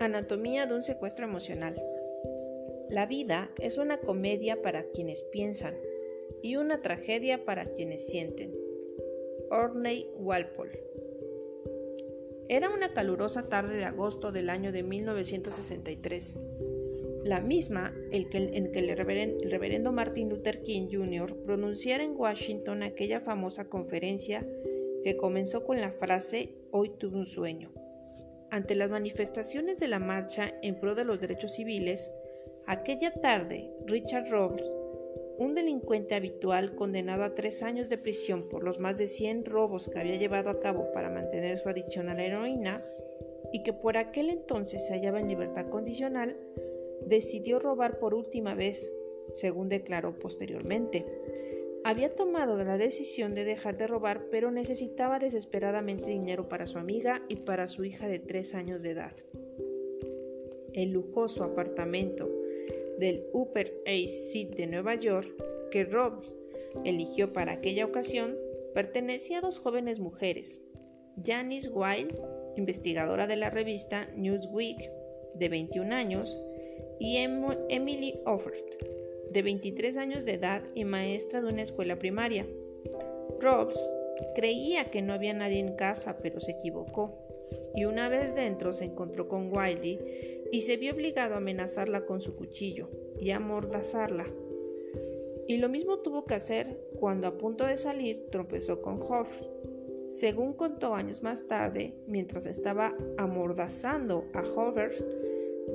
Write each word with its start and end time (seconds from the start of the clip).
Anatomía 0.00 0.66
de 0.66 0.74
un 0.74 0.82
secuestro 0.82 1.24
emocional. 1.26 1.80
La 2.90 3.06
vida 3.06 3.52
es 3.60 3.78
una 3.78 3.98
comedia 3.98 4.60
para 4.60 4.90
quienes 4.90 5.22
piensan 5.22 5.76
y 6.42 6.56
una 6.56 6.82
tragedia 6.82 7.44
para 7.44 7.66
quienes 7.66 8.08
sienten. 8.08 8.52
Orney 9.50 10.10
Walpole. 10.16 10.94
Era 12.48 12.68
una 12.68 12.92
calurosa 12.92 13.48
tarde 13.48 13.76
de 13.76 13.84
agosto 13.84 14.30
del 14.30 14.50
año 14.50 14.70
de 14.70 14.82
1963, 14.82 16.38
la 17.24 17.40
misma 17.40 17.94
en 18.12 18.28
que 18.28 18.78
el 18.78 18.96
reverendo 19.50 19.92
Martin 19.92 20.28
Luther 20.28 20.62
King 20.62 20.88
Jr. 20.92 21.42
pronunciara 21.44 22.04
en 22.04 22.14
Washington 22.14 22.82
aquella 22.82 23.20
famosa 23.20 23.64
conferencia 23.64 24.46
que 25.02 25.16
comenzó 25.16 25.64
con 25.64 25.80
la 25.80 25.90
frase 25.90 26.54
Hoy 26.70 26.90
tuve 26.98 27.16
un 27.16 27.26
sueño. 27.26 27.72
Ante 28.50 28.74
las 28.74 28.90
manifestaciones 28.90 29.78
de 29.78 29.88
la 29.88 29.98
marcha 29.98 30.54
en 30.62 30.78
pro 30.78 30.94
de 30.94 31.04
los 31.04 31.20
derechos 31.20 31.54
civiles, 31.54 32.12
aquella 32.66 33.12
tarde 33.12 33.70
Richard 33.86 34.28
Robles, 34.30 34.74
un 35.38 35.54
delincuente 35.54 36.14
habitual 36.14 36.74
condenado 36.74 37.24
a 37.24 37.34
tres 37.34 37.62
años 37.62 37.88
de 37.88 37.98
prisión 37.98 38.48
por 38.48 38.62
los 38.62 38.78
más 38.78 38.98
de 38.98 39.06
100 39.06 39.46
robos 39.46 39.88
que 39.88 39.98
había 39.98 40.16
llevado 40.16 40.50
a 40.50 40.60
cabo 40.60 40.92
para 40.92 41.10
mantener 41.10 41.58
su 41.58 41.68
adicción 41.68 42.08
a 42.08 42.14
la 42.14 42.24
heroína 42.24 42.84
y 43.52 43.62
que 43.62 43.72
por 43.72 43.96
aquel 43.96 44.30
entonces 44.30 44.86
se 44.86 44.94
hallaba 44.94 45.20
en 45.20 45.28
libertad 45.28 45.68
condicional, 45.68 46.36
decidió 47.06 47.58
robar 47.58 47.98
por 47.98 48.14
última 48.14 48.54
vez, 48.54 48.92
según 49.32 49.68
declaró 49.68 50.18
posteriormente. 50.18 51.04
Había 51.84 52.14
tomado 52.14 52.56
la 52.64 52.78
decisión 52.78 53.34
de 53.34 53.44
dejar 53.44 53.76
de 53.76 53.86
robar, 53.86 54.28
pero 54.30 54.50
necesitaba 54.50 55.18
desesperadamente 55.18 56.08
dinero 56.08 56.48
para 56.48 56.66
su 56.66 56.78
amiga 56.78 57.22
y 57.28 57.36
para 57.36 57.68
su 57.68 57.84
hija 57.84 58.08
de 58.08 58.18
tres 58.18 58.54
años 58.54 58.82
de 58.82 58.90
edad. 58.90 59.12
El 60.72 60.92
lujoso 60.92 61.44
apartamento 61.44 62.30
del 62.98 63.26
Upper 63.32 63.82
East 63.84 64.30
Side 64.30 64.56
de 64.56 64.66
Nueva 64.66 64.94
York 64.94 65.30
que 65.70 65.84
Robbs 65.84 66.36
eligió 66.84 67.32
para 67.32 67.52
aquella 67.52 67.84
ocasión 67.84 68.36
pertenecía 68.74 69.38
a 69.38 69.40
dos 69.42 69.58
jóvenes 69.58 70.00
mujeres, 70.00 70.60
Janice 71.22 71.70
Wilde, 71.70 72.18
investigadora 72.56 73.26
de 73.26 73.36
la 73.36 73.50
revista 73.50 74.08
Newsweek, 74.16 74.90
de 75.34 75.48
21 75.48 75.94
años, 75.94 76.40
y 76.98 77.16
Emily 77.16 78.20
Offert, 78.26 78.64
de 79.30 79.42
23 79.42 79.96
años 79.96 80.24
de 80.24 80.34
edad 80.34 80.62
y 80.74 80.84
maestra 80.84 81.40
de 81.40 81.48
una 81.48 81.62
escuela 81.62 81.98
primaria. 81.98 82.46
Robs 83.40 83.90
creía 84.34 84.90
que 84.90 85.02
no 85.02 85.12
había 85.12 85.34
nadie 85.34 85.58
en 85.58 85.76
casa, 85.76 86.18
pero 86.22 86.40
se 86.40 86.52
equivocó, 86.52 87.18
y 87.74 87.84
una 87.84 88.08
vez 88.08 88.34
dentro 88.34 88.72
se 88.72 88.84
encontró 88.84 89.28
con 89.28 89.50
Wiley 89.54 89.98
y 90.52 90.60
se 90.62 90.76
vio 90.76 90.92
obligado 90.92 91.34
a 91.34 91.38
amenazarla 91.38 92.06
con 92.06 92.20
su 92.20 92.36
cuchillo 92.36 92.88
y 93.18 93.30
a 93.30 93.36
amordazarla. 93.36 94.26
Y 95.46 95.58
lo 95.58 95.68
mismo 95.68 95.98
tuvo 95.98 96.24
que 96.24 96.34
hacer 96.34 96.78
cuando 96.98 97.26
a 97.26 97.36
punto 97.36 97.66
de 97.66 97.76
salir 97.76 98.28
tropezó 98.30 98.80
con 98.80 99.00
Hoff. 99.02 99.28
Según 100.08 100.52
contó 100.54 100.94
años 100.94 101.22
más 101.22 101.46
tarde, 101.48 101.94
mientras 102.06 102.46
estaba 102.46 102.96
amordazando 103.18 104.26
a 104.32 104.42
Hover, 104.42 104.92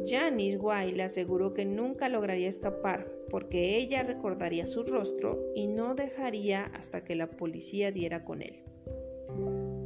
Janice 0.05 0.58
White 0.58 0.95
le 0.95 1.03
aseguró 1.03 1.53
que 1.53 1.66
nunca 1.66 2.09
lograría 2.09 2.50
escapar 2.50 3.11
porque 3.30 3.78
ella 3.78 4.03
recordaría 4.03 4.66
su 4.66 4.83
rostro 4.83 5.52
y 5.55 5.67
no 5.67 5.95
dejaría 5.95 6.66
hasta 6.73 7.03
que 7.03 7.16
la 7.16 7.30
policía 7.30 7.92
diera 7.92 8.23
con 8.23 8.42
él. 8.42 8.64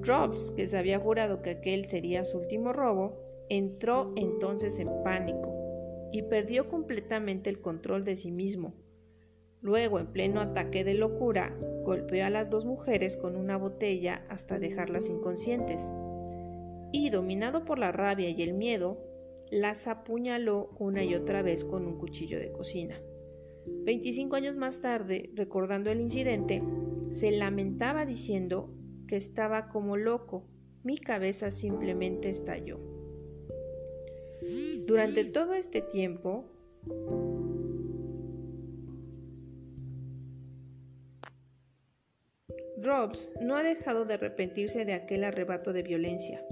Robs, 0.02 0.52
que 0.52 0.68
se 0.68 0.78
había 0.78 1.00
jurado 1.00 1.42
que 1.42 1.52
aquel 1.52 1.90
sería 1.90 2.24
su 2.24 2.40
último 2.40 2.74
robo, 2.74 3.24
entró 3.50 4.14
entonces 4.16 4.80
en 4.80 4.90
pánico 5.04 5.54
y 6.12 6.24
perdió 6.24 6.70
completamente 6.70 7.50
el 7.50 7.62
control 7.62 8.04
de 8.04 8.16
sí 8.16 8.32
mismo. 8.32 8.74
Luego, 9.62 10.00
en 10.00 10.08
pleno 10.08 10.42
ataque 10.42 10.84
de 10.84 10.94
locura, 10.94 11.56
golpeó 11.84 12.26
a 12.26 12.30
las 12.30 12.50
dos 12.50 12.66
mujeres 12.66 13.16
con 13.16 13.38
una 13.38 13.58
botella 13.58 14.26
hasta 14.30 14.60
dejarlas 14.60 15.10
inconscientes. 15.10 15.94
Y, 16.92 17.10
dominado 17.10 17.64
por 17.64 17.80
la 17.80 17.94
rabia 17.94 18.30
y 18.30 18.42
el 18.44 18.54
miedo, 18.54 18.98
las 19.54 19.88
apuñaló 19.88 20.72
una 20.80 21.04
y 21.04 21.14
otra 21.14 21.44
vez 21.44 21.64
con 21.64 21.86
un 21.86 22.00
cuchillo 22.00 22.40
de 22.40 22.52
cocina. 22.52 23.00
25 23.86 24.36
años 24.36 24.56
más 24.56 24.82
tarde, 24.82 25.30
recordando 25.36 25.92
el 25.92 26.02
incidente, 26.02 26.64
se 27.12 27.32
lamentaba 27.32 28.06
diciendo 28.06 28.74
que 29.08 29.16
estaba 29.16 29.70
como 29.70 29.96
loco, 29.96 30.48
mi 30.84 30.98
cabeza 30.98 31.52
simplemente 31.52 32.30
estalló. 32.30 32.80
Durante 34.88 35.24
todo 35.24 35.54
este 35.54 35.82
tiempo, 35.82 36.46
Robs 42.78 43.30
no 43.40 43.56
ha 43.56 43.64
dejado 43.64 44.06
de 44.06 44.16
arrepentirse 44.16 44.84
de 44.84 44.94
aquel 44.94 45.24
arrebato 45.24 45.74
de 45.74 45.84
violencia. 45.84 46.44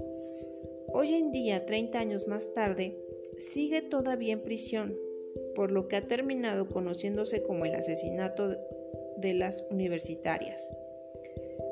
Hoy 0.94 1.14
en 1.14 1.32
día, 1.32 1.64
30 1.64 1.98
años 1.98 2.26
más 2.26 2.52
tarde, 2.52 2.96
sigue 3.38 3.80
todavía 3.80 4.34
en 4.34 4.42
prisión, 4.42 4.96
por 5.54 5.70
lo 5.70 5.88
que 5.88 5.96
ha 5.96 6.06
terminado 6.06 6.68
conociéndose 6.68 7.42
como 7.42 7.64
el 7.64 7.74
asesinato 7.74 8.56
de 9.16 9.34
las 9.34 9.64
universitarias. 9.70 10.70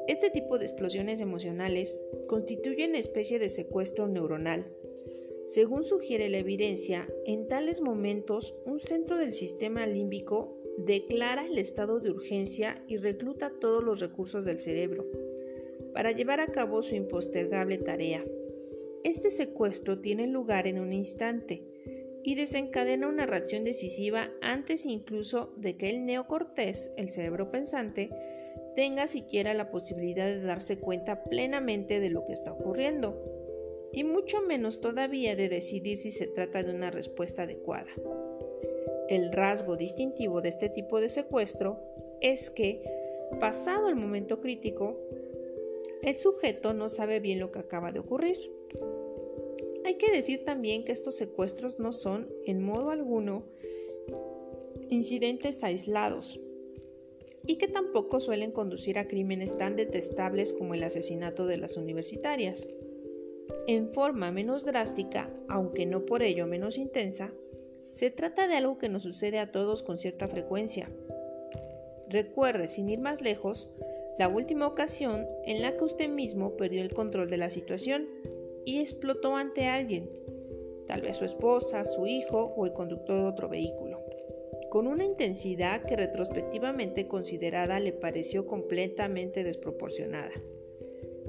Este 0.08 0.30
tipo 0.30 0.58
de 0.58 0.64
explosiones 0.64 1.20
emocionales 1.20 2.00
constituyen 2.28 2.94
especie 2.94 3.38
de 3.38 3.48
secuestro 3.48 4.08
neuronal. 4.08 4.66
Según 5.46 5.84
sugiere 5.84 6.28
la 6.28 6.38
evidencia, 6.38 7.06
en 7.26 7.46
tales 7.46 7.82
momentos 7.82 8.54
un 8.64 8.80
centro 8.80 9.18
del 9.18 9.32
sistema 9.32 9.86
límbico 9.86 10.56
declara 10.78 11.46
el 11.46 11.58
estado 11.58 12.00
de 12.00 12.10
urgencia 12.10 12.82
y 12.88 12.96
recluta 12.96 13.52
todos 13.60 13.84
los 13.84 14.00
recursos 14.00 14.44
del 14.44 14.60
cerebro 14.60 15.06
para 15.92 16.12
llevar 16.12 16.40
a 16.40 16.46
cabo 16.46 16.82
su 16.82 16.94
impostergable 16.94 17.78
tarea. 17.78 18.24
Este 19.04 19.30
secuestro 19.30 20.00
tiene 20.00 20.26
lugar 20.26 20.66
en 20.66 20.78
un 20.78 20.92
instante 20.92 21.62
y 22.22 22.34
desencadena 22.34 23.08
una 23.08 23.26
reacción 23.26 23.64
decisiva 23.64 24.30
antes 24.42 24.84
incluso 24.84 25.52
de 25.56 25.76
que 25.76 25.88
el 25.88 26.04
neocortés, 26.04 26.92
el 26.96 27.08
cerebro 27.08 27.50
pensante, 27.50 28.10
tenga 28.76 29.06
siquiera 29.06 29.54
la 29.54 29.70
posibilidad 29.70 30.26
de 30.26 30.42
darse 30.42 30.78
cuenta 30.78 31.24
plenamente 31.24 31.98
de 32.00 32.10
lo 32.10 32.24
que 32.24 32.32
está 32.32 32.52
ocurriendo, 32.52 33.18
y 33.92 34.04
mucho 34.04 34.42
menos 34.42 34.80
todavía 34.80 35.34
de 35.34 35.48
decidir 35.48 35.98
si 35.98 36.10
se 36.10 36.26
trata 36.26 36.62
de 36.62 36.74
una 36.74 36.90
respuesta 36.90 37.42
adecuada. 37.42 37.90
El 39.08 39.32
rasgo 39.32 39.76
distintivo 39.76 40.40
de 40.40 40.50
este 40.50 40.68
tipo 40.68 41.00
de 41.00 41.08
secuestro 41.08 41.80
es 42.20 42.50
que, 42.50 42.84
pasado 43.40 43.88
el 43.88 43.96
momento 43.96 44.40
crítico, 44.40 45.00
el 46.02 46.16
sujeto 46.16 46.72
no 46.74 46.88
sabe 46.88 47.18
bien 47.18 47.40
lo 47.40 47.50
que 47.50 47.58
acaba 47.58 47.92
de 47.92 47.98
ocurrir. 47.98 48.36
Hay 49.90 49.96
que 49.96 50.12
decir 50.12 50.44
también 50.44 50.84
que 50.84 50.92
estos 50.92 51.16
secuestros 51.16 51.80
no 51.80 51.92
son, 51.92 52.28
en 52.46 52.62
modo 52.62 52.90
alguno, 52.90 53.42
incidentes 54.88 55.64
aislados 55.64 56.38
y 57.44 57.58
que 57.58 57.66
tampoco 57.66 58.20
suelen 58.20 58.52
conducir 58.52 59.00
a 59.00 59.08
crímenes 59.08 59.58
tan 59.58 59.74
detestables 59.74 60.52
como 60.52 60.74
el 60.74 60.84
asesinato 60.84 61.44
de 61.48 61.56
las 61.56 61.76
universitarias. 61.76 62.68
En 63.66 63.88
forma 63.92 64.30
menos 64.30 64.64
drástica, 64.64 65.28
aunque 65.48 65.86
no 65.86 66.06
por 66.06 66.22
ello 66.22 66.46
menos 66.46 66.78
intensa, 66.78 67.32
se 67.90 68.12
trata 68.12 68.46
de 68.46 68.54
algo 68.54 68.78
que 68.78 68.88
nos 68.88 69.02
sucede 69.02 69.40
a 69.40 69.50
todos 69.50 69.82
con 69.82 69.98
cierta 69.98 70.28
frecuencia. 70.28 70.88
Recuerde, 72.08 72.68
sin 72.68 72.88
ir 72.88 73.00
más 73.00 73.22
lejos, 73.22 73.68
la 74.20 74.28
última 74.28 74.68
ocasión 74.68 75.26
en 75.46 75.60
la 75.62 75.76
que 75.76 75.82
usted 75.82 76.08
mismo 76.08 76.56
perdió 76.56 76.80
el 76.80 76.94
control 76.94 77.28
de 77.28 77.38
la 77.38 77.50
situación 77.50 78.06
y 78.64 78.80
explotó 78.80 79.36
ante 79.36 79.66
alguien, 79.66 80.10
tal 80.86 81.02
vez 81.02 81.16
su 81.16 81.24
esposa, 81.24 81.84
su 81.84 82.06
hijo 82.06 82.52
o 82.56 82.66
el 82.66 82.72
conductor 82.72 83.16
de 83.22 83.28
otro 83.28 83.48
vehículo, 83.48 84.00
con 84.70 84.86
una 84.86 85.04
intensidad 85.04 85.84
que 85.84 85.96
retrospectivamente 85.96 87.08
considerada 87.08 87.80
le 87.80 87.92
pareció 87.92 88.46
completamente 88.46 89.42
desproporcionada. 89.44 90.32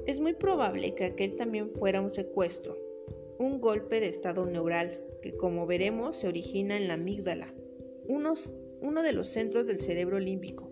Es 0.06 0.20
muy 0.20 0.34
probable 0.34 0.96
que 0.96 1.06
aquel 1.06 1.36
también 1.36 1.72
fuera 1.72 2.02
un 2.02 2.14
secuestro, 2.14 2.78
un 3.38 3.62
golpe 3.62 4.00
de 4.00 4.08
estado 4.08 4.46
neural, 4.46 5.00
que 5.22 5.38
como 5.38 5.68
veremos 5.68 6.16
se 6.16 6.28
origina 6.28 6.78
en 6.78 6.88
la 6.88 6.96
amígdala, 6.96 7.54
uno 8.08 9.04
de 9.04 9.14
los 9.14 9.28
centros 9.28 9.68
del 9.68 9.80
cerebro 9.80 10.20
límbico. 10.20 10.70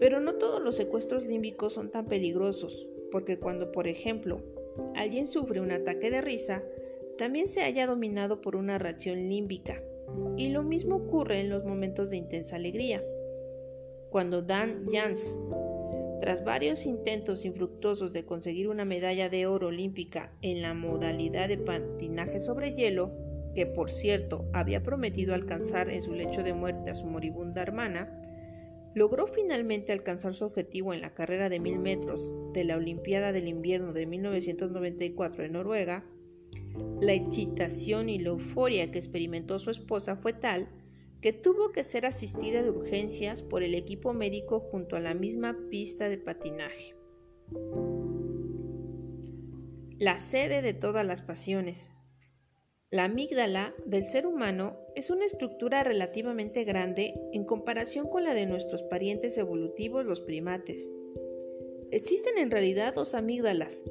Pero 0.00 0.20
no 0.20 0.34
todos 0.34 0.62
los 0.62 0.76
secuestros 0.76 1.26
límbicos 1.26 1.74
son 1.74 1.90
tan 1.90 2.06
peligrosos, 2.06 2.88
porque 3.10 3.38
cuando, 3.38 3.72
por 3.72 3.86
ejemplo, 3.86 4.40
alguien 4.94 5.26
sufre 5.26 5.60
un 5.60 5.70
ataque 5.70 6.10
de 6.10 6.20
risa, 6.20 6.62
también 7.18 7.48
se 7.48 7.62
haya 7.62 7.86
dominado 7.86 8.40
por 8.40 8.56
una 8.56 8.78
reacción 8.78 9.28
límbica, 9.28 9.82
y 10.36 10.48
lo 10.48 10.62
mismo 10.62 10.96
ocurre 10.96 11.40
en 11.40 11.48
los 11.48 11.64
momentos 11.64 12.10
de 12.10 12.16
intensa 12.16 12.56
alegría. 12.56 13.02
Cuando 14.10 14.42
Dan 14.42 14.86
Jans, 14.90 15.38
tras 16.20 16.44
varios 16.44 16.86
intentos 16.86 17.44
infructuosos 17.44 18.12
de 18.12 18.24
conseguir 18.24 18.68
una 18.68 18.84
medalla 18.84 19.28
de 19.28 19.46
oro 19.46 19.68
olímpica 19.68 20.32
en 20.42 20.62
la 20.62 20.74
modalidad 20.74 21.48
de 21.48 21.58
patinaje 21.58 22.40
sobre 22.40 22.74
hielo, 22.74 23.12
que 23.54 23.66
por 23.66 23.90
cierto 23.90 24.44
había 24.52 24.82
prometido 24.82 25.34
alcanzar 25.34 25.88
en 25.90 26.02
su 26.02 26.12
lecho 26.12 26.42
de 26.42 26.54
muerte 26.54 26.90
a 26.90 26.94
su 26.94 27.06
moribunda 27.06 27.62
hermana, 27.62 28.20
logró 28.94 29.26
finalmente 29.26 29.92
alcanzar 29.92 30.34
su 30.34 30.44
objetivo 30.44 30.94
en 30.94 31.00
la 31.00 31.14
carrera 31.14 31.48
de 31.48 31.60
mil 31.60 31.78
metros 31.78 32.32
de 32.52 32.64
la 32.64 32.76
Olimpiada 32.76 33.32
del 33.32 33.48
Invierno 33.48 33.92
de 33.92 34.06
1994 34.06 35.44
en 35.44 35.52
Noruega, 35.52 36.04
la 37.00 37.12
excitación 37.12 38.08
y 38.08 38.18
la 38.18 38.30
euforia 38.30 38.90
que 38.90 38.98
experimentó 38.98 39.58
su 39.58 39.70
esposa 39.70 40.16
fue 40.16 40.32
tal 40.32 40.68
que 41.20 41.32
tuvo 41.32 41.72
que 41.72 41.84
ser 41.84 42.06
asistida 42.06 42.62
de 42.62 42.70
urgencias 42.70 43.42
por 43.42 43.62
el 43.62 43.74
equipo 43.74 44.12
médico 44.12 44.60
junto 44.60 44.96
a 44.96 45.00
la 45.00 45.14
misma 45.14 45.56
pista 45.70 46.08
de 46.08 46.18
patinaje. 46.18 46.94
La 49.98 50.18
sede 50.18 50.60
de 50.60 50.74
todas 50.74 51.06
las 51.06 51.22
pasiones, 51.22 51.94
la 52.94 53.06
amígdala 53.06 53.74
del 53.86 54.06
ser 54.06 54.24
humano 54.24 54.78
es 54.94 55.10
una 55.10 55.24
estructura 55.24 55.82
relativamente 55.82 56.62
grande 56.62 57.14
en 57.32 57.44
comparación 57.44 58.08
con 58.08 58.22
la 58.22 58.34
de 58.34 58.46
nuestros 58.46 58.84
parientes 58.84 59.36
evolutivos 59.36 60.06
los 60.06 60.20
primates. 60.20 60.92
Existen 61.90 62.38
en 62.38 62.52
realidad 62.52 62.94
dos 62.94 63.14
amígdalas, 63.14 63.82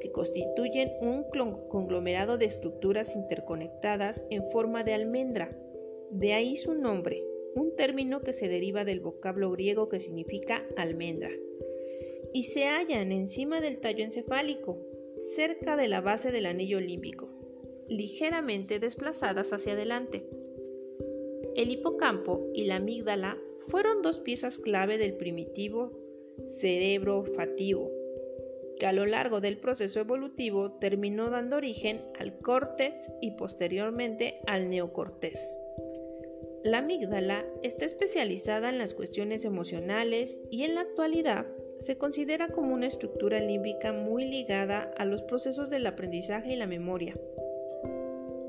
que 0.00 0.10
constituyen 0.10 0.90
un 1.00 1.24
conglomerado 1.68 2.36
de 2.36 2.46
estructuras 2.46 3.14
interconectadas 3.14 4.24
en 4.28 4.44
forma 4.48 4.82
de 4.82 4.94
almendra. 4.94 5.56
De 6.10 6.32
ahí 6.32 6.56
su 6.56 6.74
nombre, 6.74 7.22
un 7.54 7.76
término 7.76 8.22
que 8.22 8.32
se 8.32 8.48
deriva 8.48 8.84
del 8.84 8.98
vocablo 8.98 9.52
griego 9.52 9.88
que 9.88 10.00
significa 10.00 10.66
almendra. 10.76 11.30
Y 12.32 12.42
se 12.42 12.64
hallan 12.66 13.12
encima 13.12 13.60
del 13.60 13.78
tallo 13.78 14.02
encefálico, 14.02 14.80
cerca 15.36 15.76
de 15.76 15.86
la 15.86 16.00
base 16.00 16.32
del 16.32 16.46
anillo 16.46 16.80
límbico 16.80 17.37
ligeramente 17.88 18.78
desplazadas 18.78 19.52
hacia 19.52 19.72
adelante. 19.72 20.24
El 21.54 21.70
hipocampo 21.70 22.48
y 22.54 22.64
la 22.64 22.76
amígdala 22.76 23.38
fueron 23.58 24.02
dos 24.02 24.18
piezas 24.18 24.58
clave 24.58 24.98
del 24.98 25.14
primitivo 25.14 25.98
cerebro 26.46 27.18
olfativo, 27.18 27.90
que 28.78 28.86
a 28.86 28.92
lo 28.92 29.06
largo 29.06 29.40
del 29.40 29.58
proceso 29.58 30.00
evolutivo 30.00 30.72
terminó 30.72 31.30
dando 31.30 31.56
origen 31.56 32.00
al 32.18 32.38
córtex 32.38 33.10
y 33.20 33.32
posteriormente 33.32 34.40
al 34.46 34.70
neocortés. 34.70 35.56
La 36.64 36.78
amígdala 36.78 37.44
está 37.62 37.84
especializada 37.84 38.68
en 38.68 38.78
las 38.78 38.94
cuestiones 38.94 39.44
emocionales 39.44 40.38
y 40.50 40.64
en 40.64 40.74
la 40.74 40.82
actualidad 40.82 41.46
se 41.78 41.96
considera 41.96 42.48
como 42.48 42.74
una 42.74 42.88
estructura 42.88 43.40
límbica 43.40 43.92
muy 43.92 44.24
ligada 44.24 44.92
a 44.96 45.04
los 45.04 45.22
procesos 45.22 45.70
del 45.70 45.86
aprendizaje 45.86 46.52
y 46.52 46.56
la 46.56 46.66
memoria. 46.66 47.14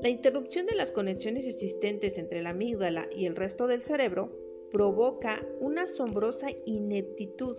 La 0.02 0.08
interrupción 0.08 0.64
de 0.64 0.74
las 0.74 0.92
conexiones 0.92 1.46
existentes 1.46 2.16
entre 2.16 2.42
la 2.42 2.50
amígdala 2.50 3.08
y 3.14 3.26
el 3.26 3.36
resto 3.36 3.66
del 3.66 3.82
cerebro 3.82 4.32
provoca 4.72 5.46
una 5.60 5.82
asombrosa 5.82 6.48
ineptitud 6.64 7.58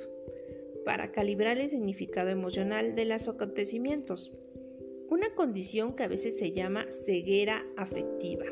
para 0.84 1.12
calibrar 1.12 1.60
el 1.60 1.70
significado 1.70 2.30
emocional 2.30 2.96
de 2.96 3.06
los 3.06 3.28
acontecimientos, 3.28 4.32
una 5.10 5.36
condición 5.36 5.96
que 5.96 6.04
a 6.04 6.08
veces 6.08 6.38
se 6.38 6.52
llama 6.52 6.88
ceguera 6.92 7.64
afectiva. 7.78 8.46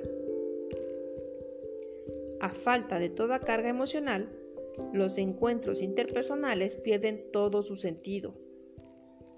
A 2.42 2.50
falta 2.50 3.00
de 3.00 3.10
toda 3.10 3.40
carga 3.40 3.70
emocional, 3.70 4.30
los 4.94 5.18
encuentros 5.18 5.82
interpersonales 5.82 6.76
pierden 6.76 7.32
todo 7.32 7.64
su 7.64 7.76
sentido 7.76 8.36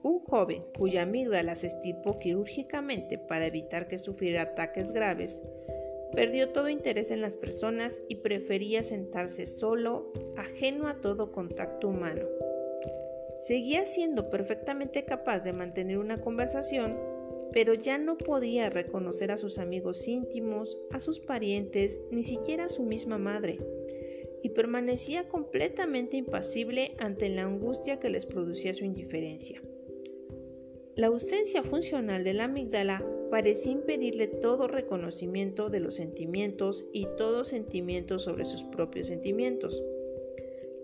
un 0.03 0.19
joven 0.19 0.63
cuya 0.77 1.03
amígdala 1.03 1.56
se 1.56 1.68
estirpó 1.68 2.19
quirúrgicamente 2.19 3.18
para 3.18 3.48
evitar 3.48 3.88
que 3.88 4.00
sufriera 4.00 4.44
ataques 4.44 4.92
graves, 4.92 5.42
perdió 6.13 6.50
todo 6.50 6.69
interés 6.69 7.12
en 7.12 7.21
las 7.21 7.36
personas 7.36 8.01
y 8.07 8.15
prefería 8.15 8.83
sentarse 8.83 9.45
solo, 9.45 10.12
ajeno 10.38 10.88
a 10.88 11.00
todo 11.00 11.31
contacto 11.31 11.88
humano. 11.88 12.25
Seguía 13.39 13.86
siendo 13.86 14.30
perfectamente 14.30 15.03
capaz 15.06 15.39
de 15.39 15.53
mantener 15.53 15.98
una 15.98 16.21
conversación, 16.21 16.98
pero 17.51 17.74
ya 17.74 17.98
no 17.98 18.18
podía 18.18 18.69
reconocer 18.69 19.31
a 19.31 19.38
sus 19.38 19.57
amigos 19.57 20.07
íntimos, 20.07 20.77
a 20.92 21.00
sus 21.00 21.19
parientes, 21.19 22.00
ni 22.12 22.24
siquiera 22.24 22.65
a 22.65 22.69
su 22.69 22.83
misma 22.83 23.18
madre, 23.18 23.57
y 24.44 24.50
permanecía 24.50 25.27
completamente 25.27 26.18
impasible 26.18 26.95
ante 26.98 27.30
la 27.30 27.44
angustia 27.44 28.00
que 28.00 28.09
les 28.09 28.25
producía 28.25 28.74
su 28.74 28.86
indiferencia. 28.86 29.62
La 30.95 31.07
ausencia 31.07 31.63
funcional 31.63 32.23
de 32.23 32.33
la 32.33 32.45
amígdala 32.45 33.05
parecía 33.29 33.71
impedirle 33.71 34.27
todo 34.27 34.67
reconocimiento 34.67 35.69
de 35.69 35.79
los 35.79 35.95
sentimientos 35.95 36.85
y 36.91 37.07
todo 37.17 37.45
sentimiento 37.45 38.19
sobre 38.19 38.43
sus 38.43 38.63
propios 38.65 39.07
sentimientos. 39.07 39.81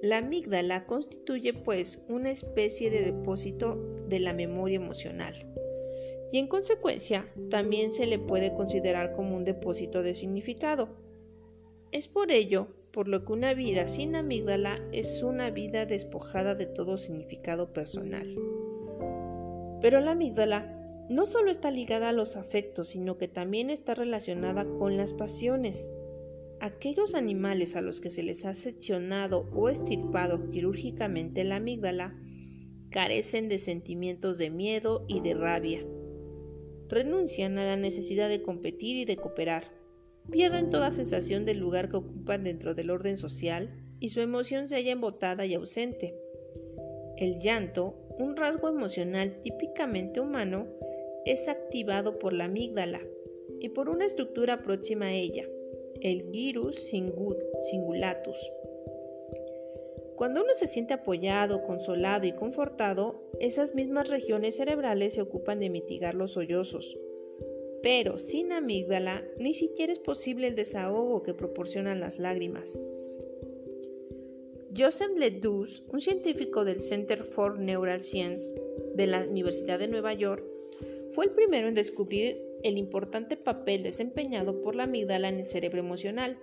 La 0.02 0.20
amígdala 0.20 0.86
constituye 0.86 1.54
pues 1.54 2.04
una 2.08 2.32
especie 2.32 2.90
de 2.90 3.02
depósito 3.02 3.76
de 4.08 4.20
la 4.20 4.32
memoria 4.32 4.78
emocional 4.78 5.36
y 6.32 6.40
en 6.40 6.48
consecuencia 6.48 7.30
también 7.50 7.90
se 7.90 8.06
le 8.06 8.20
puede 8.20 8.54
considerar 8.54 9.14
como 9.14 9.36
un 9.36 9.44
depósito 9.44 10.04
de 10.04 10.14
significado. 10.14 10.90
Es 11.92 12.08
por 12.08 12.32
ello 12.32 12.68
por 12.92 13.08
lo 13.08 13.26
que 13.26 13.34
una 13.34 13.54
vida 13.54 13.88
sin 13.88 14.16
amígdala 14.16 14.80
es 14.92 15.22
una 15.24 15.52
vida 15.52 15.86
despojada 15.86 16.56
de 16.56 16.66
todo 16.66 16.98
significado 16.98 17.72
personal. 17.74 18.57
Pero 19.82 20.00
la 20.02 20.12
amígdala 20.12 20.74
no 21.10 21.26
solo 21.26 21.52
está 21.52 21.72
ligada 21.72 22.10
a 22.10 22.14
los 22.14 22.36
afectos, 22.36 22.90
sino 22.90 23.18
que 23.18 23.28
también 23.28 23.70
está 23.70 23.96
relacionada 23.96 24.66
con 24.66 24.98
las 24.98 25.14
pasiones. 25.14 25.88
Aquellos 26.60 27.14
animales 27.14 27.76
a 27.76 27.82
los 27.82 28.02
que 28.02 28.10
se 28.10 28.24
les 28.24 28.44
ha 28.46 28.54
seccionado 28.54 29.48
o 29.54 29.70
estirpado 29.70 30.50
quirúrgicamente 30.50 31.44
la 31.44 31.58
amígdala 31.58 32.16
carecen 32.90 33.48
de 33.48 33.60
sentimientos 33.60 34.38
de 34.38 34.50
miedo 34.50 35.06
y 35.08 35.22
de 35.22 35.34
rabia. 35.34 35.86
Renuncian 36.90 37.58
a 37.58 37.66
la 37.66 37.78
necesidad 37.78 38.28
de 38.28 38.42
competir 38.42 38.98
y 38.98 39.06
de 39.06 39.18
cooperar. 39.18 39.64
Pierden 40.32 40.70
toda 40.70 40.92
sensación 40.92 41.46
del 41.46 41.60
lugar 41.60 41.90
que 41.90 41.98
ocupan 41.98 42.44
dentro 42.44 42.74
del 42.74 42.90
orden 42.90 43.18
social 43.18 43.70
y 44.00 44.10
su 44.10 44.22
emoción 44.22 44.68
se 44.68 44.76
halla 44.76 44.92
embotada 44.92 45.46
y 45.46 45.54
ausente. 45.54 46.16
El 47.18 47.40
llanto 47.40 48.07
un 48.20 48.36
rasgo 48.36 48.68
emocional 48.68 49.42
típicamente 49.44 50.20
humano, 50.20 50.68
es 51.26 51.48
activado 51.48 52.20
por 52.20 52.34
la 52.34 52.46
amígdala 52.46 53.02
y 53.60 53.70
por 53.70 53.90
una 53.90 54.06
estructura 54.06 54.62
próxima 54.62 55.08
a 55.08 55.14
ella, 55.14 55.48
el 56.02 56.32
gyrus 56.32 56.76
singulatus. 57.70 58.52
Cuando 60.16 60.42
uno 60.42 60.54
se 60.56 60.68
siente 60.68 60.96
apoyado, 60.96 61.64
consolado 61.64 62.26
y 62.26 62.32
confortado, 62.32 63.22
esas 63.40 63.76
mismas 63.76 64.10
regiones 64.10 64.56
cerebrales 64.56 65.14
se 65.14 65.22
ocupan 65.22 65.60
de 65.60 65.70
mitigar 65.70 66.16
los 66.16 66.32
sollozos. 66.32 66.98
Pero 67.84 68.18
sin 68.18 68.52
amígdala, 68.52 69.24
ni 69.38 69.54
siquiera 69.54 69.94
es 69.94 70.00
posible 70.00 70.48
el 70.48 70.56
desahogo 70.56 71.22
que 71.22 71.36
proporcionan 71.36 72.00
las 72.00 72.18
lágrimas. 72.18 72.80
Joseph 74.78 75.18
Ledoux, 75.18 75.82
un 75.92 76.00
científico 76.00 76.64
del 76.64 76.82
Center 76.82 77.24
for 77.24 77.58
Neuroscience 77.58 78.54
de 78.94 79.08
la 79.08 79.22
Universidad 79.22 79.80
de 79.80 79.88
Nueva 79.88 80.14
York, 80.14 80.46
fue 81.16 81.26
el 81.26 81.32
primero 81.32 81.68
en 81.68 81.74
descubrir 81.74 82.40
el 82.62 82.78
importante 82.78 83.38
papel 83.38 83.82
desempeñado 83.82 84.62
por 84.62 84.76
la 84.76 84.84
amígdala 84.84 85.30
en 85.30 85.40
el 85.40 85.48
cerebro 85.48 85.80
emocional. 85.80 86.38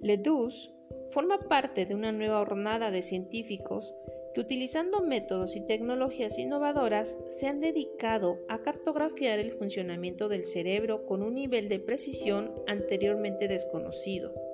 Ledoux 0.00 0.70
forma 1.10 1.38
parte 1.40 1.84
de 1.84 1.94
una 1.94 2.12
nueva 2.12 2.38
jornada 2.46 2.90
de 2.90 3.02
científicos 3.02 3.94
que 4.34 4.40
utilizando 4.40 5.02
métodos 5.02 5.54
y 5.54 5.66
tecnologías 5.66 6.38
innovadoras 6.38 7.14
se 7.26 7.46
han 7.46 7.60
dedicado 7.60 8.38
a 8.48 8.62
cartografiar 8.62 9.38
el 9.38 9.52
funcionamiento 9.52 10.30
del 10.30 10.46
cerebro 10.46 11.04
con 11.04 11.22
un 11.22 11.34
nivel 11.34 11.68
de 11.68 11.78
precisión 11.78 12.54
anteriormente 12.66 13.48
desconocido 13.48 14.47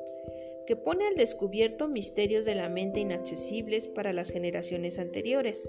que 0.67 0.77
pone 0.77 1.07
al 1.07 1.15
descubierto 1.15 1.89
misterios 1.89 2.45
de 2.45 2.55
la 2.55 2.69
mente 2.69 3.01
inaccesibles 3.01 3.87
para 3.87 4.13
las 4.13 4.31
generaciones 4.31 4.99
anteriores. 4.99 5.69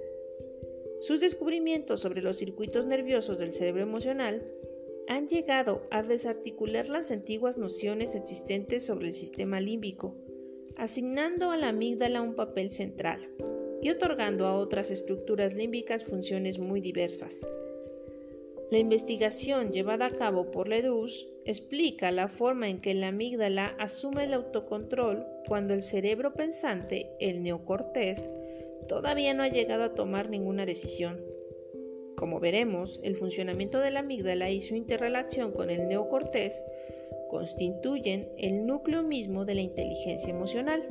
Sus 0.99 1.19
descubrimientos 1.19 1.99
sobre 1.99 2.21
los 2.21 2.37
circuitos 2.37 2.85
nerviosos 2.85 3.37
del 3.37 3.53
cerebro 3.53 3.83
emocional 3.83 4.45
han 5.07 5.27
llegado 5.27 5.87
a 5.91 6.01
desarticular 6.01 6.89
las 6.89 7.11
antiguas 7.11 7.57
nociones 7.57 8.15
existentes 8.15 8.85
sobre 8.85 9.07
el 9.07 9.13
sistema 9.13 9.59
límbico, 9.59 10.15
asignando 10.77 11.51
a 11.51 11.57
la 11.57 11.69
amígdala 11.69 12.21
un 12.21 12.35
papel 12.35 12.71
central 12.71 13.29
y 13.81 13.89
otorgando 13.89 14.47
a 14.47 14.57
otras 14.57 14.89
estructuras 14.89 15.53
límbicas 15.53 16.05
funciones 16.05 16.57
muy 16.57 16.81
diversas. 16.81 17.45
La 18.71 18.79
investigación 18.79 19.71
llevada 19.71 20.07
a 20.07 20.09
cabo 20.09 20.49
por 20.49 20.67
Ledus 20.67 21.27
explica 21.45 22.09
la 22.11 22.27
forma 22.27 22.67
en 22.67 22.81
que 22.81 22.95
la 22.95 23.09
amígdala 23.09 23.75
asume 23.77 24.23
el 24.23 24.33
autocontrol 24.33 25.23
cuando 25.47 25.75
el 25.75 25.83
cerebro 25.83 26.33
pensante, 26.33 27.11
el 27.19 27.43
neocortés, 27.43 28.31
todavía 28.87 29.35
no 29.35 29.43
ha 29.43 29.49
llegado 29.49 29.83
a 29.83 29.93
tomar 29.93 30.29
ninguna 30.29 30.65
decisión. 30.65 31.23
Como 32.15 32.39
veremos, 32.39 32.99
el 33.03 33.15
funcionamiento 33.17 33.79
de 33.79 33.91
la 33.91 33.99
amígdala 33.99 34.49
y 34.49 34.61
su 34.61 34.75
interrelación 34.75 35.51
con 35.51 35.69
el 35.69 35.87
neocortés 35.87 36.63
constituyen 37.29 38.29
el 38.37 38.65
núcleo 38.65 39.03
mismo 39.03 39.45
de 39.45 39.55
la 39.55 39.61
inteligencia 39.61 40.29
emocional. 40.29 40.83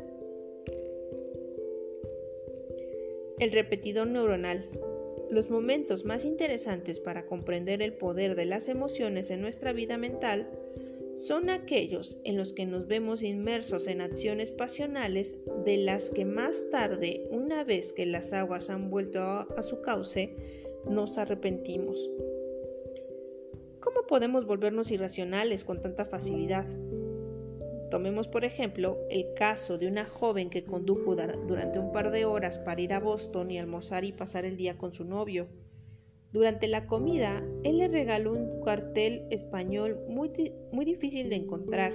El 3.40 3.50
repetidor 3.50 4.06
neuronal 4.06 4.68
los 5.30 5.50
momentos 5.50 6.04
más 6.04 6.24
interesantes 6.24 7.00
para 7.00 7.26
comprender 7.26 7.82
el 7.82 7.94
poder 7.94 8.34
de 8.34 8.44
las 8.44 8.68
emociones 8.68 9.30
en 9.30 9.40
nuestra 9.40 9.72
vida 9.72 9.98
mental 9.98 10.48
son 11.14 11.48
aquellos 11.48 12.18
en 12.24 12.36
los 12.36 12.52
que 12.52 12.66
nos 12.66 12.86
vemos 12.86 13.22
inmersos 13.22 13.86
en 13.86 14.00
acciones 14.00 14.50
pasionales 14.50 15.40
de 15.64 15.76
las 15.78 16.10
que 16.10 16.24
más 16.24 16.70
tarde, 16.70 17.28
una 17.30 17.64
vez 17.64 17.92
que 17.92 18.06
las 18.06 18.32
aguas 18.32 18.68
han 18.68 18.90
vuelto 18.90 19.20
a, 19.20 19.62
su 19.62 19.80
cauce, 19.80 20.34
nos 20.88 21.18
arrepentimos. 21.18 22.10
¿Cómo 23.80 24.06
podemos 24.08 24.44
volvernos 24.44 24.90
irracionales 24.90 25.62
con 25.62 25.80
tanta 25.80 26.04
facilidad? 26.04 26.66
Tomemos 27.94 28.26
por 28.26 28.44
ejemplo 28.44 28.98
el 29.08 29.34
caso 29.34 29.78
de 29.78 29.86
una 29.86 30.04
joven 30.04 30.50
que 30.50 30.64
condujo 30.64 31.14
durante 31.46 31.78
un 31.78 31.92
par 31.92 32.10
de 32.10 32.24
horas 32.24 32.58
para 32.58 32.80
ir 32.80 32.92
a 32.92 32.98
Boston 32.98 33.52
y 33.52 33.58
almorzar 33.58 34.04
y 34.04 34.10
pasar 34.10 34.44
el 34.44 34.56
día 34.56 34.76
con 34.76 34.92
su 34.92 35.04
novio. 35.04 35.46
Durante 36.32 36.66
la 36.66 36.88
comida, 36.88 37.40
él 37.62 37.78
le 37.78 37.86
regaló 37.86 38.32
un 38.32 38.60
cartel 38.64 39.28
español 39.30 40.00
muy, 40.08 40.32
muy 40.72 40.84
difícil 40.84 41.30
de 41.30 41.36
encontrar 41.36 41.92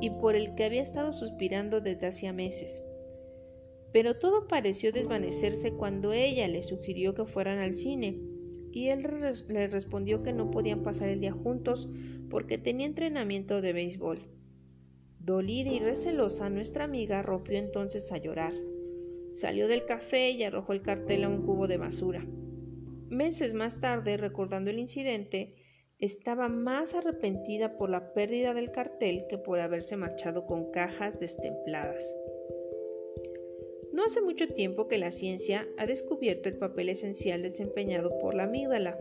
y 0.00 0.08
por 0.08 0.36
el 0.36 0.54
que 0.54 0.64
había 0.64 0.80
estado 0.80 1.12
suspirando 1.12 1.82
desde 1.82 2.06
hacía 2.06 2.32
meses. 2.32 2.82
Pero 3.92 4.18
todo 4.18 4.48
pareció 4.48 4.90
desvanecerse 4.90 5.74
cuando 5.74 6.14
ella 6.14 6.48
le 6.48 6.62
sugirió 6.62 7.14
que 7.14 7.26
fueran 7.26 7.58
al 7.58 7.74
cine, 7.74 8.18
y 8.72 8.88
él 8.88 9.06
le 9.48 9.68
respondió 9.68 10.22
que 10.22 10.32
no 10.32 10.50
podían 10.50 10.82
pasar 10.82 11.10
el 11.10 11.20
día 11.20 11.32
juntos 11.32 11.90
porque 12.30 12.56
tenía 12.56 12.86
entrenamiento 12.86 13.60
de 13.60 13.74
béisbol. 13.74 14.29
Dolida 15.22 15.70
y 15.70 15.78
recelosa, 15.80 16.48
nuestra 16.48 16.84
amiga 16.84 17.20
rompió 17.20 17.58
entonces 17.58 18.10
a 18.10 18.16
llorar. 18.16 18.54
Salió 19.32 19.68
del 19.68 19.84
café 19.84 20.30
y 20.30 20.42
arrojó 20.44 20.72
el 20.72 20.80
cartel 20.80 21.24
a 21.24 21.28
un 21.28 21.44
cubo 21.44 21.68
de 21.68 21.76
basura. 21.76 22.26
Meses 23.10 23.52
más 23.52 23.80
tarde, 23.80 24.16
recordando 24.16 24.70
el 24.70 24.78
incidente, 24.78 25.54
estaba 25.98 26.48
más 26.48 26.94
arrepentida 26.94 27.76
por 27.76 27.90
la 27.90 28.14
pérdida 28.14 28.54
del 28.54 28.72
cartel 28.72 29.26
que 29.28 29.36
por 29.36 29.60
haberse 29.60 29.94
marchado 29.96 30.46
con 30.46 30.70
cajas 30.70 31.20
destempladas. 31.20 32.02
No 33.92 34.04
hace 34.06 34.22
mucho 34.22 34.48
tiempo 34.48 34.88
que 34.88 34.96
la 34.96 35.12
ciencia 35.12 35.68
ha 35.76 35.84
descubierto 35.84 36.48
el 36.48 36.56
papel 36.56 36.88
esencial 36.88 37.42
desempeñado 37.42 38.18
por 38.18 38.34
la 38.34 38.44
amígdala. 38.44 38.98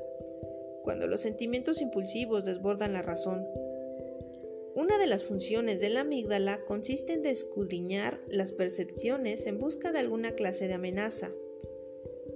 Cuando 0.83 1.07
los 1.07 1.21
sentimientos 1.21 1.81
impulsivos 1.81 2.43
desbordan 2.43 2.91
la 2.91 3.03
razón, 3.03 3.45
una 4.79 4.97
de 4.97 5.07
las 5.07 5.25
funciones 5.25 5.81
de 5.81 5.89
la 5.89 6.01
amígdala 6.01 6.63
consiste 6.63 7.11
en 7.11 7.21
descudriñar 7.21 8.21
las 8.29 8.53
percepciones 8.53 9.45
en 9.45 9.59
busca 9.59 9.91
de 9.91 9.99
alguna 9.99 10.35
clase 10.35 10.69
de 10.69 10.75
amenaza. 10.75 11.33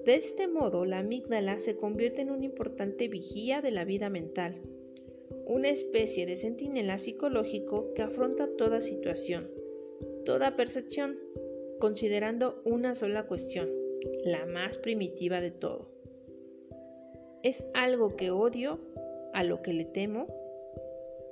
De 0.04 0.16
este 0.16 0.50
modo, 0.50 0.84
la 0.84 1.00
amígdala 1.00 1.58
se 1.58 1.78
convierte 1.78 2.20
en 2.20 2.32
un 2.32 2.44
importante 2.44 3.08
vigía 3.08 3.62
de 3.62 3.72
la 3.72 3.86
vida 3.86 4.10
mental, 4.10 4.62
una 5.46 5.70
especie 5.70 6.26
de 6.26 6.36
centinela 6.36 6.98
psicológico 6.98 7.94
que 7.94 8.02
afronta 8.02 8.50
toda 8.58 8.82
situación, 8.82 9.50
toda 10.26 10.58
percepción, 10.58 11.18
considerando 11.80 12.62
una 12.66 12.94
sola 12.94 13.26
cuestión, 13.26 13.70
la 14.26 14.46
más 14.46 14.78
primitiva 14.78 15.40
de 15.40 15.52
todo. 15.52 15.94
¿Es 17.42 17.66
algo 17.74 18.18
que 18.18 18.32
odio? 18.32 18.82
¿A 19.34 19.46
lo 19.46 19.62
que 19.62 19.72
le 19.72 19.86
temo? 19.86 20.43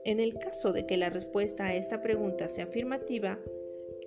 En 0.04 0.20
el 0.20 0.40
caso 0.40 0.74
de 0.74 0.86
que 0.86 0.98
la 0.98 1.10
respuesta 1.10 1.68
a 1.68 1.76
esta 1.76 2.02
pregunta 2.02 2.48
sea 2.48 2.66
afirmativa, 2.66 3.40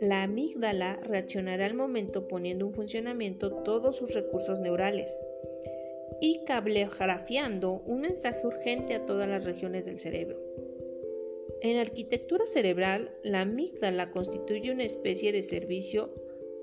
la 0.01 0.25
amígdala 0.25 0.97
reaccionará 1.03 1.67
al 1.67 1.75
momento 1.75 2.27
poniendo 2.27 2.67
en 2.67 2.75
funcionamiento 2.75 3.63
todos 3.63 3.97
sus 3.97 4.13
recursos 4.13 4.59
neurales 4.59 5.21
y 6.21 6.45
cablegrafiando 6.45 7.83
un 7.87 8.01
mensaje 8.01 8.47
urgente 8.47 8.95
a 8.95 9.07
todas 9.07 9.29
las 9.29 9.45
regiones 9.45 9.85
del 9.85 10.01
cerebro. 10.01 10.39
En 11.61 11.77
la 11.77 11.83
arquitectura 11.83 12.45
cerebral, 12.45 13.11
la 13.23 13.43
amígdala 13.43 14.11
constituye 14.11 14.73
una 14.73 14.85
especie 14.85 15.33
de 15.33 15.43
servicio 15.43 16.13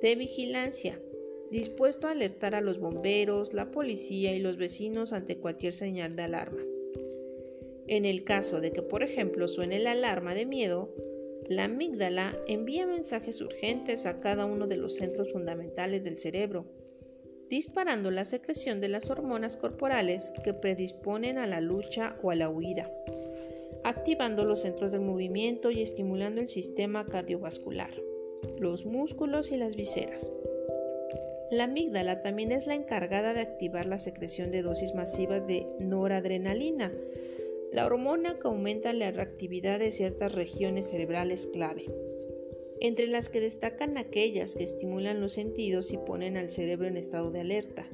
de 0.01 0.15
vigilancia, 0.15 1.01
dispuesto 1.49 2.07
a 2.07 2.11
alertar 2.11 2.53
a 2.53 2.61
los 2.61 2.79
bomberos, 2.79 3.53
la 3.53 3.71
policía 3.71 4.35
y 4.35 4.39
los 4.39 4.57
vecinos 4.57 5.13
ante 5.13 5.37
cualquier 5.37 5.73
señal 5.73 6.15
de 6.15 6.23
alarma. 6.23 6.61
En 7.91 8.05
el 8.05 8.23
caso 8.23 8.61
de 8.61 8.71
que, 8.71 8.81
por 8.81 9.03
ejemplo, 9.03 9.49
suene 9.49 9.77
la 9.77 9.91
alarma 9.91 10.33
de 10.33 10.45
miedo, 10.45 10.95
la 11.49 11.65
amígdala 11.65 12.37
envía 12.47 12.87
mensajes 12.87 13.41
urgentes 13.41 14.05
a 14.05 14.21
cada 14.21 14.45
uno 14.45 14.65
de 14.65 14.77
los 14.77 14.95
centros 14.95 15.29
fundamentales 15.33 16.05
del 16.05 16.17
cerebro, 16.17 16.63
disparando 17.49 18.09
la 18.09 18.23
secreción 18.23 18.79
de 18.79 18.87
las 18.87 19.09
hormonas 19.09 19.57
corporales 19.57 20.31
que 20.41 20.53
predisponen 20.53 21.37
a 21.37 21.47
la 21.47 21.59
lucha 21.59 22.15
o 22.23 22.31
a 22.31 22.35
la 22.35 22.47
huida, 22.47 22.89
activando 23.83 24.45
los 24.45 24.61
centros 24.61 24.93
del 24.93 25.01
movimiento 25.01 25.69
y 25.69 25.81
estimulando 25.81 26.39
el 26.39 26.47
sistema 26.47 27.05
cardiovascular, 27.05 27.91
los 28.57 28.85
músculos 28.85 29.51
y 29.51 29.57
las 29.57 29.75
vísceras. 29.75 30.31
La 31.51 31.65
amígdala 31.65 32.21
también 32.21 32.53
es 32.53 32.67
la 32.67 32.75
encargada 32.75 33.33
de 33.33 33.41
activar 33.41 33.85
la 33.85 33.97
secreción 33.97 34.49
de 34.49 34.61
dosis 34.61 34.95
masivas 34.95 35.45
de 35.45 35.67
noradrenalina, 35.79 36.93
la 37.71 37.85
hormona 37.85 38.37
que 38.37 38.47
aumenta 38.47 38.91
la 38.91 39.11
reactividad 39.11 39.79
de 39.79 39.91
ciertas 39.91 40.35
regiones 40.35 40.89
cerebrales 40.89 41.47
clave, 41.47 41.85
entre 42.81 43.07
las 43.07 43.29
que 43.29 43.39
destacan 43.39 43.97
aquellas 43.97 44.55
que 44.55 44.63
estimulan 44.63 45.21
los 45.21 45.33
sentidos 45.33 45.93
y 45.93 45.97
ponen 45.97 46.35
al 46.35 46.49
cerebro 46.49 46.87
en 46.87 46.97
estado 46.97 47.31
de 47.31 47.39
alerta. 47.39 47.87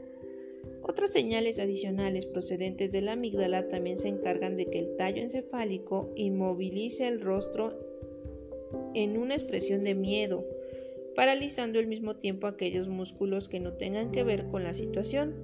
Otras 0.81 1.11
señales 1.11 1.59
adicionales 1.59 2.25
procedentes 2.25 2.91
de 2.91 3.01
la 3.01 3.11
amígdala 3.11 3.67
también 3.67 3.97
se 3.97 4.07
encargan 4.07 4.57
de 4.57 4.65
que 4.67 4.79
el 4.79 4.95
tallo 4.95 5.21
encefálico 5.21 6.11
inmovilice 6.15 7.07
el 7.07 7.21
rostro 7.21 7.77
en 8.95 9.17
una 9.17 9.35
expresión 9.35 9.83
de 9.83 9.93
miedo, 9.95 10.45
paralizando 11.15 11.77
al 11.77 11.87
mismo 11.87 12.15
tiempo 12.15 12.47
aquellos 12.47 12.89
músculos 12.89 13.47
que 13.47 13.59
no 13.59 13.73
tengan 13.73 14.11
que 14.11 14.23
ver 14.23 14.47
con 14.47 14.63
la 14.63 14.73
situación 14.73 15.35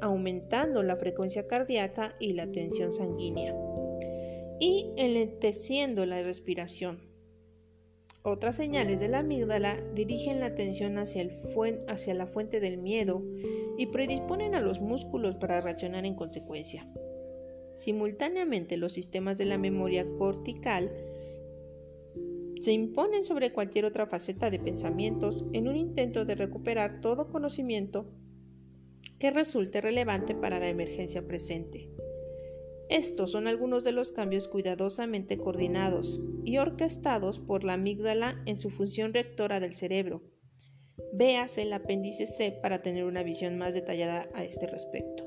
aumentando 0.00 0.82
la 0.82 0.96
frecuencia 0.96 1.46
cardíaca 1.46 2.14
y 2.20 2.32
la 2.32 2.50
tensión 2.50 2.92
sanguínea, 2.92 3.54
y 4.58 4.92
enlenteciendo 4.96 6.06
la 6.06 6.22
respiración. 6.22 7.00
Otras 8.22 8.56
señales 8.56 8.98
de 8.98 9.08
la 9.08 9.20
amígdala 9.20 9.80
dirigen 9.94 10.40
la 10.40 10.46
atención 10.46 10.98
hacia, 10.98 11.22
el 11.22 11.32
hacia 11.86 12.14
la 12.14 12.26
fuente 12.26 12.58
del 12.58 12.78
miedo 12.78 13.22
y 13.78 13.86
predisponen 13.86 14.54
a 14.56 14.60
los 14.60 14.80
músculos 14.80 15.36
para 15.36 15.60
reaccionar 15.60 16.04
en 16.04 16.16
consecuencia. 16.16 16.88
Simultáneamente, 17.74 18.76
los 18.78 18.92
sistemas 18.92 19.38
de 19.38 19.44
la 19.44 19.58
memoria 19.58 20.06
cortical 20.18 20.90
se 22.60 22.72
imponen 22.72 23.22
sobre 23.22 23.52
cualquier 23.52 23.84
otra 23.84 24.06
faceta 24.06 24.50
de 24.50 24.58
pensamientos 24.58 25.46
en 25.52 25.68
un 25.68 25.76
intento 25.76 26.24
de 26.24 26.34
recuperar 26.34 27.00
todo 27.00 27.28
conocimiento 27.28 28.06
que 29.18 29.30
resulte 29.30 29.80
relevante 29.80 30.34
para 30.34 30.58
la 30.58 30.68
emergencia 30.68 31.26
presente. 31.26 31.88
Estos 32.88 33.32
son 33.32 33.48
algunos 33.48 33.82
de 33.82 33.92
los 33.92 34.12
cambios 34.12 34.46
cuidadosamente 34.46 35.38
coordinados 35.38 36.20
y 36.44 36.58
orquestados 36.58 37.40
por 37.40 37.64
la 37.64 37.72
amígdala 37.72 38.40
en 38.46 38.56
su 38.56 38.70
función 38.70 39.12
rectora 39.12 39.58
del 39.58 39.74
cerebro. 39.74 40.22
Véase 41.12 41.62
el 41.62 41.72
apéndice 41.72 42.26
C 42.26 42.52
para 42.62 42.82
tener 42.82 43.04
una 43.04 43.22
visión 43.22 43.58
más 43.58 43.74
detallada 43.74 44.28
a 44.34 44.44
este 44.44 44.66
respecto. 44.66 45.24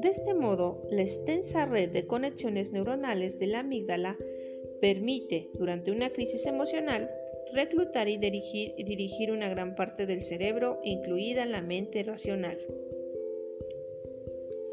De 0.00 0.08
este 0.08 0.32
modo, 0.32 0.86
la 0.90 1.02
extensa 1.02 1.66
red 1.66 1.90
de 1.90 2.06
conexiones 2.06 2.70
neuronales 2.70 3.38
de 3.38 3.48
la 3.48 3.60
amígdala 3.60 4.16
permite, 4.80 5.50
durante 5.54 5.90
una 5.90 6.10
crisis 6.10 6.46
emocional, 6.46 7.10
reclutar 7.52 8.08
y 8.08 8.16
dirigir, 8.16 8.74
dirigir 8.76 9.32
una 9.32 9.48
gran 9.48 9.74
parte 9.74 10.06
del 10.06 10.24
cerebro, 10.24 10.80
incluida 10.84 11.44
la 11.46 11.60
mente 11.60 12.02
racional. 12.02 12.58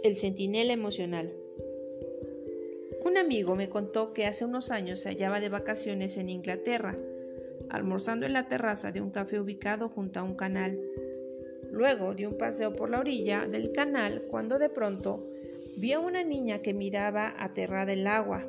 El 0.03 0.17
centinela 0.17 0.73
emocional. 0.73 1.33
Un 3.03 3.17
amigo 3.17 3.55
me 3.55 3.67
contó 3.67 4.13
que 4.13 4.25
hace 4.27 4.45
unos 4.45 4.69
años 4.69 4.99
se 4.99 5.09
hallaba 5.09 5.39
de 5.39 5.49
vacaciones 5.49 6.17
en 6.17 6.29
Inglaterra, 6.29 6.97
almorzando 7.69 8.25
en 8.25 8.33
la 8.33 8.47
terraza 8.47 8.91
de 8.91 9.01
un 9.01 9.09
café 9.09 9.39
ubicado 9.39 9.89
junto 9.89 10.19
a 10.19 10.23
un 10.23 10.35
canal. 10.35 10.79
Luego 11.71 12.13
dio 12.13 12.29
un 12.29 12.37
paseo 12.37 12.75
por 12.75 12.91
la 12.91 12.99
orilla 12.99 13.47
del 13.47 13.71
canal 13.71 14.23
cuando 14.29 14.59
de 14.59 14.69
pronto 14.69 15.27
vio 15.77 15.97
a 15.97 16.01
una 16.01 16.23
niña 16.23 16.59
que 16.59 16.73
miraba 16.73 17.33
aterrada 17.37 17.93
el 17.93 18.05
agua. 18.05 18.45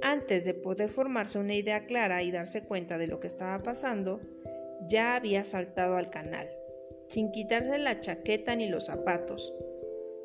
Antes 0.00 0.44
de 0.44 0.54
poder 0.54 0.88
formarse 0.88 1.38
una 1.38 1.54
idea 1.54 1.84
clara 1.84 2.22
y 2.22 2.30
darse 2.30 2.64
cuenta 2.64 2.96
de 2.96 3.06
lo 3.06 3.20
que 3.20 3.26
estaba 3.26 3.62
pasando, 3.62 4.20
ya 4.88 5.14
había 5.16 5.44
saltado 5.44 5.96
al 5.96 6.08
canal, 6.08 6.48
sin 7.08 7.30
quitarse 7.32 7.76
la 7.78 8.00
chaqueta 8.00 8.56
ni 8.56 8.68
los 8.68 8.86
zapatos. 8.86 9.52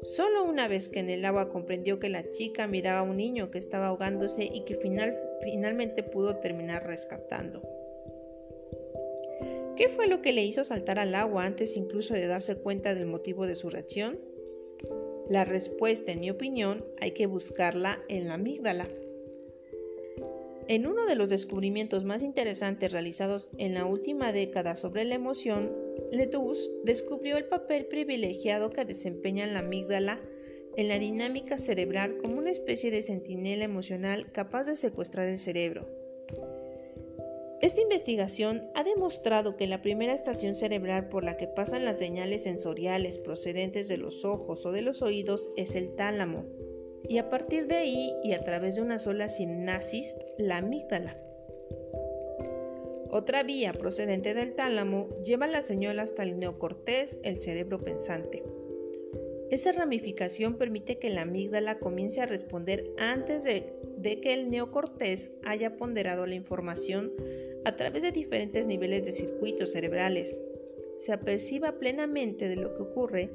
Solo 0.04 0.44
una 0.44 0.68
vez 0.68 0.90
que 0.90 1.00
en 1.00 1.10
el 1.10 1.24
agua 1.24 1.50
comprendió 1.50 2.00
que 2.00 2.10
la 2.10 2.30
chica 2.30 2.68
miraba 2.68 3.00
a 3.00 3.04
un 3.04 3.18
niño 3.18 3.50
que 3.52 3.58
estaba 3.58 3.88
ahogándose 3.88 4.50
y 4.52 4.66
que 4.66 4.76
finalmente 4.76 6.04
pudo 6.04 6.38
terminar 6.38 6.86
rescatando. 6.86 7.62
¿Qué 9.78 9.90
fue 9.90 10.08
lo 10.08 10.22
que 10.22 10.34
le 10.34 10.44
hizo 10.44 10.64
saltar 10.64 11.00
al 11.00 11.16
agua 11.16 11.46
antes 11.46 11.78
incluso 11.78 12.14
de 12.14 12.28
darse 12.28 12.56
cuenta 12.56 12.94
del 12.94 13.08
motivo 13.08 13.48
de 13.48 13.56
su 13.56 13.70
reacción? 13.70 14.20
La 15.30 15.46
respuesta, 15.46 16.12
en 16.12 16.20
mi 16.20 16.30
opinión, 16.30 16.86
hay 17.00 17.12
que 17.12 17.26
buscarla 17.26 18.04
en 18.10 18.28
la 18.28 18.36
amígdala. 18.36 18.88
En 20.68 20.86
uno 20.86 21.06
de 21.06 21.16
los 21.16 21.30
descubrimientos 21.30 22.04
más 22.04 22.24
interesantes 22.24 22.92
realizados 22.92 23.50
en 23.58 23.74
la 23.74 23.86
última 23.86 24.32
década 24.32 24.76
sobre 24.76 25.06
la 25.06 25.16
emoción, 25.16 25.83
Ledoux 26.12 26.58
descubrió 26.84 27.38
el 27.38 27.46
papel 27.46 27.86
privilegiado 27.86 28.70
que 28.70 28.86
desempeña 28.86 29.46
la 29.48 29.60
amígdala 29.60 30.20
en 30.76 30.88
la 30.88 31.00
dinámica 31.00 31.58
cerebral 31.58 32.18
como 32.18 32.38
una 32.38 32.50
especie 32.50 32.92
de 32.92 33.02
centinela 33.02 33.64
emocional 33.64 34.32
capaz 34.32 34.66
de 34.66 34.76
secuestrar 34.76 35.28
el 35.28 35.40
cerebro. 35.40 35.88
Esta 37.62 37.80
investigación 37.80 38.70
ha 38.76 38.84
demostrado 38.84 39.56
que 39.56 39.68
la 39.68 39.82
primera 39.82 40.14
estación 40.14 40.54
cerebral 40.54 41.08
por 41.08 41.24
la 41.24 41.38
que 41.38 41.48
pasan 41.48 41.86
las 41.86 41.98
señales 41.98 42.44
sensoriales 42.44 43.18
procedentes 43.18 43.88
de 43.88 43.98
los 43.98 44.26
ojos 44.26 44.66
o 44.66 44.74
de 44.74 44.82
los 44.82 45.02
oídos 45.02 45.50
es 45.56 45.76
el 45.76 45.96
tálamo, 45.96 46.46
y 47.08 47.20
a 47.20 47.30
partir 47.30 47.68
de 47.68 47.76
ahí 47.76 48.14
y 48.22 48.34
a 48.34 48.40
través 48.40 48.76
de 48.76 48.82
una 48.82 49.00
sola 49.00 49.30
sinapsis, 49.30 50.16
la 50.38 50.58
amígdala. 50.58 51.18
Otra 53.16 53.44
vía 53.44 53.74
procedente 53.74 54.34
del 54.34 54.56
tálamo 54.56 55.08
lleva 55.24 55.46
la 55.46 55.62
señal 55.62 56.00
hasta 56.00 56.24
el 56.24 56.40
neocortés, 56.40 57.20
el 57.22 57.40
cerebro 57.40 57.78
pensante. 57.78 58.42
Esa 59.52 59.72
ramificación 59.72 60.56
permite 60.56 60.98
que 60.98 61.12
la 61.12 61.22
amígdala 61.22 61.78
comience 61.78 62.22
a 62.22 62.26
responder 62.26 62.90
antes 62.98 63.44
de, 63.44 63.72
de 63.98 64.20
que 64.20 64.34
el 64.34 64.50
neocortés 64.50 65.32
haya 65.46 65.78
ponderado 65.78 66.26
la 66.26 66.34
información 66.34 67.12
a 67.66 67.76
través 67.76 68.02
de 68.02 68.12
diferentes 68.12 68.66
niveles 68.66 69.06
de 69.06 69.12
circuitos 69.12 69.74
cerebrales, 69.74 70.40
se 70.96 71.14
aperciba 71.14 71.74
plenamente 71.74 72.48
de 72.48 72.56
lo 72.56 72.76
que 72.76 72.82
ocurre 72.82 73.30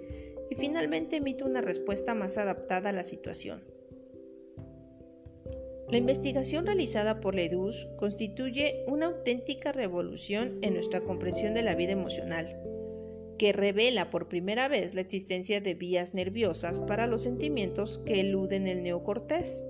y 0.51 0.57
finalmente 0.57 1.19
emite 1.19 1.45
una 1.45 1.61
respuesta 1.61 2.15
más 2.15 2.37
adaptada 2.37 2.89
a 2.89 2.93
la 2.93 3.05
situación. 3.05 3.63
La 5.91 5.97
investigación 5.97 6.67
realizada 6.67 7.19
por 7.19 7.35
Ledus 7.35 7.89
constituye 7.97 8.85
una 8.89 9.07
auténtica 9.07 9.73
revolución 9.73 10.59
en 10.61 10.75
nuestra 10.75 11.01
comprensión 11.01 11.55
de 11.55 11.63
la 11.63 11.75
vida 11.75 11.93
emocional, 11.93 12.61
que 13.39 13.55
revela 13.55 14.11
por 14.11 14.29
primera 14.29 14.69
vez 14.69 14.95
la 14.95 15.01
existencia 15.01 15.63
de 15.63 15.73
vías 15.73 16.13
nerviosas 16.13 16.79
para 16.79 17.07
los 17.07 17.23
sentimientos 17.23 18.03
que 18.05 18.21
eluden 18.21 18.67
el 18.67 18.83
neocortés. 18.83 19.65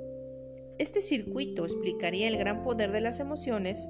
Este 0.78 1.00
circuito 1.00 1.62
explicaría 1.62 2.26
el 2.26 2.36
gran 2.36 2.64
poder 2.64 2.90
de 2.90 3.00
las 3.00 3.20
emociones 3.20 3.88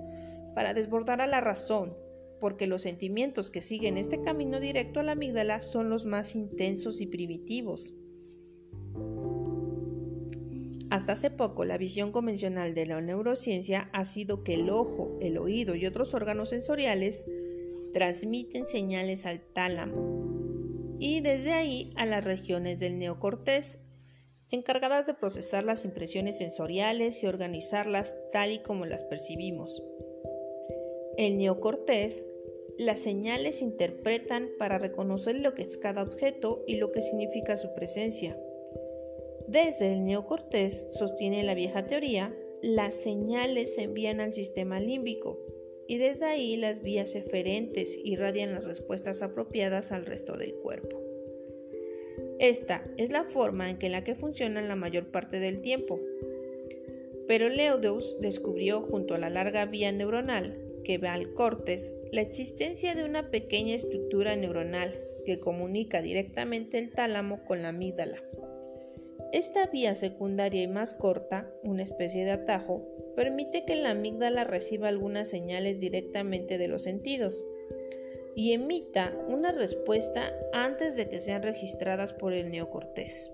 para 0.54 0.74
desbordar 0.74 1.22
a 1.22 1.26
la 1.26 1.40
razón, 1.40 1.96
porque 2.40 2.66
los 2.66 2.82
sentimientos 2.82 3.48
que 3.48 3.62
siguen 3.62 3.96
este 3.96 4.20
camino 4.20 4.60
directo 4.60 5.00
a 5.00 5.02
la 5.02 5.12
amígdala 5.12 5.62
son 5.62 5.88
los 5.88 6.04
más 6.04 6.34
intensos 6.34 7.00
y 7.00 7.06
primitivos. 7.06 7.94
Hasta 10.90 11.12
hace 11.12 11.30
poco, 11.30 11.64
la 11.64 11.76
visión 11.76 12.12
convencional 12.12 12.74
de 12.74 12.86
la 12.86 13.00
neurociencia 13.00 13.90
ha 13.92 14.04
sido 14.04 14.42
que 14.42 14.54
el 14.54 14.70
ojo, 14.70 15.18
el 15.20 15.36
oído 15.36 15.74
y 15.74 15.84
otros 15.84 16.14
órganos 16.14 16.48
sensoriales 16.48 17.26
transmiten 17.92 18.64
señales 18.64 19.26
al 19.26 19.40
tálamo 19.40 20.96
y 20.98 21.20
desde 21.20 21.52
ahí 21.52 21.92
a 21.96 22.06
las 22.06 22.24
regiones 22.24 22.78
del 22.78 22.98
neocortés, 22.98 23.82
encargadas 24.50 25.06
de 25.06 25.14
procesar 25.14 25.62
las 25.62 25.84
impresiones 25.84 26.38
sensoriales 26.38 27.22
y 27.22 27.26
organizarlas 27.26 28.16
tal 28.32 28.52
y 28.52 28.62
como 28.62 28.86
las 28.86 29.04
percibimos. 29.04 29.86
El 31.16 31.36
neocortés, 31.36 32.26
las 32.78 33.00
señales 33.00 33.60
interpretan 33.60 34.50
para 34.58 34.78
reconocer 34.78 35.36
lo 35.36 35.54
que 35.54 35.62
es 35.62 35.76
cada 35.76 36.02
objeto 36.02 36.64
y 36.66 36.76
lo 36.76 36.92
que 36.92 37.02
significa 37.02 37.56
su 37.56 37.74
presencia. 37.74 38.38
Desde 39.48 39.94
el 39.94 40.04
neocortés, 40.04 40.86
sostiene 40.90 41.42
la 41.42 41.54
vieja 41.54 41.86
teoría, 41.86 42.36
las 42.60 42.92
señales 42.92 43.76
se 43.76 43.84
envían 43.84 44.20
al 44.20 44.34
sistema 44.34 44.78
límbico 44.78 45.38
y 45.86 45.96
desde 45.96 46.26
ahí 46.26 46.58
las 46.58 46.82
vías 46.82 47.14
eferentes 47.14 47.98
irradian 48.04 48.52
las 48.52 48.66
respuestas 48.66 49.22
apropiadas 49.22 49.90
al 49.90 50.04
resto 50.04 50.36
del 50.36 50.54
cuerpo. 50.56 51.00
Esta 52.38 52.84
es 52.98 53.10
la 53.10 53.24
forma 53.24 53.70
en 53.70 53.78
que 53.78 53.88
la 53.88 54.04
que 54.04 54.14
funcionan 54.14 54.68
la 54.68 54.76
mayor 54.76 55.10
parte 55.10 55.40
del 55.40 55.62
tiempo. 55.62 55.98
Pero 57.26 57.48
Leudeus 57.48 58.18
descubrió 58.20 58.82
junto 58.82 59.14
a 59.14 59.18
la 59.18 59.30
larga 59.30 59.64
vía 59.64 59.90
neuronal 59.92 60.58
que 60.84 60.98
va 60.98 61.14
al 61.14 61.32
cortes 61.32 61.98
la 62.12 62.20
existencia 62.20 62.94
de 62.94 63.04
una 63.04 63.30
pequeña 63.30 63.74
estructura 63.74 64.36
neuronal 64.36 65.00
que 65.24 65.40
comunica 65.40 66.02
directamente 66.02 66.76
el 66.76 66.90
tálamo 66.90 67.46
con 67.46 67.62
la 67.62 67.68
amígdala. 67.68 68.22
Esta 69.32 69.66
vía 69.66 69.94
secundaria 69.94 70.62
y 70.62 70.68
más 70.68 70.94
corta, 70.94 71.52
una 71.62 71.82
especie 71.82 72.24
de 72.24 72.30
atajo, 72.30 72.86
permite 73.14 73.66
que 73.66 73.76
la 73.76 73.90
amígdala 73.90 74.44
reciba 74.44 74.88
algunas 74.88 75.28
señales 75.28 75.80
directamente 75.80 76.56
de 76.56 76.68
los 76.68 76.84
sentidos 76.84 77.44
y 78.34 78.52
emita 78.52 79.14
una 79.28 79.52
respuesta 79.52 80.32
antes 80.54 80.96
de 80.96 81.08
que 81.10 81.20
sean 81.20 81.42
registradas 81.42 82.14
por 82.14 82.32
el 82.32 82.50
neocortés. 82.50 83.30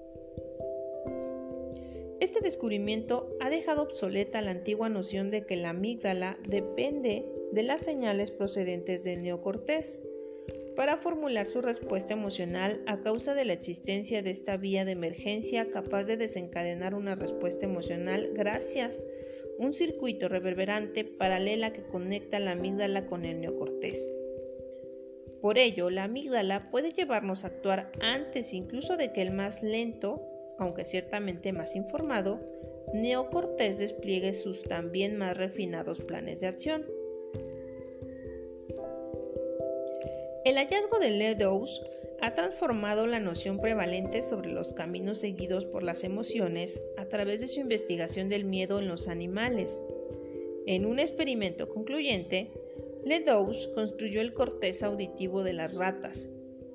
Este 2.18 2.40
descubrimiento 2.40 3.28
ha 3.38 3.50
dejado 3.50 3.82
obsoleta 3.82 4.40
la 4.40 4.50
antigua 4.50 4.88
noción 4.88 5.30
de 5.30 5.44
que 5.46 5.56
la 5.56 5.70
amígdala 5.70 6.38
depende 6.48 7.24
de 7.52 7.62
las 7.62 7.82
señales 7.82 8.32
procedentes 8.32 9.04
del 9.04 9.22
neocortés 9.22 10.02
para 10.76 10.96
formular 10.96 11.46
su 11.46 11.62
respuesta 11.62 12.14
emocional 12.14 12.82
a 12.86 13.00
causa 13.00 13.34
de 13.34 13.44
la 13.44 13.52
existencia 13.52 14.22
de 14.22 14.30
esta 14.30 14.56
vía 14.56 14.84
de 14.84 14.92
emergencia 14.92 15.70
capaz 15.70 16.04
de 16.04 16.16
desencadenar 16.16 16.94
una 16.94 17.14
respuesta 17.14 17.66
emocional 17.66 18.30
gracias 18.34 19.04
a 19.58 19.62
un 19.62 19.72
circuito 19.72 20.28
reverberante 20.28 21.04
paralela 21.04 21.72
que 21.72 21.84
conecta 21.84 22.40
la 22.40 22.52
amígdala 22.52 23.06
con 23.06 23.24
el 23.24 23.40
neocortés. 23.40 24.10
Por 25.40 25.58
ello, 25.58 25.90
la 25.90 26.04
amígdala 26.04 26.70
puede 26.70 26.90
llevarnos 26.90 27.44
a 27.44 27.48
actuar 27.48 27.92
antes 28.00 28.54
incluso 28.54 28.96
de 28.96 29.12
que 29.12 29.22
el 29.22 29.32
más 29.32 29.62
lento, 29.62 30.22
aunque 30.58 30.84
ciertamente 30.84 31.52
más 31.52 31.76
informado, 31.76 32.40
neocortés 32.94 33.78
despliegue 33.78 34.34
sus 34.34 34.62
también 34.62 35.16
más 35.16 35.36
refinados 35.36 36.00
planes 36.00 36.40
de 36.40 36.46
acción. 36.46 36.86
El 40.44 40.56
hallazgo 40.56 40.98
de 40.98 41.10
Ledoux 41.10 41.80
ha 42.20 42.34
transformado 42.34 43.06
la 43.06 43.18
noción 43.18 43.60
prevalente 43.60 44.20
sobre 44.20 44.52
los 44.52 44.74
caminos 44.74 45.16
seguidos 45.16 45.64
por 45.64 45.82
las 45.82 46.04
emociones 46.04 46.82
a 46.98 47.06
través 47.06 47.40
de 47.40 47.48
su 47.48 47.60
investigación 47.60 48.28
del 48.28 48.44
miedo 48.44 48.78
en 48.78 48.86
los 48.86 49.08
animales. 49.08 49.80
En 50.66 50.84
un 50.84 50.98
experimento 50.98 51.70
concluyente, 51.70 52.50
Ledoux 53.06 53.68
construyó 53.74 54.20
el 54.20 54.34
cortés 54.34 54.82
auditivo 54.82 55.42
de 55.44 55.54
las 55.54 55.76
ratas 55.76 56.28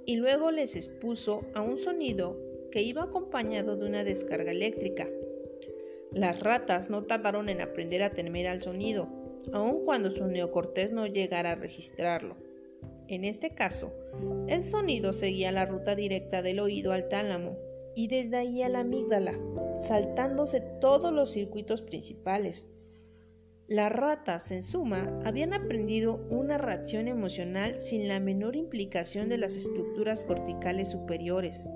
y 0.07 0.15
luego 0.15 0.49
les 0.49 0.75
expuso 0.75 1.45
a 1.53 1.61
un 1.61 1.77
sonido 1.77 2.39
que 2.71 2.81
iba 2.81 3.03
acompañado 3.03 3.77
de 3.77 3.85
una 3.85 4.03
descarga 4.03 4.49
eléctrica. 4.49 5.07
Las 6.11 6.39
ratas 6.39 6.89
no 6.89 7.03
tardaron 7.03 7.49
en 7.49 7.61
aprender 7.61 8.01
a 8.01 8.13
temer 8.13 8.47
al 8.47 8.63
sonido, 8.63 9.09
aun 9.53 9.85
cuando 9.85 10.09
su 10.09 10.25
neocortés 10.25 10.91
no 10.91 11.05
llegara 11.05 11.51
a 11.51 11.55
registrarlo. 11.55 12.48
En 13.09 13.25
este 13.25 13.55
caso, 13.55 13.91
el 14.47 14.61
sonido 14.61 15.13
seguía 15.13 15.51
la 15.51 15.65
ruta 15.65 15.95
directa 15.95 16.43
del 16.43 16.59
oído 16.59 16.93
al 16.93 17.09
tálamo 17.09 17.57
y 17.95 18.07
desde 18.07 18.37
ahí 18.37 18.61
a 18.61 18.69
la 18.69 18.81
amígdala, 18.81 19.33
saltándose 19.87 20.61
todos 20.79 21.11
los 21.11 21.31
circuitos 21.31 21.81
principales. 21.81 22.71
Las 23.67 23.91
ratas, 23.91 24.51
en 24.51 24.61
suma, 24.61 25.19
habían 25.25 25.53
aprendido 25.53 26.23
una 26.29 26.59
reacción 26.59 27.07
emocional 27.07 27.81
sin 27.81 28.07
la 28.07 28.19
menor 28.19 28.55
implicación 28.55 29.27
de 29.27 29.39
las 29.39 29.57
estructuras 29.57 30.23
corticales 30.23 30.91
superiores. 30.91 31.67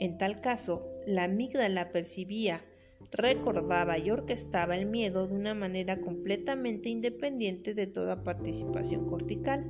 En 0.00 0.18
tal 0.18 0.42
caso, 0.42 0.86
la 1.06 1.24
amígdala 1.24 1.88
percibía, 1.88 2.62
recordaba 3.10 3.96
y 3.98 4.10
orquestaba 4.10 4.76
el 4.76 4.84
miedo 4.84 5.28
de 5.28 5.34
una 5.34 5.54
manera 5.54 6.02
completamente 6.02 6.90
independiente 6.90 7.72
de 7.72 7.86
toda 7.86 8.22
participación 8.22 9.06
cortical. 9.06 9.66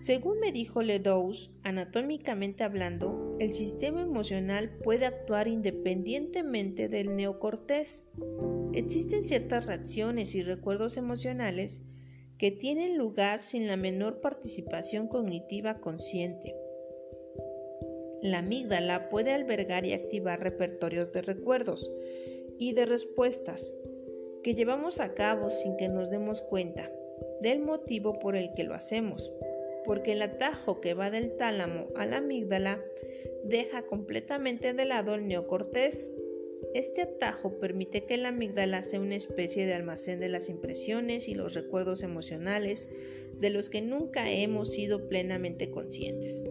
Según 0.00 0.40
me 0.40 0.50
dijo 0.50 0.80
Ledoux, 0.80 1.50
anatómicamente 1.62 2.64
hablando, 2.64 3.36
el 3.38 3.52
sistema 3.52 4.00
emocional 4.00 4.78
puede 4.82 5.04
actuar 5.04 5.46
independientemente 5.46 6.88
del 6.88 7.16
neocortés. 7.16 8.06
Existen 8.72 9.22
ciertas 9.22 9.66
reacciones 9.66 10.34
y 10.34 10.42
recuerdos 10.42 10.96
emocionales 10.96 11.82
que 12.38 12.50
tienen 12.50 12.96
lugar 12.96 13.40
sin 13.40 13.66
la 13.66 13.76
menor 13.76 14.22
participación 14.22 15.06
cognitiva 15.06 15.82
consciente. 15.82 16.56
La 18.22 18.38
amígdala 18.38 19.10
puede 19.10 19.32
albergar 19.32 19.84
y 19.84 19.92
activar 19.92 20.40
repertorios 20.40 21.12
de 21.12 21.20
recuerdos 21.20 21.92
y 22.58 22.72
de 22.72 22.86
respuestas 22.86 23.74
que 24.42 24.54
llevamos 24.54 24.98
a 24.98 25.12
cabo 25.12 25.50
sin 25.50 25.76
que 25.76 25.90
nos 25.90 26.08
demos 26.08 26.40
cuenta 26.40 26.90
del 27.42 27.60
motivo 27.60 28.18
por 28.18 28.34
el 28.34 28.54
que 28.54 28.64
lo 28.64 28.72
hacemos, 28.72 29.30
porque 29.90 30.12
el 30.12 30.22
atajo 30.22 30.80
que 30.80 30.94
va 30.94 31.10
del 31.10 31.36
tálamo 31.36 31.88
a 31.96 32.06
la 32.06 32.18
amígdala 32.18 32.80
deja 33.42 33.82
completamente 33.82 34.72
de 34.72 34.84
lado 34.84 35.16
el 35.16 35.26
neocortés. 35.26 36.12
Este 36.74 37.02
atajo 37.02 37.58
permite 37.58 38.04
que 38.04 38.16
la 38.16 38.28
amígdala 38.28 38.84
sea 38.84 39.00
una 39.00 39.16
especie 39.16 39.66
de 39.66 39.74
almacén 39.74 40.20
de 40.20 40.28
las 40.28 40.48
impresiones 40.48 41.26
y 41.26 41.34
los 41.34 41.54
recuerdos 41.54 42.04
emocionales 42.04 42.88
de 43.40 43.50
los 43.50 43.68
que 43.68 43.82
nunca 43.82 44.30
hemos 44.30 44.70
sido 44.70 45.08
plenamente 45.08 45.72
conscientes. 45.72 46.48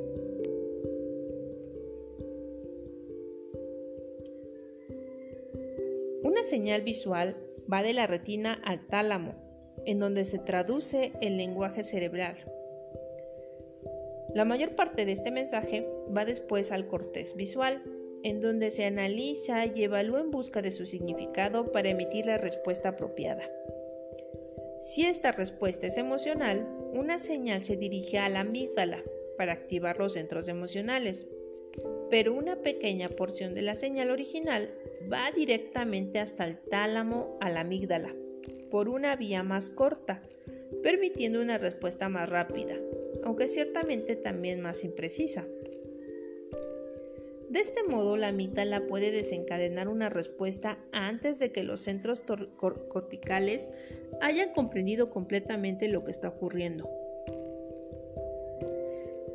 Una 6.23 6.43
señal 6.43 6.82
visual 6.82 7.38
va 7.71 7.84
de 7.84 7.93
la 7.93 8.06
retina 8.06 8.60
al 8.65 8.86
tálamo, 8.88 9.82
en 9.86 9.99
donde 9.99 10.25
se 10.25 10.39
traduce 10.39 11.13
el 11.21 11.38
lenguaje 11.38 11.86
cerebral. 11.86 12.36
La 14.35 14.45
mayor 14.45 14.75
parte 14.75 15.05
de 15.05 15.11
este 15.11 15.31
mensaje 15.31 15.87
va 16.15 16.25
después 16.25 16.71
al 16.71 16.87
cortés 16.87 17.35
visual, 17.35 17.81
en 18.23 18.41
donde 18.41 18.69
se 18.69 18.85
analiza 18.85 19.65
y 19.65 19.83
evalúa 19.83 20.21
en 20.21 20.29
busca 20.29 20.61
de 20.61 20.71
su 20.71 20.85
significado 20.85 21.71
para 21.71 21.89
emitir 21.89 22.25
la 22.25 22.37
respuesta 22.37 22.89
apropiada. 22.89 23.49
Si 24.81 25.05
esta 25.05 25.31
respuesta 25.31 25.87
es 25.87 25.97
emocional, 25.97 26.67
una 26.93 27.19
señal 27.19 27.63
se 27.63 27.75
dirige 27.75 28.17
a 28.17 28.29
la 28.29 28.41
amígdala 28.41 29.03
para 29.37 29.53
activar 29.53 29.97
los 29.97 30.13
centros 30.13 30.47
emocionales, 30.47 31.27
pero 32.09 32.33
una 32.33 32.57
pequeña 32.57 33.09
porción 33.09 33.53
de 33.53 33.61
la 33.61 33.75
señal 33.75 34.09
original 34.09 34.73
va 35.11 35.31
directamente 35.31 36.19
hasta 36.19 36.45
el 36.45 36.57
tálamo 36.57 37.37
a 37.41 37.49
la 37.49 37.61
amígdala, 37.61 38.13
por 38.69 38.89
una 38.89 39.15
vía 39.15 39.43
más 39.43 39.69
corta, 39.69 40.21
permitiendo 40.83 41.41
una 41.41 41.57
respuesta 41.57 42.09
más 42.09 42.29
rápida, 42.29 42.75
aunque 43.24 43.48
ciertamente 43.48 44.15
también 44.15 44.62
más 44.62 44.84
imprecisa. 44.84 45.45
De 47.50 47.62
este 47.62 47.84
modo, 47.84 48.15
la 48.15 48.28
amígdala 48.28 48.86
puede 48.86 49.10
desencadenar 49.12 49.88
una 49.88 50.10
respuesta 50.10 50.78
antes 50.91 51.39
de 51.39 51.52
que 51.52 51.63
los 51.63 51.82
centros 51.82 52.22
corticales 52.58 53.72
hayan 54.22 54.54
comprendido 54.54 55.10
completamente 55.10 55.88
lo 55.88 56.04
que 56.04 56.12
está 56.12 56.30
ocurriendo. 56.30 56.88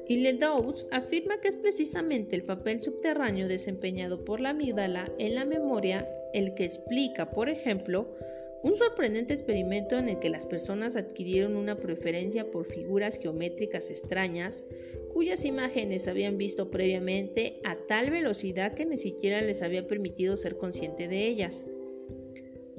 Y 0.07 0.19
Ledoux 0.19 0.87
afirma 0.93 1.41
que 1.41 1.49
es 1.49 1.57
precisamente 1.57 2.37
el 2.37 2.45
papel 2.45 2.83
subterráneo 2.83 3.49
desempeñado 3.49 4.25
por 4.25 4.39
la 4.39 4.51
amígdala 4.51 5.11
en 5.19 5.35
la 5.35 5.45
memoria 5.45 6.07
el 6.35 6.55
que 6.55 6.65
explica, 6.65 7.31
por 7.31 7.49
ejemplo, 7.49 8.15
un 8.65 8.75
sorprendente 8.77 9.35
experimento 9.35 9.99
en 9.99 10.09
el 10.09 10.19
que 10.19 10.31
las 10.31 10.47
personas 10.47 10.97
adquirieron 10.97 11.55
una 11.55 11.77
preferencia 11.77 12.51
por 12.51 12.65
figuras 12.65 13.19
geométricas 13.19 13.91
extrañas 13.91 14.65
cuyas 15.13 15.45
imágenes 15.45 16.09
habían 16.09 16.39
visto 16.39 16.71
previamente 16.71 17.61
a 17.63 17.77
tal 17.77 18.11
velocidad 18.11 18.73
que 18.73 18.87
ni 18.87 18.97
siquiera 18.97 19.43
les 19.43 19.61
había 19.63 19.87
permitido 19.87 20.39
ser 20.39 20.57
consciente 20.57 21.09
de 21.09 21.29
ellas. 21.29 21.67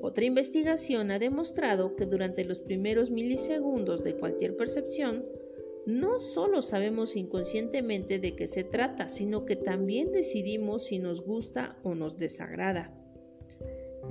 Otra 0.02 0.26
investigación 0.26 1.12
ha 1.12 1.20
demostrado 1.20 1.96
que 1.96 2.08
durante 2.08 2.46
los 2.46 2.60
primeros 2.60 3.12
milisegundos 3.12 4.02
de 4.02 4.16
cualquier 4.16 4.56
percepción, 4.56 5.24
no 5.86 6.18
solo 6.18 6.64
sabemos 6.64 7.16
inconscientemente 7.16 8.18
de 8.18 8.36
qué 8.36 8.48
se 8.48 8.64
trata, 8.64 9.08
sino 9.08 9.46
que 9.46 9.56
también 9.56 10.12
decidimos 10.12 10.86
si 10.86 10.98
nos 10.98 11.22
gusta 11.22 11.78
o 11.84 11.94
nos 11.94 12.18
desagrada. 12.18 13.05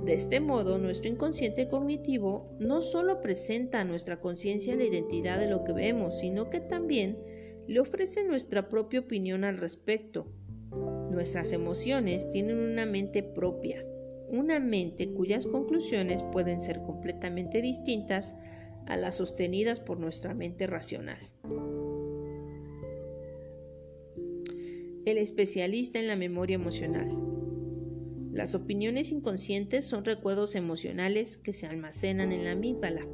De 0.03 0.13
este 0.13 0.39
modo, 0.39 0.77
nuestro 0.77 1.09
inconsciente 1.09 1.67
cognitivo 1.67 2.55
no 2.59 2.81
solo 2.81 3.21
presenta 3.21 3.81
a 3.81 3.85
nuestra 3.85 4.19
conciencia 4.19 4.75
la 4.75 4.83
identidad 4.83 5.39
de 5.39 5.49
lo 5.49 5.63
que 5.63 5.73
vemos, 5.73 6.19
sino 6.19 6.49
que 6.49 6.59
también 6.59 7.17
le 7.67 7.79
ofrece 7.79 8.23
nuestra 8.23 8.69
propia 8.69 8.99
opinión 8.99 9.43
al 9.43 9.57
respecto. 9.57 10.27
Nuestras 11.09 11.53
emociones 11.53 12.29
tienen 12.29 12.57
una 12.57 12.85
mente 12.85 13.23
propia, 13.23 13.83
una 14.29 14.59
mente 14.59 15.11
cuyas 15.13 15.47
conclusiones 15.47 16.23
pueden 16.23 16.59
ser 16.59 16.81
completamente 16.81 17.61
distintas 17.61 18.35
a 18.85 18.97
las 18.97 19.15
sostenidas 19.15 19.79
por 19.79 19.99
nuestra 19.99 20.33
mente 20.33 20.67
racional. 20.67 21.17
El 25.05 25.17
especialista 25.17 25.99
en 25.99 26.07
la 26.07 26.15
memoria 26.15 26.55
emocional. 26.55 27.07
Las 28.35 28.53
opiniones 28.53 29.13
inconscientes 29.13 29.85
son 29.85 30.03
recuerdos 30.03 30.55
emocionales 30.55 31.37
que 31.37 31.53
se 31.53 31.67
almacenan 31.67 32.33
en 32.33 32.43
la 32.43 32.51
amígdala. 32.51 33.07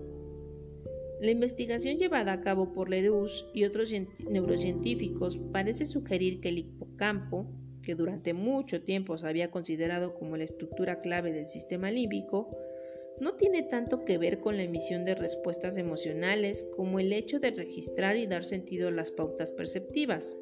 La 1.22 1.30
investigación 1.30 2.00
llevada 2.00 2.34
a 2.34 2.42
cabo 2.42 2.74
por 2.74 2.90
Ledoux 2.90 3.46
y 3.54 3.66
otros 3.66 3.94
neurocientíficos 4.28 5.38
parece 5.52 5.86
sugerir 5.86 6.42
que 6.42 6.50
el 6.50 6.58
hipocampo, 6.58 7.46
que 7.84 7.94
durante 7.94 8.34
mucho 8.34 8.82
tiempo 8.82 9.16
se 9.20 9.28
había 9.28 9.52
considerado 9.52 10.16
como 10.16 10.38
la 10.38 10.46
estructura 10.46 11.02
clave 11.02 11.32
del 11.32 11.50
sistema 11.50 11.92
límbico, 11.92 12.58
no 13.20 13.36
tiene 13.36 13.62
tanto 13.62 14.04
que 14.06 14.18
ver 14.18 14.40
con 14.40 14.58
la 14.58 14.64
emisión 14.64 15.06
de 15.06 15.14
respuestas 15.14 15.78
emocionales 15.78 16.66
como 16.76 17.00
el 17.00 17.14
hecho 17.14 17.40
de 17.40 17.52
registrar 17.52 18.18
y 18.18 18.26
dar 18.26 18.44
sentido 18.44 18.88
a 18.88 18.92
las 18.92 19.12
pautas 19.12 19.52
perceptivas. 19.52 20.36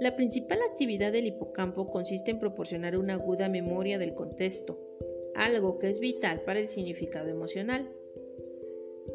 La 0.00 0.16
principal 0.16 0.58
actividad 0.68 1.12
del 1.12 1.26
hipocampo 1.26 1.88
consiste 1.88 2.32
en 2.32 2.40
proporcionar 2.40 2.96
una 2.96 3.14
aguda 3.14 3.48
memoria 3.48 3.96
del 3.96 4.14
contexto, 4.14 4.78
algo 5.34 5.78
que 5.78 5.88
es 5.88 6.00
vital 6.00 6.42
para 6.42 6.58
el 6.58 6.68
significado 6.68 7.28
emocional. 7.28 7.88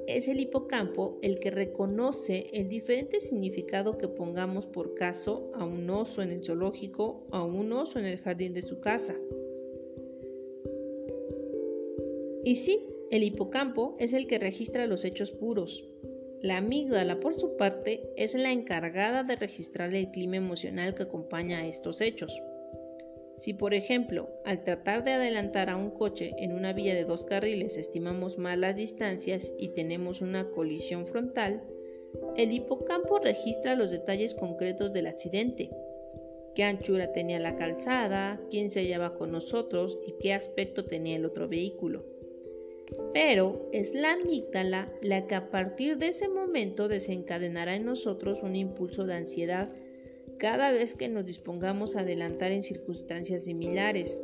Es 0.07 0.27
el 0.27 0.39
hipocampo 0.39 1.19
el 1.21 1.39
que 1.39 1.51
reconoce 1.51 2.49
el 2.53 2.69
diferente 2.69 3.19
significado 3.19 3.97
que 3.97 4.07
pongamos 4.07 4.65
por 4.65 4.93
caso 4.93 5.51
a 5.53 5.65
un 5.65 5.89
oso 5.89 6.21
en 6.21 6.31
el 6.31 6.43
zoológico 6.43 7.27
o 7.29 7.35
a 7.35 7.43
un 7.43 7.73
oso 7.73 7.99
en 7.99 8.05
el 8.05 8.17
jardín 8.17 8.53
de 8.53 8.61
su 8.61 8.79
casa. 8.79 9.15
Y 12.45 12.55
sí, 12.55 12.87
el 13.11 13.23
hipocampo 13.23 13.95
es 13.99 14.13
el 14.13 14.27
que 14.27 14.39
registra 14.39 14.87
los 14.87 15.03
hechos 15.03 15.31
puros, 15.31 15.87
la 16.41 16.57
amígdala, 16.57 17.19
por 17.19 17.33
su 17.33 17.57
parte, 17.57 18.09
es 18.15 18.33
la 18.33 18.51
encargada 18.51 19.23
de 19.23 19.35
registrar 19.35 19.93
el 19.93 20.09
clima 20.11 20.37
emocional 20.37 20.95
que 20.95 21.03
acompaña 21.03 21.59
a 21.59 21.67
estos 21.67 21.99
hechos. 21.99 22.41
Si, 23.39 23.53
por 23.53 23.73
ejemplo, 23.73 24.29
al 24.45 24.63
tratar 24.63 25.03
de 25.03 25.11
adelantar 25.11 25.69
a 25.69 25.77
un 25.77 25.91
coche 25.91 26.33
en 26.37 26.53
una 26.53 26.73
vía 26.73 26.93
de 26.93 27.05
dos 27.05 27.25
carriles 27.25 27.77
estimamos 27.77 28.37
mal 28.37 28.61
las 28.61 28.75
distancias 28.75 29.51
y 29.57 29.69
tenemos 29.69 30.21
una 30.21 30.49
colisión 30.49 31.05
frontal, 31.05 31.63
el 32.35 32.51
hipocampo 32.51 33.19
registra 33.19 33.75
los 33.75 33.91
detalles 33.91 34.35
concretos 34.35 34.91
del 34.93 35.07
accidente, 35.07 35.69
qué 36.55 36.63
anchura 36.63 37.11
tenía 37.13 37.39
la 37.39 37.55
calzada, 37.55 38.41
quién 38.49 38.71
se 38.71 38.81
hallaba 38.81 39.15
con 39.15 39.31
nosotros 39.31 39.97
y 40.05 40.15
qué 40.19 40.33
aspecto 40.33 40.85
tenía 40.85 41.15
el 41.15 41.25
otro 41.25 41.47
vehículo. 41.47 42.18
Pero 43.13 43.69
es 43.71 43.93
la 43.93 44.13
amígdala 44.13 44.91
la 45.01 45.27
que 45.27 45.35
a 45.35 45.49
partir 45.49 45.97
de 45.97 46.07
ese 46.07 46.29
momento 46.29 46.87
desencadenará 46.87 47.75
en 47.75 47.85
nosotros 47.85 48.43
un 48.43 48.55
impulso 48.55 49.05
de 49.05 49.15
ansiedad 49.15 49.71
cada 50.37 50.71
vez 50.71 50.95
que 50.95 51.09
nos 51.09 51.25
dispongamos 51.25 51.95
a 51.95 52.01
adelantar 52.01 52.51
en 52.51 52.63
circunstancias 52.63 53.43
similares. 53.43 54.19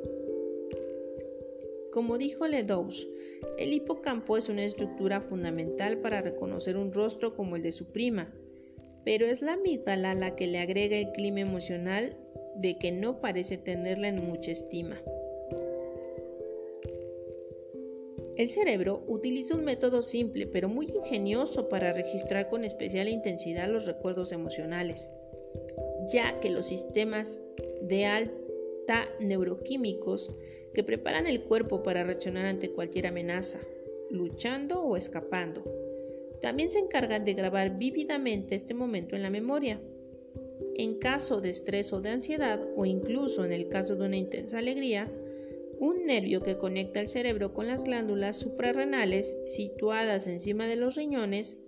Como 1.91 2.17
dijo 2.17 2.47
Ledoux, 2.47 3.07
el 3.57 3.73
hipocampo 3.73 4.37
es 4.37 4.49
una 4.49 4.63
estructura 4.63 5.21
fundamental 5.21 5.97
para 5.99 6.21
reconocer 6.21 6.77
un 6.77 6.93
rostro 6.93 7.35
como 7.35 7.55
el 7.55 7.61
de 7.61 7.71
su 7.71 7.91
prima, 7.91 8.33
pero 9.03 9.25
es 9.25 9.41
la 9.41 9.53
amígdala 9.53 10.13
la 10.13 10.35
que 10.35 10.47
le 10.47 10.59
agrega 10.59 10.97
el 10.97 11.11
clima 11.11 11.41
emocional 11.41 12.17
de 12.55 12.77
que 12.77 12.91
no 12.91 13.21
parece 13.21 13.57
tenerla 13.57 14.07
en 14.07 14.25
mucha 14.25 14.51
estima. 14.51 14.97
El 18.37 18.49
cerebro 18.49 19.03
utiliza 19.07 19.55
un 19.55 19.63
método 19.63 20.01
simple 20.01 20.45
pero 20.45 20.67
muy 20.67 20.87
ingenioso 20.87 21.69
para 21.69 21.93
registrar 21.93 22.49
con 22.49 22.65
especial 22.65 23.07
intensidad 23.07 23.69
los 23.69 23.85
recuerdos 23.85 24.33
emocionales, 24.33 25.09
ya 26.11 26.39
que 26.41 26.49
los 26.49 26.65
sistemas 26.65 27.39
de 27.81 28.05
alta 28.05 29.09
neuroquímicos 29.19 30.35
que 30.73 30.83
preparan 30.83 31.27
el 31.27 31.43
cuerpo 31.43 31.81
para 31.81 32.03
reaccionar 32.03 32.45
ante 32.45 32.71
cualquier 32.71 33.07
amenaza, 33.07 33.59
luchando 34.09 34.81
o 34.81 34.97
escapando, 34.97 35.63
también 36.41 36.69
se 36.69 36.79
encargan 36.79 37.23
de 37.23 37.33
grabar 37.33 37.77
vívidamente 37.77 38.55
este 38.55 38.73
momento 38.73 39.15
en 39.15 39.23
la 39.23 39.29
memoria. 39.29 39.81
En 40.75 40.99
caso 40.99 41.39
de 41.39 41.49
estrés 41.49 41.93
o 41.93 42.01
de 42.01 42.09
ansiedad, 42.09 42.61
o 42.75 42.85
incluso 42.85 43.45
en 43.45 43.53
el 43.53 43.69
caso 43.69 43.95
de 43.95 44.05
una 44.05 44.17
intensa 44.17 44.57
alegría, 44.57 45.09
un 45.85 46.07
nervio 46.07 46.41
que 46.41 46.57
conecta 46.57 46.99
el 46.99 47.09
cerebro 47.09 47.53
con 47.53 47.67
las 47.67 47.83
glándulas 47.83 48.37
suprarrenales 48.37 49.37
situadas 49.45 50.25
encima 50.25 50.65
de 50.65 50.77
los 50.77 50.95
riñones, 50.95 51.59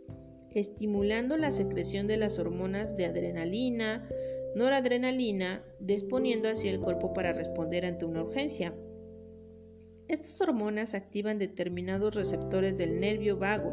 estimulando 0.56 1.38
la 1.38 1.51
secreción 1.51 2.08
de 2.08 2.17
las 2.17 2.39
hormonas 2.39 2.97
de 2.97 3.06
adrenalina, 3.06 4.10
noradrenalina, 4.56 5.63
disponiendo 5.80 6.49
así 6.49 6.67
el 6.67 6.80
cuerpo 6.80 7.13
para 7.13 7.34
responder 7.34 7.86
ante 7.86 8.06
una 8.06 8.23
urgencia. 8.23 8.73
Estas 10.08 10.41
hormonas 10.41 10.95
activan 10.95 11.38
determinados 11.38 12.15
receptores 12.15 12.75
del 12.75 12.99
nervio 12.99 13.38
vago, 13.38 13.71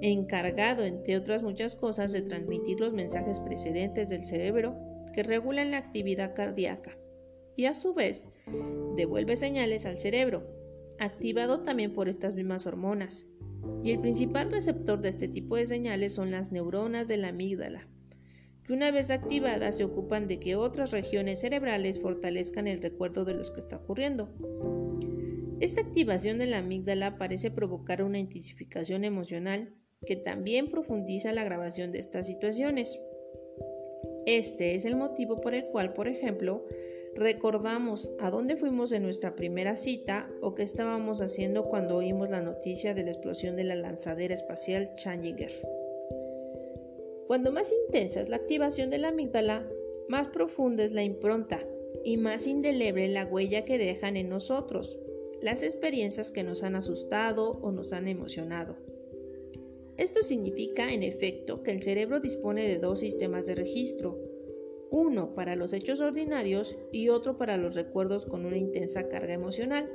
encargado, 0.00 0.84
entre 0.84 1.16
otras 1.16 1.42
muchas 1.42 1.74
cosas, 1.74 2.12
de 2.12 2.22
transmitir 2.22 2.78
los 2.78 2.92
mensajes 2.92 3.40
precedentes 3.40 4.08
del 4.08 4.24
cerebro 4.24 4.76
que 5.12 5.24
regulan 5.24 5.72
la 5.72 5.78
actividad 5.78 6.32
cardíaca 6.32 6.96
y 7.56 7.66
a 7.66 7.74
su 7.74 7.94
vez 7.94 8.28
devuelve 8.96 9.36
señales 9.36 9.86
al 9.86 9.98
cerebro, 9.98 10.46
activado 10.98 11.62
también 11.62 11.92
por 11.92 12.08
estas 12.08 12.34
mismas 12.34 12.66
hormonas. 12.66 13.26
Y 13.82 13.92
el 13.92 14.00
principal 14.00 14.50
receptor 14.50 15.00
de 15.00 15.08
este 15.08 15.28
tipo 15.28 15.56
de 15.56 15.66
señales 15.66 16.14
son 16.14 16.30
las 16.30 16.52
neuronas 16.52 17.08
de 17.08 17.16
la 17.16 17.28
amígdala, 17.28 17.88
que 18.64 18.72
una 18.72 18.90
vez 18.90 19.10
activadas 19.10 19.76
se 19.76 19.84
ocupan 19.84 20.26
de 20.26 20.38
que 20.38 20.56
otras 20.56 20.90
regiones 20.90 21.40
cerebrales 21.40 22.00
fortalezcan 22.00 22.66
el 22.66 22.82
recuerdo 22.82 23.24
de 23.24 23.34
lo 23.34 23.42
que 23.42 23.60
está 23.60 23.76
ocurriendo. 23.76 24.30
Esta 25.60 25.80
activación 25.80 26.38
de 26.38 26.46
la 26.46 26.58
amígdala 26.58 27.16
parece 27.16 27.50
provocar 27.50 28.02
una 28.02 28.18
intensificación 28.18 29.04
emocional 29.04 29.72
que 30.04 30.16
también 30.16 30.68
profundiza 30.70 31.32
la 31.32 31.44
grabación 31.44 31.90
de 31.90 31.98
estas 31.98 32.26
situaciones. 32.26 33.00
Este 34.26 34.74
es 34.74 34.84
el 34.84 34.96
motivo 34.96 35.40
por 35.40 35.54
el 35.54 35.66
cual, 35.66 35.92
por 35.92 36.08
ejemplo, 36.08 36.66
recordamos 37.14 38.10
a 38.18 38.30
dónde 38.30 38.56
fuimos 38.56 38.92
en 38.92 39.02
nuestra 39.02 39.34
primera 39.34 39.76
cita 39.76 40.30
o 40.40 40.54
qué 40.54 40.62
estábamos 40.62 41.20
haciendo 41.20 41.64
cuando 41.64 41.96
oímos 41.96 42.30
la 42.30 42.40
noticia 42.42 42.94
de 42.94 43.04
la 43.04 43.12
explosión 43.12 43.56
de 43.56 43.64
la 43.64 43.74
lanzadera 43.74 44.34
espacial 44.34 44.94
Challenger. 44.96 45.52
Cuando 47.26 47.52
más 47.52 47.72
intensa 47.86 48.20
es 48.20 48.28
la 48.28 48.36
activación 48.36 48.90
de 48.90 48.98
la 48.98 49.08
amígdala, 49.08 49.66
más 50.08 50.28
profunda 50.28 50.84
es 50.84 50.92
la 50.92 51.02
impronta 51.02 51.64
y 52.04 52.16
más 52.16 52.46
indeleble 52.46 53.08
la 53.08 53.24
huella 53.24 53.64
que 53.64 53.78
dejan 53.78 54.16
en 54.16 54.28
nosotros, 54.28 54.98
las 55.40 55.62
experiencias 55.62 56.30
que 56.30 56.42
nos 56.42 56.62
han 56.62 56.74
asustado 56.74 57.58
o 57.62 57.70
nos 57.70 57.92
han 57.92 58.08
emocionado. 58.08 58.76
Esto 59.96 60.22
significa, 60.22 60.92
en 60.92 61.02
efecto, 61.02 61.62
que 61.62 61.70
el 61.70 61.82
cerebro 61.82 62.20
dispone 62.20 62.66
de 62.66 62.78
dos 62.78 63.00
sistemas 63.00 63.46
de 63.46 63.54
registro, 63.54 64.18
uno 64.94 65.34
para 65.34 65.56
los 65.56 65.72
hechos 65.72 66.00
ordinarios 66.00 66.76
y 66.92 67.08
otro 67.08 67.36
para 67.36 67.56
los 67.56 67.74
recuerdos 67.74 68.26
con 68.26 68.46
una 68.46 68.56
intensa 68.56 69.08
carga 69.08 69.34
emocional. 69.34 69.90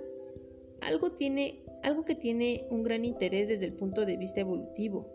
Algo, 0.82 1.14
tiene, 1.14 1.64
algo 1.84 2.04
que 2.04 2.16
tiene 2.16 2.68
un 2.70 2.84
gran 2.84 3.06
interés 3.06 3.48
desde 3.48 3.66
el 3.66 3.74
punto 3.74 4.06
de 4.06 4.18
vista 4.18 4.42
evolutivo, 4.42 5.08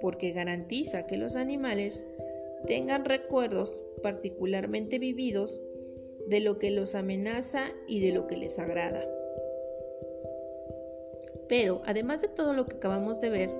porque 0.00 0.32
garantiza 0.32 1.06
que 1.06 1.16
los 1.16 1.36
animales 1.36 2.04
tengan 2.66 3.04
recuerdos 3.04 3.76
particularmente 4.02 4.98
vividos 4.98 5.60
de 6.26 6.40
lo 6.40 6.58
que 6.58 6.72
los 6.72 6.96
amenaza 6.96 7.66
y 7.86 8.00
de 8.00 8.12
lo 8.12 8.26
que 8.26 8.36
les 8.36 8.58
agrada. 8.58 9.08
Pero, 11.48 11.82
además 11.84 12.22
de 12.22 12.28
todo 12.28 12.54
lo 12.54 12.66
que 12.66 12.76
acabamos 12.76 13.20
de 13.20 13.30
ver, 13.30 13.50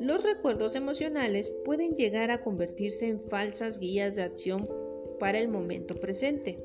los 0.00 0.24
recuerdos 0.24 0.74
emocionales 0.74 1.52
pueden 1.64 1.94
llegar 1.94 2.32
a 2.32 2.42
convertirse 2.42 3.06
en 3.06 3.20
falsas 3.20 3.78
guías 3.78 4.16
de 4.16 4.22
acción 4.22 4.85
para 5.18 5.38
el 5.38 5.48
momento 5.48 5.94
presente. 5.94 6.58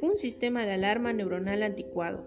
Un 0.00 0.18
sistema 0.18 0.64
de 0.66 0.72
alarma 0.72 1.12
neuronal 1.12 1.62
anticuado. 1.62 2.24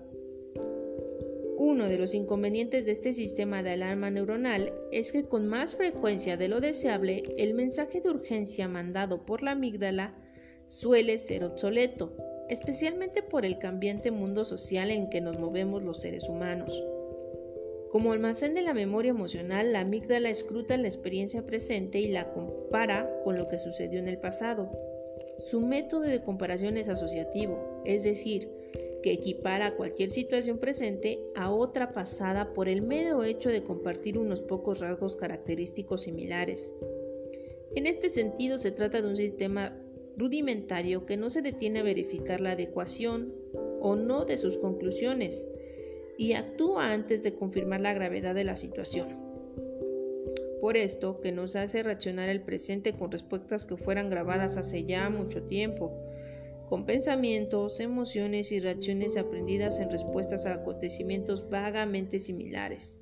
Uno 1.58 1.90
de 1.90 1.98
los 1.98 2.14
inconvenientes 2.14 2.86
de 2.86 2.92
este 2.92 3.14
sistema 3.14 3.64
de 3.64 3.72
alarma 3.72 4.10
neuronal 4.10 4.74
es 4.92 5.12
que 5.12 5.24
con 5.26 5.48
más 5.48 5.76
frecuencia 5.76 6.38
de 6.38 6.48
lo 6.48 6.62
deseable, 6.62 7.24
el 7.38 7.54
mensaje 7.54 8.02
de 8.02 8.10
urgencia 8.10 8.68
mandado 8.68 9.26
por 9.26 9.44
la 9.44 9.52
amígdala 9.52 10.16
suele 10.68 11.18
ser 11.18 11.44
obsoleto 11.44 12.16
especialmente 12.50 13.24
por 13.24 13.46
el 13.46 13.60
cambiante 13.60 14.12
mundo 14.12 14.46
social 14.46 14.92
en 14.92 15.10
que 15.10 15.22
nos 15.22 15.40
movemos 15.40 15.84
los 15.84 16.02
seres 16.02 16.30
humanos. 16.30 16.84
Como 17.92 18.12
almacén 18.12 18.54
de 18.54 18.62
la 18.62 18.74
memoria 18.74 19.12
emocional, 19.12 19.72
la 19.72 19.82
amígdala 19.82 20.30
escruta 20.30 20.76
la 20.78 20.88
experiencia 20.88 21.46
presente 21.46 22.00
y 22.00 22.10
la 22.10 22.32
compara 22.34 23.10
con 23.24 23.38
lo 23.38 23.48
que 23.48 23.60
sucedió 23.60 24.00
en 24.00 24.08
el 24.08 24.20
pasado. 24.20 24.70
Su 25.40 25.62
método 25.62 26.02
de 26.02 26.22
comparación 26.22 26.78
es 26.78 26.90
asociativo, 26.90 27.82
es 27.86 28.04
decir, 28.04 28.50
que 29.02 29.14
equipara 29.14 29.76
cualquier 29.76 30.10
situación 30.10 30.58
presente 30.58 31.20
a 31.36 31.52
otra 31.52 31.94
pasada 31.94 32.54
por 32.54 32.68
el 32.68 32.82
mero 32.82 33.24
hecho 33.24 33.50
de 33.50 33.64
compartir 33.64 34.18
unos 34.18 34.42
pocos 34.42 34.82
rasgos 34.82 35.16
característicos 35.16 36.04
similares. 36.04 36.74
En 37.76 37.86
este 37.86 38.10
sentido, 38.10 38.58
se 38.58 38.72
trata 38.72 39.02
de 39.02 39.08
un 39.08 39.18
sistema 39.18 39.80
rudimentario 40.18 41.06
que 41.06 41.16
no 41.16 41.30
se 41.30 41.42
detiene 41.42 41.80
a 41.80 41.84
verificar 41.84 42.42
la 42.42 42.52
adecuación 42.52 43.34
o 43.80 43.96
no 43.96 44.26
de 44.26 44.38
sus 44.38 44.58
conclusiones 44.58 45.46
y 46.18 46.34
actúa 46.34 46.92
antes 46.92 47.24
de 47.24 47.36
confirmar 47.36 47.82
la 47.82 47.94
gravedad 47.94 48.34
de 48.34 48.44
la 48.44 48.56
situación. 48.56 49.28
Por 50.60 50.76
esto, 50.76 51.22
que 51.22 51.32
nos 51.32 51.56
hace 51.56 51.84
reaccionar 51.84 52.30
el 52.30 52.42
presente 52.42 52.94
con 52.94 53.12
respuestas 53.12 53.66
que 53.66 53.78
fueran 53.78 54.10
grabadas 54.10 54.58
hace 54.58 54.84
ya 54.84 55.10
mucho 55.10 55.44
tiempo, 55.44 55.94
con 56.68 56.86
pensamientos, 56.86 57.80
emociones 57.80 58.52
y 58.52 58.60
reacciones 58.60 59.16
aprendidas 59.18 59.80
en 59.80 59.90
respuestas 59.90 60.46
a 60.46 60.56
acontecimientos 60.56 61.50
vagamente 61.50 62.20
similares, 62.20 62.98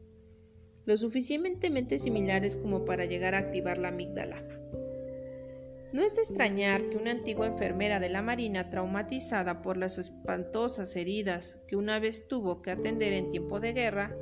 lo 0.86 0.98
suficientemente 0.98 1.98
similares 1.98 2.56
como 2.56 2.86
para 2.86 3.06
llegar 3.06 3.34
a 3.34 3.40
activar 3.40 3.78
la 3.78 3.88
amígdala. 3.88 4.55
No 5.96 6.02
es 6.02 6.14
de 6.14 6.24
extrañar 6.24 6.90
que 6.90 6.98
una 6.98 7.12
antigua 7.12 7.48
enfermera 7.48 8.02
de 8.02 8.10
la 8.10 8.22
Marina, 8.22 8.70
traumatizada 8.70 9.62
por 9.62 9.78
las 9.78 9.98
espantosas 9.98 10.94
heridas 10.98 11.58
que 11.70 11.78
una 11.78 12.00
vez 12.00 12.28
tuvo 12.28 12.62
que 12.62 12.72
atender 12.72 13.14
en 13.14 13.30
tiempo 13.30 13.62
de 13.62 13.72
guerra, 13.72 14.14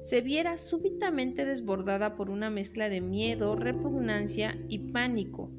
se 0.00 0.22
viera 0.22 0.56
súbitamente 0.56 1.44
desbordada 1.44 2.16
por 2.16 2.30
una 2.30 2.50
mezcla 2.50 2.88
de 2.88 3.00
miedo, 3.00 3.54
repugnancia 3.54 4.58
y 4.66 4.90
pánico, 4.90 5.52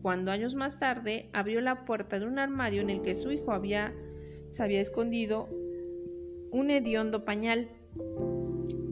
cuando 0.00 0.30
años 0.30 0.54
más 0.54 0.78
tarde 0.78 1.28
abrió 1.32 1.60
la 1.60 1.84
puerta 1.86 2.20
de 2.20 2.26
un 2.26 2.38
armario 2.38 2.82
en 2.82 2.90
el 2.90 3.02
que 3.02 3.16
su 3.16 3.32
hijo 3.32 3.50
había, 3.50 3.92
se 4.50 4.62
había 4.62 4.80
escondido 4.80 5.48
un 6.52 6.70
hediondo 6.70 7.24
pañal. 7.24 7.68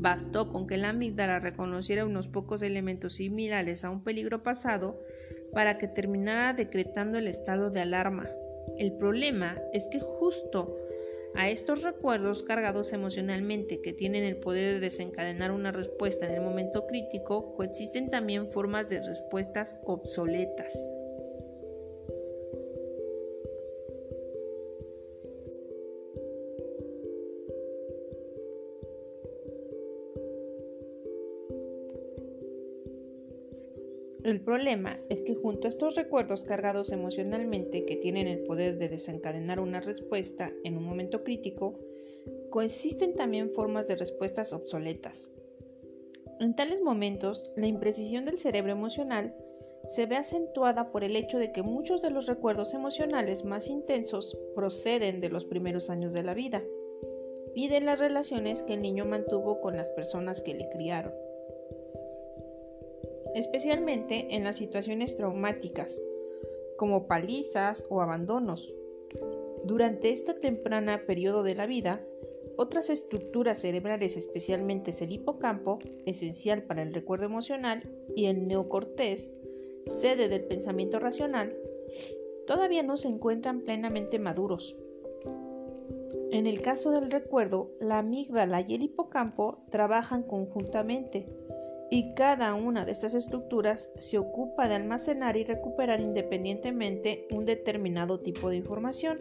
Bastó 0.00 0.50
con 0.50 0.66
que 0.66 0.78
la 0.78 0.88
amígdala 0.88 1.38
reconociera 1.38 2.04
unos 2.04 2.26
pocos 2.26 2.64
elementos 2.64 3.12
similares 3.12 3.84
a 3.84 3.90
un 3.90 4.02
peligro 4.02 4.42
pasado 4.42 4.98
para 5.54 5.78
que 5.78 5.88
terminara 5.88 6.52
decretando 6.52 7.18
el 7.18 7.28
estado 7.28 7.70
de 7.70 7.80
alarma. 7.80 8.28
El 8.76 8.92
problema 8.92 9.60
es 9.72 9.88
que 9.88 10.00
justo 10.00 10.76
a 11.34 11.48
estos 11.48 11.82
recuerdos 11.82 12.42
cargados 12.42 12.92
emocionalmente 12.92 13.80
que 13.82 13.92
tienen 13.92 14.24
el 14.24 14.36
poder 14.36 14.74
de 14.74 14.80
desencadenar 14.80 15.50
una 15.50 15.72
respuesta 15.72 16.26
en 16.26 16.34
el 16.34 16.40
momento 16.42 16.86
crítico, 16.86 17.54
coexisten 17.54 18.10
también 18.10 18.52
formas 18.52 18.88
de 18.88 19.00
respuestas 19.00 19.76
obsoletas. 19.84 20.72
El 34.34 34.40
problema 34.40 34.98
es 35.10 35.20
que 35.20 35.36
junto 35.36 35.68
a 35.68 35.70
estos 35.70 35.94
recuerdos 35.94 36.42
cargados 36.42 36.90
emocionalmente 36.90 37.84
que 37.84 37.94
tienen 37.94 38.26
el 38.26 38.42
poder 38.42 38.78
de 38.78 38.88
desencadenar 38.88 39.60
una 39.60 39.80
respuesta 39.80 40.52
en 40.64 40.76
un 40.76 40.82
momento 40.82 41.22
crítico, 41.22 41.78
coexisten 42.50 43.14
también 43.14 43.52
formas 43.52 43.86
de 43.86 43.94
respuestas 43.94 44.52
obsoletas. 44.52 45.30
En 46.40 46.56
tales 46.56 46.82
momentos, 46.82 47.52
la 47.54 47.68
imprecisión 47.68 48.24
del 48.24 48.38
cerebro 48.38 48.72
emocional 48.72 49.36
se 49.86 50.06
ve 50.06 50.16
acentuada 50.16 50.90
por 50.90 51.04
el 51.04 51.14
hecho 51.14 51.38
de 51.38 51.52
que 51.52 51.62
muchos 51.62 52.02
de 52.02 52.10
los 52.10 52.26
recuerdos 52.26 52.74
emocionales 52.74 53.44
más 53.44 53.68
intensos 53.68 54.36
proceden 54.56 55.20
de 55.20 55.28
los 55.28 55.44
primeros 55.44 55.90
años 55.90 56.12
de 56.12 56.24
la 56.24 56.34
vida 56.34 56.60
y 57.54 57.68
de 57.68 57.80
las 57.80 58.00
relaciones 58.00 58.64
que 58.64 58.74
el 58.74 58.82
niño 58.82 59.04
mantuvo 59.04 59.60
con 59.60 59.76
las 59.76 59.90
personas 59.90 60.40
que 60.40 60.54
le 60.54 60.68
criaron 60.70 61.23
especialmente 63.34 64.34
en 64.34 64.44
las 64.44 64.56
situaciones 64.56 65.16
traumáticas, 65.16 66.00
como 66.76 67.06
palizas 67.06 67.84
o 67.90 68.00
abandonos. 68.00 68.72
Durante 69.64 70.10
esta 70.10 70.38
temprana 70.38 71.02
periodo 71.06 71.42
de 71.42 71.54
la 71.54 71.66
vida, 71.66 72.04
otras 72.56 72.90
estructuras 72.90 73.58
cerebrales, 73.58 74.16
especialmente 74.16 74.92
el 75.00 75.12
hipocampo, 75.12 75.78
esencial 76.06 76.62
para 76.62 76.82
el 76.82 76.94
recuerdo 76.94 77.24
emocional, 77.24 77.82
y 78.14 78.26
el 78.26 78.46
neocortés, 78.46 79.32
sede 79.86 80.28
del 80.28 80.44
pensamiento 80.44 80.98
racional, 80.98 81.56
todavía 82.46 82.82
no 82.82 82.96
se 82.96 83.08
encuentran 83.08 83.62
plenamente 83.62 84.18
maduros. 84.18 84.78
En 86.30 86.46
el 86.46 86.62
caso 86.62 86.90
del 86.90 87.10
recuerdo, 87.10 87.70
la 87.80 87.98
amígdala 87.98 88.64
y 88.66 88.74
el 88.74 88.82
hipocampo 88.82 89.64
trabajan 89.70 90.22
conjuntamente 90.22 91.26
y 91.94 92.12
cada 92.14 92.54
una 92.54 92.84
de 92.84 92.90
estas 92.90 93.14
estructuras 93.14 93.92
se 93.98 94.18
ocupa 94.18 94.66
de 94.66 94.74
almacenar 94.74 95.36
y 95.36 95.44
recuperar 95.44 96.00
independientemente 96.00 97.28
un 97.30 97.44
determinado 97.44 98.18
tipo 98.18 98.50
de 98.50 98.56
información. 98.56 99.20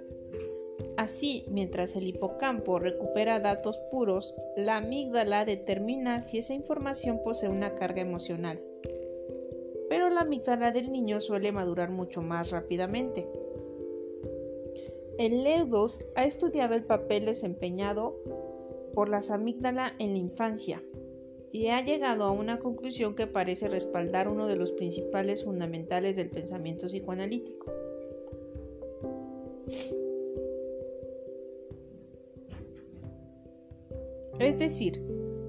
Así, 0.97 1.45
mientras 1.49 1.95
el 1.95 2.07
hipocampo 2.07 2.79
recupera 2.79 3.39
datos 3.39 3.79
puros, 3.91 4.35
la 4.57 4.77
amígdala 4.77 5.45
determina 5.45 6.19
si 6.21 6.39
esa 6.39 6.55
información 6.55 7.21
posee 7.23 7.47
una 7.47 7.75
carga 7.75 8.01
emocional. 8.01 8.59
Pero 9.87 10.09
la 10.09 10.21
amígdala 10.21 10.71
del 10.71 10.91
niño 10.91 11.21
suele 11.21 11.51
madurar 11.51 11.91
mucho 11.91 12.23
más 12.23 12.49
rápidamente. 12.49 13.29
El 15.19 15.43
Leudos 15.43 16.03
ha 16.15 16.25
estudiado 16.25 16.73
el 16.73 16.85
papel 16.85 17.25
desempeñado 17.25 18.19
por 18.95 19.09
las 19.09 19.29
amígdala 19.29 19.93
en 19.99 20.13
la 20.13 20.17
infancia 20.17 20.81
y 21.53 21.67
ha 21.67 21.81
llegado 21.81 22.23
a 22.23 22.31
una 22.31 22.57
conclusión 22.57 23.15
que 23.15 23.27
parece 23.27 23.67
respaldar 23.67 24.27
uno 24.27 24.47
de 24.47 24.55
los 24.55 24.71
principales 24.71 25.43
fundamentales 25.43 26.15
del 26.15 26.31
pensamiento 26.31 26.87
psicoanalítico. 26.87 27.71
Es 34.39 34.57
decir, 34.57 35.03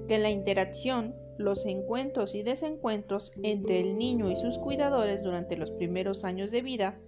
que 0.07 0.19
la 0.19 0.29
interacción, 0.29 1.15
los 1.39 1.65
encuentros 1.65 2.35
y 2.35 2.43
desencuentros 2.43 3.33
entre 3.41 3.79
el 3.79 3.97
niño 3.97 4.29
y 4.29 4.35
sus 4.35 4.59
cuidadores 4.59 5.23
durante 5.23 5.57
los 5.57 5.71
primeros 5.71 6.23
años 6.23 6.51
de 6.51 6.61
vida 6.61 6.99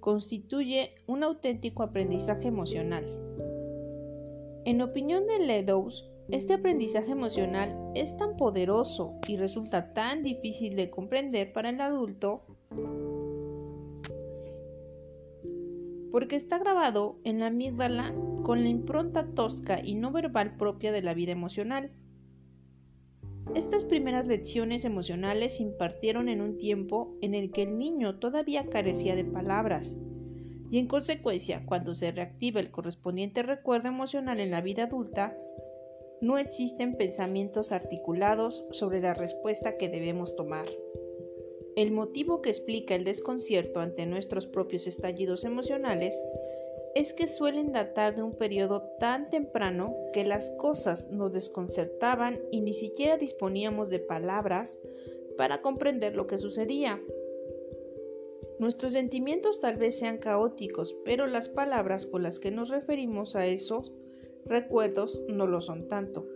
constituye 0.00 0.94
un 1.06 1.24
auténtico 1.24 1.82
aprendizaje 1.82 2.48
emocional. 2.48 3.04
En 4.64 4.80
opinión 4.80 5.26
de 5.26 5.40
Ledoux, 5.40 6.10
este 6.32 6.54
aprendizaje 6.54 7.10
emocional 7.10 7.76
es 7.94 8.16
tan 8.16 8.36
poderoso 8.36 9.18
y 9.26 9.36
resulta 9.36 9.92
tan 9.92 10.22
difícil 10.22 10.76
de 10.76 10.88
comprender 10.88 11.52
para 11.52 11.70
el 11.70 11.80
adulto 11.80 12.44
porque 16.12 16.36
está 16.36 16.58
grabado 16.58 17.18
en 17.24 17.40
la 17.40 17.46
amígdala 17.46 18.14
con 18.42 18.62
la 18.62 18.68
impronta 18.68 19.34
tosca 19.34 19.80
y 19.82 19.94
no 19.94 20.12
verbal 20.12 20.56
propia 20.56 20.92
de 20.92 21.02
la 21.02 21.14
vida 21.14 21.32
emocional. 21.32 21.92
Estas 23.54 23.84
primeras 23.84 24.26
lecciones 24.26 24.84
emocionales 24.84 25.56
se 25.56 25.64
impartieron 25.64 26.28
en 26.28 26.40
un 26.40 26.58
tiempo 26.58 27.16
en 27.20 27.34
el 27.34 27.50
que 27.50 27.62
el 27.62 27.78
niño 27.78 28.18
todavía 28.18 28.68
carecía 28.68 29.16
de 29.16 29.24
palabras, 29.24 29.98
y 30.70 30.78
en 30.78 30.86
consecuencia, 30.86 31.66
cuando 31.66 31.94
se 31.94 32.12
reactiva 32.12 32.60
el 32.60 32.70
correspondiente 32.70 33.42
recuerdo 33.42 33.88
emocional 33.88 34.38
en 34.38 34.52
la 34.52 34.60
vida 34.60 34.84
adulta, 34.84 35.36
no 36.20 36.38
existen 36.38 36.96
pensamientos 36.96 37.72
articulados 37.72 38.64
sobre 38.70 39.00
la 39.00 39.14
respuesta 39.14 39.76
que 39.76 39.88
debemos 39.88 40.36
tomar. 40.36 40.66
El 41.76 41.92
motivo 41.92 42.42
que 42.42 42.50
explica 42.50 42.94
el 42.94 43.04
desconcierto 43.04 43.80
ante 43.80 44.04
nuestros 44.06 44.46
propios 44.46 44.86
estallidos 44.86 45.44
emocionales 45.44 46.20
es 46.94 47.14
que 47.14 47.26
suelen 47.26 47.72
datar 47.72 48.16
de 48.16 48.22
un 48.22 48.36
periodo 48.36 48.82
tan 48.98 49.30
temprano 49.30 49.94
que 50.12 50.24
las 50.24 50.50
cosas 50.58 51.08
nos 51.10 51.32
desconcertaban 51.32 52.40
y 52.50 52.60
ni 52.60 52.72
siquiera 52.72 53.16
disponíamos 53.16 53.88
de 53.88 54.00
palabras 54.00 54.78
para 55.36 55.62
comprender 55.62 56.16
lo 56.16 56.26
que 56.26 56.38
sucedía. 56.38 57.00
Nuestros 58.58 58.92
sentimientos 58.92 59.60
tal 59.60 59.76
vez 59.76 59.98
sean 59.98 60.18
caóticos, 60.18 60.94
pero 61.04 61.26
las 61.26 61.48
palabras 61.48 62.04
con 62.04 62.22
las 62.22 62.38
que 62.38 62.50
nos 62.50 62.68
referimos 62.68 63.36
a 63.36 63.46
esos 63.46 63.92
recuerdos 64.46 65.20
no 65.28 65.46
lo 65.46 65.60
son 65.60 65.88
tanto. 65.88 66.26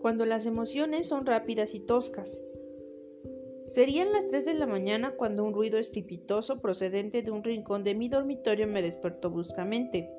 Cuando 0.00 0.26
las 0.26 0.46
emociones 0.46 1.06
son 1.06 1.26
rápidas 1.26 1.74
y 1.74 1.80
toscas. 1.80 2.42
Serían 3.66 4.12
las 4.12 4.28
3 4.28 4.46
de 4.46 4.54
la 4.54 4.66
mañana 4.66 5.14
cuando 5.16 5.44
un 5.44 5.52
ruido 5.52 5.78
estrepitoso 5.78 6.60
procedente 6.60 7.22
de 7.22 7.30
un 7.30 7.44
rincón 7.44 7.84
de 7.84 7.94
mi 7.94 8.08
dormitorio 8.08 8.66
me 8.66 8.80
despertó 8.80 9.30
bruscamente. 9.30 10.10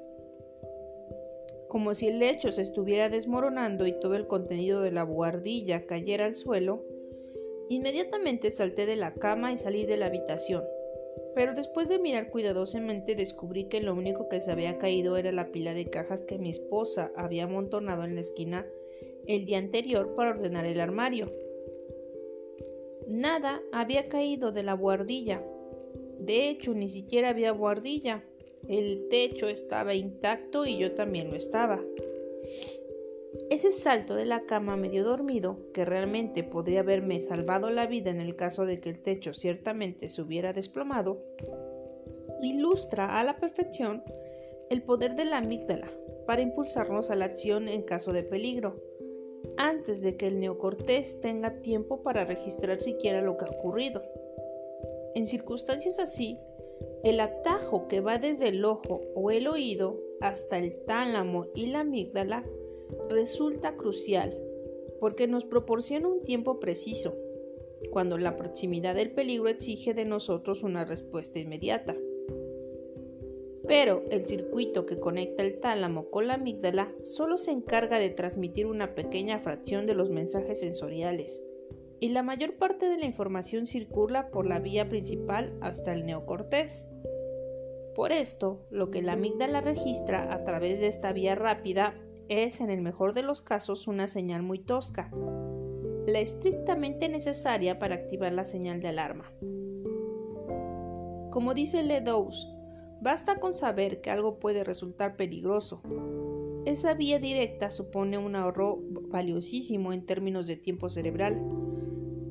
Como 1.68 1.96
si 1.96 2.08
el 2.08 2.20
lecho 2.20 2.52
se 2.52 2.62
estuviera 2.62 3.10
desmoronando 3.10 3.88
y 3.88 4.00
todo 4.00 4.16
el 4.16 4.28
contenido 4.28 4.82
de 4.82 4.92
la 4.92 5.04
buhardilla 5.04 5.86
cayera 5.86 6.26
al 6.26 6.36
suelo, 6.36 6.84
inmediatamente 7.70 8.52
salté 8.52 8.86
de 8.86 8.96
la 8.96 9.14
cama 9.14 9.52
y 9.52 9.58
salí 9.58 9.86
de 9.86 9.98
la 9.98 10.08
habitación 10.08 10.64
pero 11.36 11.54
después 11.54 11.90
de 11.90 12.00
mirar 12.00 12.30
cuidadosamente 12.30 13.16
descubrí 13.16 13.66
que 13.66 13.82
lo 13.82 13.94
único 13.94 14.30
que 14.30 14.42
se 14.42 14.52
había 14.52 14.78
caído 14.78 15.18
era 15.18 15.32
la 15.32 15.52
pila 15.52 15.74
de 15.74 15.90
cajas 15.90 16.22
que 16.22 16.38
mi 16.38 16.50
esposa 16.50 17.12
había 17.16 17.46
amontonado 17.46 18.04
en 18.04 18.16
la 18.16 18.22
esquina 18.22 18.66
el 19.28 19.46
día 19.46 19.60
anterior 19.60 20.16
para 20.16 20.32
ordenar 20.32 20.66
el 20.66 20.80
armario. 20.80 21.28
Nada 23.08 23.62
había 23.72 24.10
caído 24.10 24.52
de 24.52 24.64
la 24.64 24.74
buhardilla. 24.74 25.44
De 26.20 26.50
hecho, 26.50 26.74
ni 26.74 26.90
siquiera 26.90 27.30
había 27.30 27.52
buhardilla. 27.52 28.24
El 28.68 29.08
techo 29.10 29.48
estaba 29.48 29.94
intacto 29.94 30.66
y 30.66 30.78
yo 30.78 30.94
también 30.94 31.30
lo 31.30 31.36
estaba. 31.36 31.82
Ese 33.50 33.72
salto 33.72 34.16
de 34.16 34.26
la 34.26 34.46
cama 34.46 34.76
medio 34.76 35.04
dormido, 35.04 35.60
que 35.74 35.86
realmente 35.86 36.44
podría 36.44 36.80
haberme 36.80 37.20
salvado 37.22 37.70
la 37.70 37.86
vida 37.86 38.10
en 38.10 38.20
el 38.20 38.36
caso 38.36 38.66
de 38.66 38.80
que 38.80 38.90
el 38.90 39.02
techo 39.02 39.34
ciertamente 39.34 40.10
se 40.10 40.22
hubiera 40.22 40.54
desplomado, 40.54 41.24
ilustra 42.42 43.20
a 43.20 43.24
la 43.24 43.38
perfección 43.38 44.04
el 44.70 44.82
poder 44.84 45.16
de 45.16 45.26
la 45.26 45.38
amígdala 45.38 45.92
para 46.26 46.42
impulsarnos 46.42 47.10
a 47.10 47.16
la 47.16 47.26
acción 47.26 47.68
en 47.68 47.84
caso 47.84 48.14
de 48.14 48.24
peligro, 48.24 48.82
antes 49.58 50.02
de 50.02 50.16
que 50.16 50.28
el 50.28 50.40
neocortés 50.40 51.22
tenga 51.22 51.60
tiempo 51.62 52.02
para 52.02 52.26
registrar 52.26 52.82
siquiera 52.82 53.22
lo 53.22 53.38
que 53.38 53.46
ha 53.46 53.50
ocurrido. 53.50 54.04
En 55.16 55.26
circunstancias 55.26 56.00
así, 56.00 56.40
el 57.04 57.20
atajo 57.20 57.88
que 57.88 58.02
va 58.02 58.18
desde 58.18 58.50
el 58.50 58.64
ojo 58.64 59.02
o 59.16 59.32
el 59.32 59.48
oído 59.48 60.00
hasta 60.22 60.58
el 60.58 60.84
tálamo 60.86 61.48
y 61.56 61.68
la 61.68 61.82
amígdala 61.82 62.44
resulta 63.10 63.76
crucial 63.76 64.38
porque 65.00 65.28
nos 65.28 65.46
proporciona 65.46 66.08
un 66.08 66.24
tiempo 66.24 66.60
preciso, 66.60 67.18
cuando 67.92 68.18
la 68.18 68.36
proximidad 68.36 68.96
del 68.96 69.12
peligro 69.12 69.48
exige 69.48 69.94
de 69.94 70.06
nosotros 70.06 70.64
una 70.64 70.86
respuesta 70.86 71.40
inmediata. 71.40 71.96
Pero 73.68 74.04
el 74.10 74.26
circuito 74.26 74.86
que 74.86 75.00
conecta 75.00 75.44
el 75.44 75.60
tálamo 75.60 76.10
con 76.10 76.28
la 76.28 76.34
amígdala 76.36 76.94
solo 77.02 77.38
se 77.38 77.52
encarga 77.52 78.00
de 78.00 78.10
transmitir 78.10 78.66
una 78.66 78.96
pequeña 78.96 79.40
fracción 79.40 79.86
de 79.86 79.94
los 79.94 80.10
mensajes 80.10 80.60
sensoriales, 80.60 81.46
y 82.00 82.10
la 82.10 82.24
mayor 82.24 82.56
parte 82.56 82.88
de 82.88 82.98
la 82.98 83.06
información 83.06 83.66
circula 83.66 84.32
por 84.32 84.48
la 84.48 84.60
vía 84.60 84.90
principal 84.90 85.54
hasta 85.62 85.94
el 85.94 86.06
neocortés. 86.06 86.86
Por 87.94 88.12
esto, 88.12 88.66
lo 88.70 88.90
que 88.90 89.02
la 89.02 89.14
amígdala 89.14 89.62
registra 89.62 90.34
a 90.34 90.44
través 90.46 90.80
de 90.80 90.88
esta 90.88 91.12
vía 91.12 91.36
rápida 91.36 91.94
es, 92.30 92.62
en 92.62 92.70
el 92.70 92.82
mejor 92.82 93.14
de 93.14 93.24
los 93.24 93.42
casos, 93.42 93.88
una 93.88 94.08
señal 94.08 94.44
muy 94.44 94.60
tosca, 94.60 95.12
la 96.08 96.20
estrictamente 96.20 97.10
necesaria 97.10 97.80
para 97.80 97.96
activar 97.96 98.34
la 98.34 98.46
señal 98.46 98.82
de 98.82 98.88
alarma. 98.88 99.32
Como 101.32 101.54
dice 101.54 101.84
Ledoux, 101.84 102.48
basta 103.02 103.40
con 103.40 103.54
saber 103.54 104.02
que 104.02 104.12
algo 104.12 104.40
puede 104.40 104.64
resultar 104.64 105.16
peligroso. 105.16 105.82
Esa 106.66 106.94
vía 106.94 107.20
directa 107.20 107.70
supone 107.72 108.18
un 108.18 108.36
ahorro 108.36 108.80
valiosísimo 108.82 109.94
en 109.94 110.06
términos 110.06 110.48
de 110.48 110.56
tiempo 110.56 110.90
cerebral, 110.90 111.42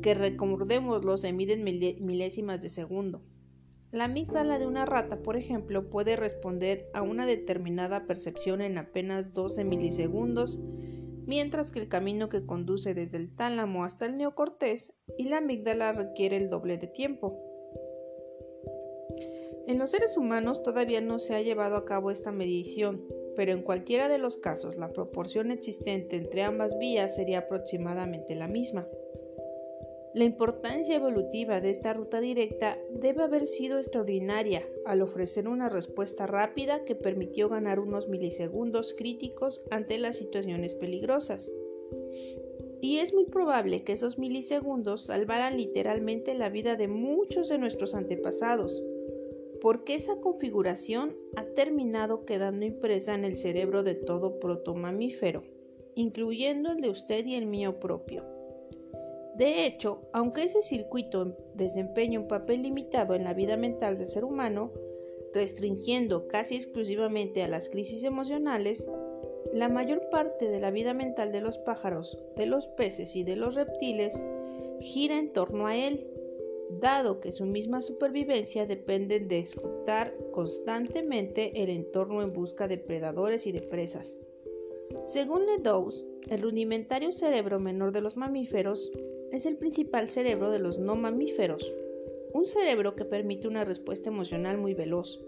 que 0.02 0.14
recordémoslo 0.14 1.16
se 1.16 1.32
miden 1.32 1.64
milésimas 1.64 2.60
de 2.60 2.68
segundo. 2.68 3.22
La 3.90 4.04
amígdala 4.04 4.58
de 4.58 4.66
una 4.66 4.84
rata, 4.84 5.22
por 5.22 5.36
ejemplo, 5.36 5.88
puede 5.88 6.14
responder 6.14 6.86
a 6.92 7.00
una 7.00 7.24
determinada 7.24 8.06
percepción 8.06 8.60
en 8.60 8.76
apenas 8.76 9.32
12 9.32 9.64
milisegundos, 9.64 10.58
mientras 11.26 11.70
que 11.70 11.80
el 11.80 11.88
camino 11.88 12.28
que 12.28 12.44
conduce 12.44 12.92
desde 12.92 13.16
el 13.16 13.34
tálamo 13.34 13.84
hasta 13.84 14.04
el 14.04 14.18
neocortés 14.18 14.92
y 15.16 15.24
la 15.24 15.38
amígdala 15.38 15.92
requiere 15.92 16.36
el 16.36 16.50
doble 16.50 16.76
de 16.76 16.86
tiempo. 16.86 17.38
En 19.66 19.78
los 19.78 19.90
seres 19.90 20.16
humanos 20.16 20.62
todavía 20.62 21.00
no 21.00 21.18
se 21.18 21.34
ha 21.34 21.42
llevado 21.42 21.76
a 21.76 21.84
cabo 21.84 22.10
esta 22.10 22.32
medición, 22.32 23.04
pero 23.36 23.52
en 23.52 23.62
cualquiera 23.62 24.08
de 24.08 24.18
los 24.18 24.36
casos 24.36 24.76
la 24.76 24.92
proporción 24.92 25.50
existente 25.50 26.16
entre 26.16 26.42
ambas 26.42 26.78
vías 26.78 27.14
sería 27.14 27.40
aproximadamente 27.40 28.34
la 28.34 28.48
misma. 28.48 28.86
La 30.14 30.24
importancia 30.24 30.96
evolutiva 30.96 31.60
de 31.60 31.68
esta 31.68 31.92
ruta 31.92 32.18
directa 32.18 32.78
debe 32.90 33.22
haber 33.22 33.46
sido 33.46 33.78
extraordinaria 33.78 34.66
al 34.86 35.02
ofrecer 35.02 35.46
una 35.48 35.68
respuesta 35.68 36.26
rápida 36.26 36.84
que 36.84 36.94
permitió 36.94 37.50
ganar 37.50 37.78
unos 37.78 38.08
milisegundos 38.08 38.94
críticos 38.94 39.62
ante 39.70 39.98
las 39.98 40.16
situaciones 40.16 40.72
peligrosas. 40.72 41.52
Y 42.80 42.98
es 42.98 43.12
muy 43.12 43.26
probable 43.26 43.84
que 43.84 43.92
esos 43.92 44.18
milisegundos 44.18 45.06
salvaran 45.06 45.58
literalmente 45.58 46.32
la 46.34 46.48
vida 46.48 46.76
de 46.76 46.88
muchos 46.88 47.50
de 47.50 47.58
nuestros 47.58 47.94
antepasados, 47.94 48.82
porque 49.60 49.94
esa 49.94 50.16
configuración 50.20 51.16
ha 51.36 51.44
terminado 51.44 52.24
quedando 52.24 52.64
impresa 52.64 53.14
en 53.14 53.26
el 53.26 53.36
cerebro 53.36 53.82
de 53.82 53.94
todo 53.94 54.40
protomamífero, 54.40 55.42
incluyendo 55.94 56.72
el 56.72 56.80
de 56.80 56.90
usted 56.90 57.26
y 57.26 57.34
el 57.34 57.44
mío 57.46 57.78
propio. 57.78 58.37
De 59.38 59.64
hecho, 59.66 60.00
aunque 60.12 60.42
ese 60.42 60.62
circuito 60.62 61.36
desempeña 61.54 62.18
un 62.18 62.26
papel 62.26 62.62
limitado 62.62 63.14
en 63.14 63.22
la 63.22 63.34
vida 63.34 63.56
mental 63.56 63.96
del 63.96 64.08
ser 64.08 64.24
humano, 64.24 64.72
restringiendo 65.32 66.26
casi 66.26 66.56
exclusivamente 66.56 67.44
a 67.44 67.48
las 67.48 67.68
crisis 67.68 68.02
emocionales, 68.02 68.84
la 69.52 69.68
mayor 69.68 70.10
parte 70.10 70.48
de 70.48 70.58
la 70.58 70.72
vida 70.72 70.92
mental 70.92 71.30
de 71.30 71.40
los 71.40 71.56
pájaros, 71.58 72.18
de 72.34 72.46
los 72.46 72.66
peces 72.66 73.14
y 73.14 73.22
de 73.22 73.36
los 73.36 73.54
reptiles 73.54 74.24
gira 74.80 75.16
en 75.16 75.32
torno 75.32 75.68
a 75.68 75.76
él, 75.76 76.10
dado 76.80 77.20
que 77.20 77.30
su 77.30 77.46
misma 77.46 77.80
supervivencia 77.80 78.66
depende 78.66 79.20
de 79.20 79.38
escuchar 79.38 80.16
constantemente 80.32 81.62
el 81.62 81.70
entorno 81.70 82.22
en 82.22 82.32
busca 82.32 82.66
de 82.66 82.78
predadores 82.78 83.46
y 83.46 83.52
de 83.52 83.60
presas. 83.60 84.18
Según 85.04 85.46
Ledoux, 85.46 86.04
el 86.28 86.42
rudimentario 86.42 87.12
cerebro 87.12 87.60
menor 87.60 87.92
de 87.92 88.00
los 88.00 88.16
mamíferos 88.16 88.90
es 89.32 89.46
el 89.46 89.56
principal 89.56 90.08
cerebro 90.08 90.50
de 90.50 90.58
los 90.58 90.78
no 90.78 90.96
mamíferos, 90.96 91.74
un 92.32 92.46
cerebro 92.46 92.94
que 92.94 93.04
permite 93.04 93.48
una 93.48 93.64
respuesta 93.64 94.08
emocional 94.10 94.58
muy 94.58 94.74
veloz. 94.74 95.20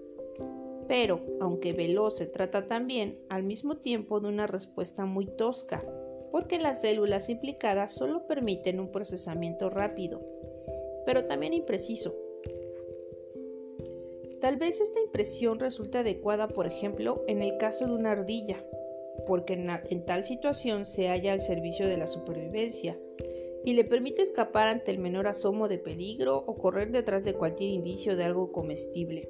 Pero, 0.88 1.20
aunque 1.40 1.72
veloz 1.72 2.18
se 2.18 2.26
trata 2.26 2.66
también 2.66 3.18
al 3.28 3.42
mismo 3.42 3.76
tiempo 3.76 4.20
de 4.20 4.28
una 4.28 4.46
respuesta 4.46 5.04
muy 5.04 5.26
tosca, 5.26 5.84
porque 6.32 6.58
las 6.58 6.80
células 6.80 7.28
implicadas 7.28 7.92
solo 7.92 8.26
permiten 8.26 8.80
un 8.80 8.90
procesamiento 8.90 9.70
rápido, 9.70 10.20
pero 11.06 11.24
también 11.24 11.54
impreciso. 11.54 12.14
Tal 14.40 14.56
vez 14.56 14.80
esta 14.80 15.00
impresión 15.00 15.58
resulte 15.58 15.98
adecuada, 15.98 16.48
por 16.48 16.66
ejemplo, 16.66 17.22
en 17.26 17.42
el 17.42 17.58
caso 17.58 17.86
de 17.86 17.92
una 17.92 18.12
ardilla, 18.12 18.64
porque 19.26 19.52
en, 19.52 19.68
en 19.68 20.04
tal 20.06 20.24
situación 20.24 20.86
se 20.86 21.08
halla 21.08 21.32
al 21.32 21.40
servicio 21.40 21.86
de 21.86 21.98
la 21.98 22.06
supervivencia, 22.06 22.98
y 23.64 23.74
le 23.74 23.84
permite 23.84 24.22
escapar 24.22 24.68
ante 24.68 24.90
el 24.90 24.98
menor 24.98 25.26
asomo 25.26 25.68
de 25.68 25.78
peligro 25.78 26.38
o 26.38 26.56
correr 26.56 26.90
detrás 26.90 27.24
de 27.24 27.34
cualquier 27.34 27.70
indicio 27.70 28.16
de 28.16 28.24
algo 28.24 28.52
comestible. 28.52 29.28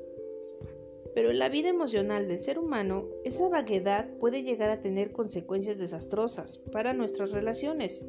Pero 1.14 1.30
en 1.30 1.38
la 1.38 1.48
vida 1.48 1.68
emocional 1.68 2.28
del 2.28 2.40
ser 2.40 2.58
humano, 2.58 3.08
esa 3.24 3.48
vaguedad 3.48 4.08
puede 4.18 4.42
llegar 4.42 4.70
a 4.70 4.80
tener 4.80 5.12
consecuencias 5.12 5.78
desastrosas 5.78 6.58
para 6.72 6.92
nuestras 6.92 7.32
relaciones, 7.32 8.06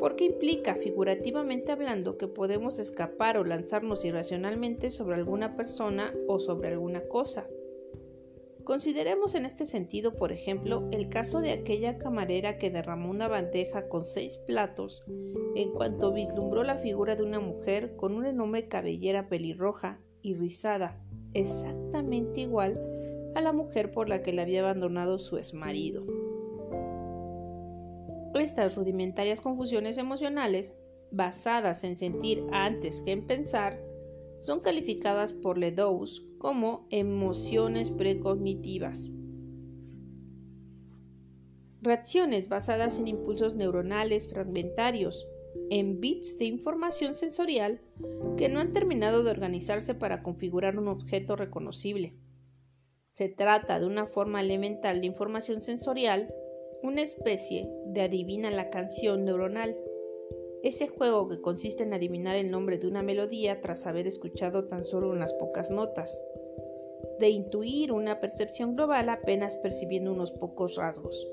porque 0.00 0.24
implica, 0.24 0.74
figurativamente 0.74 1.72
hablando, 1.72 2.18
que 2.18 2.28
podemos 2.28 2.78
escapar 2.78 3.38
o 3.38 3.44
lanzarnos 3.44 4.04
irracionalmente 4.04 4.90
sobre 4.90 5.16
alguna 5.16 5.56
persona 5.56 6.14
o 6.26 6.38
sobre 6.38 6.68
alguna 6.68 7.08
cosa, 7.08 7.48
Consideremos 8.68 9.34
en 9.34 9.46
este 9.46 9.64
sentido, 9.64 10.14
por 10.14 10.30
ejemplo, 10.30 10.86
el 10.92 11.08
caso 11.08 11.40
de 11.40 11.52
aquella 11.52 11.96
camarera 11.96 12.58
que 12.58 12.70
derramó 12.70 13.08
una 13.08 13.26
bandeja 13.26 13.88
con 13.88 14.04
seis 14.04 14.36
platos 14.36 15.06
en 15.56 15.72
cuanto 15.72 16.12
vislumbró 16.12 16.62
la 16.64 16.76
figura 16.76 17.16
de 17.16 17.22
una 17.22 17.40
mujer 17.40 17.96
con 17.96 18.12
una 18.12 18.28
enorme 18.28 18.68
cabellera 18.68 19.26
pelirroja 19.30 20.00
y 20.20 20.34
rizada, 20.34 21.00
exactamente 21.32 22.42
igual 22.42 22.78
a 23.34 23.40
la 23.40 23.54
mujer 23.54 23.90
por 23.90 24.10
la 24.10 24.20
que 24.20 24.34
le 24.34 24.42
había 24.42 24.60
abandonado 24.60 25.18
su 25.18 25.38
exmarido. 25.38 26.04
Estas 28.34 28.76
rudimentarias 28.76 29.40
confusiones 29.40 29.96
emocionales, 29.96 30.74
basadas 31.10 31.84
en 31.84 31.96
sentir 31.96 32.44
antes 32.52 33.00
que 33.00 33.12
en 33.12 33.26
pensar, 33.26 33.80
son 34.40 34.60
calificadas 34.60 35.32
por 35.32 35.58
Ledoux 35.58 36.22
como 36.38 36.86
emociones 36.90 37.90
precognitivas. 37.90 39.12
Reacciones 41.80 42.48
basadas 42.48 42.98
en 42.98 43.08
impulsos 43.08 43.54
neuronales 43.54 44.28
fragmentarios, 44.28 45.28
en 45.70 46.00
bits 46.00 46.38
de 46.38 46.44
información 46.44 47.14
sensorial 47.14 47.80
que 48.36 48.48
no 48.48 48.60
han 48.60 48.72
terminado 48.72 49.22
de 49.22 49.30
organizarse 49.30 49.94
para 49.94 50.22
configurar 50.22 50.78
un 50.78 50.88
objeto 50.88 51.36
reconocible. 51.36 52.14
Se 53.14 53.28
trata 53.28 53.80
de 53.80 53.86
una 53.86 54.06
forma 54.06 54.40
elemental 54.40 55.00
de 55.00 55.06
información 55.06 55.60
sensorial, 55.60 56.32
una 56.82 57.02
especie 57.02 57.68
de 57.86 58.02
adivina 58.02 58.50
la 58.50 58.70
canción 58.70 59.24
neuronal 59.24 59.76
ese 60.62 60.88
juego 60.88 61.28
que 61.28 61.40
consiste 61.40 61.84
en 61.84 61.94
adivinar 61.94 62.36
el 62.36 62.50
nombre 62.50 62.78
de 62.78 62.88
una 62.88 63.02
melodía 63.02 63.60
tras 63.60 63.86
haber 63.86 64.06
escuchado 64.06 64.66
tan 64.66 64.84
solo 64.84 65.10
unas 65.10 65.32
pocas 65.34 65.70
notas, 65.70 66.20
de 67.20 67.30
intuir 67.30 67.92
una 67.92 68.20
percepción 68.20 68.74
global 68.74 69.08
apenas 69.08 69.56
percibiendo 69.56 70.12
unos 70.12 70.32
pocos 70.32 70.76
rasgos. 70.76 71.28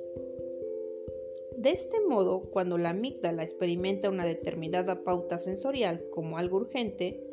De 1.58 1.72
este 1.72 2.00
modo, 2.02 2.50
cuando 2.52 2.78
la 2.78 2.90
amígdala 2.90 3.44
experimenta 3.44 4.10
una 4.10 4.26
determinada 4.26 5.04
pauta 5.04 5.40
sensorial 5.40 6.06
como 6.12 6.38
algo 6.38 6.58
urgente, 6.58 7.24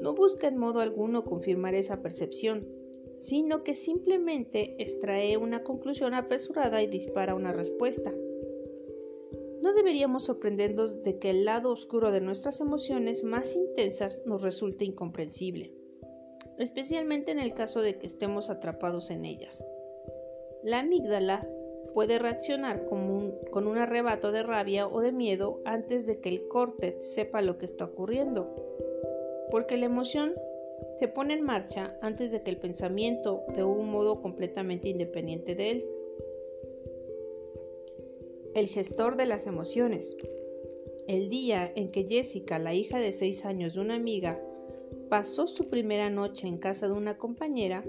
no 0.00 0.14
busca 0.14 0.48
en 0.48 0.56
modo 0.56 0.80
alguno 0.80 1.24
confirmar 1.24 1.74
esa 1.74 2.02
percepción, 2.02 2.66
sino 3.18 3.64
que 3.64 3.74
simplemente 3.74 4.76
extrae 4.78 5.36
una 5.36 5.62
conclusión 5.62 6.14
apresurada 6.14 6.82
y 6.82 6.86
dispara 6.86 7.34
una 7.34 7.52
respuesta 7.52 8.12
no 9.62 9.72
deberíamos 9.72 10.24
sorprendernos 10.24 11.02
de 11.02 11.18
que 11.18 11.30
el 11.30 11.44
lado 11.44 11.70
oscuro 11.70 12.10
de 12.10 12.20
nuestras 12.20 12.60
emociones 12.60 13.24
más 13.24 13.54
intensas 13.54 14.22
nos 14.26 14.42
resulte 14.42 14.84
incomprensible, 14.84 15.72
especialmente 16.58 17.32
en 17.32 17.38
el 17.38 17.54
caso 17.54 17.82
de 17.82 17.98
que 17.98 18.06
estemos 18.06 18.50
atrapados 18.50 19.10
en 19.10 19.24
ellas. 19.24 19.64
La 20.62 20.80
amígdala 20.80 21.48
puede 21.94 22.18
reaccionar 22.18 22.86
con 22.86 23.66
un 23.66 23.78
arrebato 23.78 24.30
de 24.32 24.42
rabia 24.42 24.86
o 24.86 25.00
de 25.00 25.12
miedo 25.12 25.60
antes 25.64 26.06
de 26.06 26.20
que 26.20 26.28
el 26.28 26.48
córtex 26.48 27.14
sepa 27.14 27.42
lo 27.42 27.58
que 27.58 27.66
está 27.66 27.86
ocurriendo, 27.86 28.54
porque 29.50 29.76
la 29.76 29.86
emoción 29.86 30.34
se 30.96 31.08
pone 31.08 31.34
en 31.34 31.42
marcha 31.42 31.96
antes 32.02 32.30
de 32.30 32.42
que 32.42 32.50
el 32.50 32.58
pensamiento 32.58 33.44
de 33.54 33.64
un 33.64 33.90
modo 33.90 34.20
completamente 34.20 34.88
independiente 34.88 35.54
de 35.54 35.70
él 35.70 35.86
el 38.58 38.66
gestor 38.66 39.16
de 39.16 39.26
las 39.26 39.46
emociones. 39.46 40.16
El 41.06 41.28
día 41.28 41.72
en 41.76 41.92
que 41.92 42.08
Jessica, 42.08 42.58
la 42.58 42.74
hija 42.74 42.98
de 42.98 43.12
seis 43.12 43.44
años 43.44 43.74
de 43.74 43.80
una 43.80 43.94
amiga, 43.94 44.42
pasó 45.08 45.46
su 45.46 45.70
primera 45.70 46.10
noche 46.10 46.48
en 46.48 46.58
casa 46.58 46.88
de 46.88 46.92
una 46.92 47.18
compañera, 47.18 47.84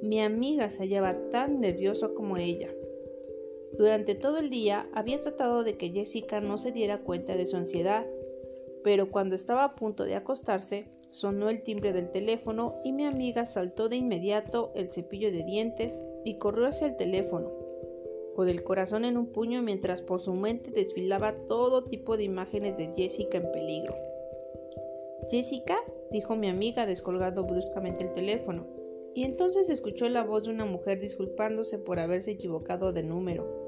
mi 0.00 0.22
amiga 0.22 0.70
se 0.70 0.78
hallaba 0.78 1.28
tan 1.28 1.60
nerviosa 1.60 2.08
como 2.14 2.38
ella. 2.38 2.70
Durante 3.76 4.14
todo 4.14 4.38
el 4.38 4.48
día 4.48 4.88
había 4.94 5.20
tratado 5.20 5.64
de 5.64 5.76
que 5.76 5.90
Jessica 5.90 6.40
no 6.40 6.56
se 6.56 6.72
diera 6.72 7.02
cuenta 7.02 7.36
de 7.36 7.44
su 7.44 7.58
ansiedad, 7.58 8.06
pero 8.82 9.10
cuando 9.10 9.36
estaba 9.36 9.64
a 9.64 9.74
punto 9.74 10.04
de 10.04 10.14
acostarse, 10.14 10.86
sonó 11.10 11.50
el 11.50 11.62
timbre 11.62 11.92
del 11.92 12.10
teléfono 12.10 12.80
y 12.84 12.92
mi 12.92 13.04
amiga 13.04 13.44
saltó 13.44 13.90
de 13.90 13.96
inmediato 13.96 14.72
el 14.74 14.90
cepillo 14.90 15.30
de 15.30 15.44
dientes 15.44 16.00
y 16.24 16.38
corrió 16.38 16.68
hacia 16.68 16.86
el 16.86 16.96
teléfono 16.96 17.59
con 18.34 18.48
el 18.48 18.62
corazón 18.62 19.04
en 19.04 19.16
un 19.16 19.26
puño 19.26 19.62
mientras 19.62 20.02
por 20.02 20.20
su 20.20 20.34
mente 20.34 20.70
desfilaba 20.70 21.34
todo 21.46 21.84
tipo 21.84 22.16
de 22.16 22.24
imágenes 22.24 22.76
de 22.76 22.92
Jessica 22.94 23.38
en 23.38 23.50
peligro. 23.52 23.94
Jessica, 25.30 25.78
dijo 26.10 26.36
mi 26.36 26.48
amiga 26.48 26.86
descolgando 26.86 27.44
bruscamente 27.44 28.04
el 28.04 28.12
teléfono, 28.12 28.66
y 29.14 29.24
entonces 29.24 29.68
escuchó 29.68 30.08
la 30.08 30.24
voz 30.24 30.44
de 30.44 30.50
una 30.50 30.64
mujer 30.64 31.00
disculpándose 31.00 31.78
por 31.78 31.98
haberse 31.98 32.32
equivocado 32.32 32.92
de 32.92 33.02
número. 33.02 33.60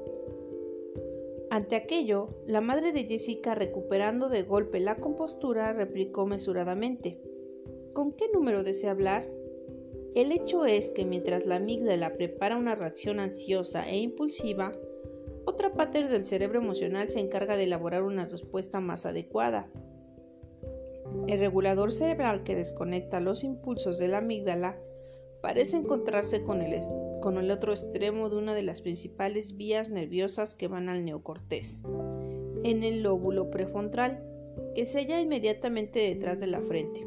Ante 1.49 1.75
aquello, 1.75 2.29
la 2.47 2.61
madre 2.61 2.91
de 2.93 3.03
Jessica, 3.03 3.53
recuperando 3.53 4.29
de 4.29 4.43
golpe 4.43 4.79
la 4.79 4.97
compostura, 4.97 5.71
replicó 5.73 6.25
mesuradamente 6.25 7.21
¿Con 7.93 8.11
qué 8.11 8.25
número 8.33 8.63
desea 8.63 8.89
hablar? 8.89 9.29
El 10.15 10.31
hecho 10.31 10.65
es 10.65 10.91
que 10.91 11.05
mientras 11.05 11.45
la 11.45 11.55
amígdala 11.55 12.13
prepara 12.13 12.57
una 12.57 12.75
reacción 12.75 13.19
ansiosa 13.19 13.89
e 13.89 13.97
impulsiva, 13.97 14.71
otra 15.45 15.73
parte 15.73 16.07
del 16.07 16.25
cerebro 16.25 16.59
emocional 16.59 17.09
se 17.09 17.19
encarga 17.19 17.57
de 17.57 17.63
elaborar 17.63 18.03
una 18.03 18.25
respuesta 18.25 18.79
más 18.79 19.07
adecuada. 19.07 19.69
El 21.27 21.39
regulador 21.39 21.91
cerebral 21.91 22.43
que 22.43 22.55
desconecta 22.55 23.19
los 23.19 23.43
impulsos 23.43 23.97
de 23.97 24.07
la 24.07 24.19
amígdala 24.19 24.77
parece 25.41 25.77
encontrarse 25.77 26.43
con 26.43 26.61
el, 26.61 27.51
otro 27.51 27.71
extremo 27.71 28.29
de 28.29 28.37
una 28.37 28.53
de 28.53 28.63
las 28.63 28.81
principales 28.81 29.57
vías 29.57 29.89
nerviosas 29.89 30.55
que 30.55 30.67
van 30.67 30.89
al 30.89 31.03
neocortés, 31.03 31.83
en 32.63 32.83
el 32.83 33.01
lóbulo 33.01 33.49
prefrontal, 33.49 34.23
que 34.75 34.85
se 34.85 34.99
halla 34.99 35.19
inmediatamente 35.19 35.99
detrás 35.99 36.39
de 36.39 36.47
la 36.47 36.61
frente. 36.61 37.05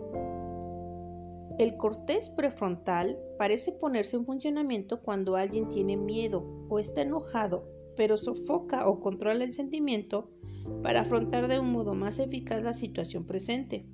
El 1.58 1.78
cortés 1.78 2.28
prefrontal 2.28 3.18
parece 3.38 3.72
ponerse 3.72 4.16
en 4.16 4.26
funcionamiento 4.26 5.00
cuando 5.00 5.36
alguien 5.36 5.68
tiene 5.68 5.96
miedo 5.96 6.66
o 6.68 6.78
está 6.78 7.00
enojado, 7.00 7.66
pero 7.96 8.18
sofoca 8.18 8.86
o 8.86 9.00
controla 9.00 9.42
el 9.42 9.54
sentimiento 9.54 10.30
para 10.82 11.00
afrontar 11.00 11.48
de 11.48 11.58
un 11.58 11.72
modo 11.72 11.94
más 11.94 12.18
eficaz 12.18 12.62
la 12.62 12.74
situación 12.74 13.24
presente, 13.24 13.86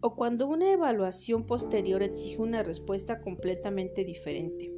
o 0.00 0.16
cuando 0.16 0.48
una 0.48 0.72
evaluación 0.72 1.46
posterior 1.46 2.02
exige 2.02 2.42
una 2.42 2.64
respuesta 2.64 3.20
completamente 3.20 4.04
diferente, 4.04 4.74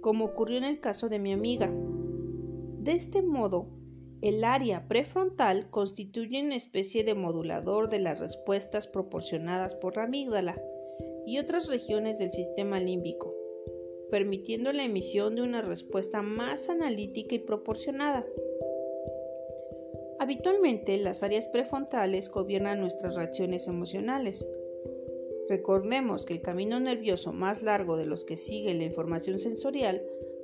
como 0.00 0.26
ocurrió 0.26 0.58
en 0.58 0.64
el 0.64 0.78
caso 0.78 1.08
de 1.08 1.18
mi 1.18 1.32
amiga. 1.32 1.72
De 2.78 2.92
este 2.92 3.22
modo, 3.22 3.68
el 4.20 4.44
área 4.44 4.86
prefrontal 4.86 5.70
constituye 5.70 6.44
una 6.44 6.54
especie 6.54 7.04
de 7.04 7.14
modulador 7.14 7.88
de 7.88 8.00
las 8.00 8.20
respuestas 8.20 8.86
proporcionadas 8.86 9.74
por 9.74 9.96
la 9.96 10.04
amígdala, 10.04 10.60
y 11.30 11.38
otras 11.38 11.68
regiones 11.68 12.18
del 12.18 12.32
sistema 12.32 12.80
límbico, 12.80 13.36
permitiendo 14.10 14.72
la 14.72 14.84
emisión 14.84 15.36
de 15.36 15.42
una 15.42 15.62
respuesta 15.62 16.22
más 16.22 16.68
analítica 16.68 17.36
y 17.36 17.38
proporcionada. 17.38 18.26
Habitualmente 20.18 20.98
las 20.98 21.22
áreas 21.22 21.46
prefrontales 21.46 22.28
gobiernan 22.32 22.80
nuestras 22.80 23.14
reacciones 23.14 23.68
emocionales. 23.68 24.44
Recordemos 25.48 26.26
que 26.26 26.34
el 26.34 26.42
camino 26.42 26.80
nervioso 26.80 27.32
más 27.32 27.62
largo 27.62 27.96
de 27.96 28.06
los 28.06 28.24
que 28.24 28.36
sigue 28.36 28.74
la 28.74 28.82
información 28.82 29.38
sensorial 29.38 30.02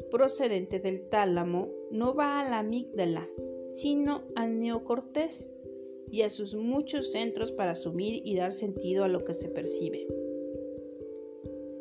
procedente 0.08 0.78
del 0.78 1.08
tálamo 1.08 1.68
no 1.90 2.14
va 2.14 2.38
a 2.38 2.48
la 2.48 2.60
amígdala, 2.60 3.28
sino 3.72 4.22
al 4.36 4.60
neocortés 4.60 5.50
y 6.12 6.22
a 6.22 6.30
sus 6.30 6.54
muchos 6.54 7.10
centros 7.10 7.50
para 7.50 7.72
asumir 7.72 8.22
y 8.24 8.36
dar 8.36 8.52
sentido 8.52 9.02
a 9.02 9.08
lo 9.08 9.24
que 9.24 9.34
se 9.34 9.48
percibe. 9.48 10.06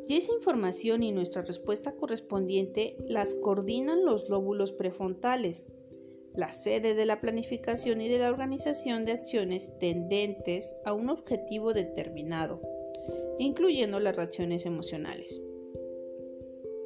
Y 0.08 0.16
esa 0.16 0.32
información 0.32 1.02
y 1.02 1.10
nuestra 1.10 1.42
respuesta 1.42 1.92
correspondiente 1.92 2.96
las 3.08 3.34
coordinan 3.34 4.04
los 4.04 4.28
lóbulos 4.28 4.72
prefrontales, 4.72 5.66
la 6.34 6.52
sede 6.52 6.94
de 6.94 7.06
la 7.06 7.20
planificación 7.20 8.00
y 8.00 8.08
de 8.08 8.18
la 8.18 8.30
organización 8.30 9.04
de 9.04 9.12
acciones 9.12 9.78
tendentes 9.80 10.76
a 10.84 10.92
un 10.92 11.08
objetivo 11.08 11.72
determinado, 11.72 12.60
incluyendo 13.38 13.98
las 13.98 14.14
reacciones 14.14 14.64
emocionales. 14.64 15.42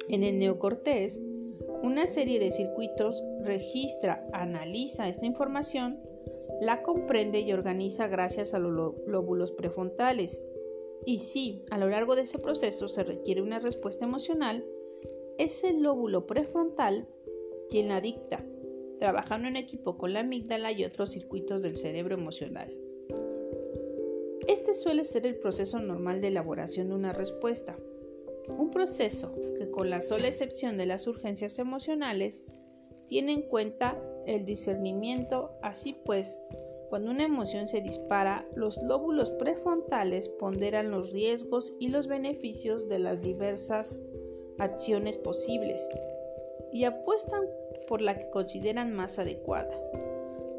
En 0.09 0.23
el 0.23 0.39
neocortés, 0.39 1.21
una 1.83 2.07
serie 2.07 2.39
de 2.39 2.51
circuitos 2.51 3.23
registra, 3.43 4.27
analiza 4.33 5.07
esta 5.07 5.27
información, 5.27 5.99
la 6.59 6.81
comprende 6.81 7.41
y 7.41 7.53
organiza 7.53 8.07
gracias 8.07 8.53
a 8.53 8.59
los 8.59 8.95
lóbulos 9.05 9.51
prefrontales 9.51 10.41
y 11.05 11.19
si 11.19 11.63
a 11.71 11.77
lo 11.77 11.89
largo 11.89 12.15
de 12.15 12.23
ese 12.23 12.39
proceso 12.39 12.87
se 12.87 13.03
requiere 13.03 13.41
una 13.41 13.59
respuesta 13.59 14.05
emocional, 14.05 14.65
es 15.37 15.63
el 15.63 15.81
lóbulo 15.81 16.27
prefrontal 16.27 17.07
quien 17.69 17.87
la 17.87 18.01
dicta, 18.01 18.45
trabajando 18.99 19.47
en 19.47 19.55
equipo 19.55 19.97
con 19.97 20.13
la 20.13 20.19
amígdala 20.19 20.71
y 20.71 20.83
otros 20.83 21.11
circuitos 21.11 21.61
del 21.61 21.77
cerebro 21.77 22.15
emocional. 22.15 22.75
Este 24.47 24.73
suele 24.73 25.05
ser 25.05 25.25
el 25.25 25.37
proceso 25.37 25.79
normal 25.79 26.21
de 26.21 26.27
elaboración 26.27 26.89
de 26.89 26.95
una 26.95 27.13
respuesta, 27.13 27.77
un 28.49 28.69
proceso 28.69 29.33
que 29.57 29.71
con 29.71 29.89
la 29.89 30.01
sola 30.01 30.27
excepción 30.27 30.77
de 30.77 30.85
las 30.85 31.07
urgencias 31.07 31.57
emocionales 31.59 32.43
tiene 33.07 33.33
en 33.33 33.41
cuenta 33.43 34.01
el 34.25 34.45
discernimiento, 34.45 35.51
así 35.61 35.95
pues 36.05 36.39
cuando 36.91 37.11
una 37.11 37.23
emoción 37.23 37.69
se 37.69 37.79
dispara, 37.79 38.45
los 38.53 38.83
lóbulos 38.83 39.31
prefrontales 39.31 40.27
ponderan 40.27 40.91
los 40.91 41.13
riesgos 41.13 41.73
y 41.79 41.87
los 41.87 42.07
beneficios 42.07 42.89
de 42.89 42.99
las 42.99 43.21
diversas 43.21 44.01
acciones 44.59 45.15
posibles 45.15 45.89
y 46.73 46.83
apuestan 46.83 47.43
por 47.87 48.01
la 48.01 48.17
que 48.17 48.29
consideran 48.29 48.91
más 48.91 49.19
adecuada. 49.19 49.73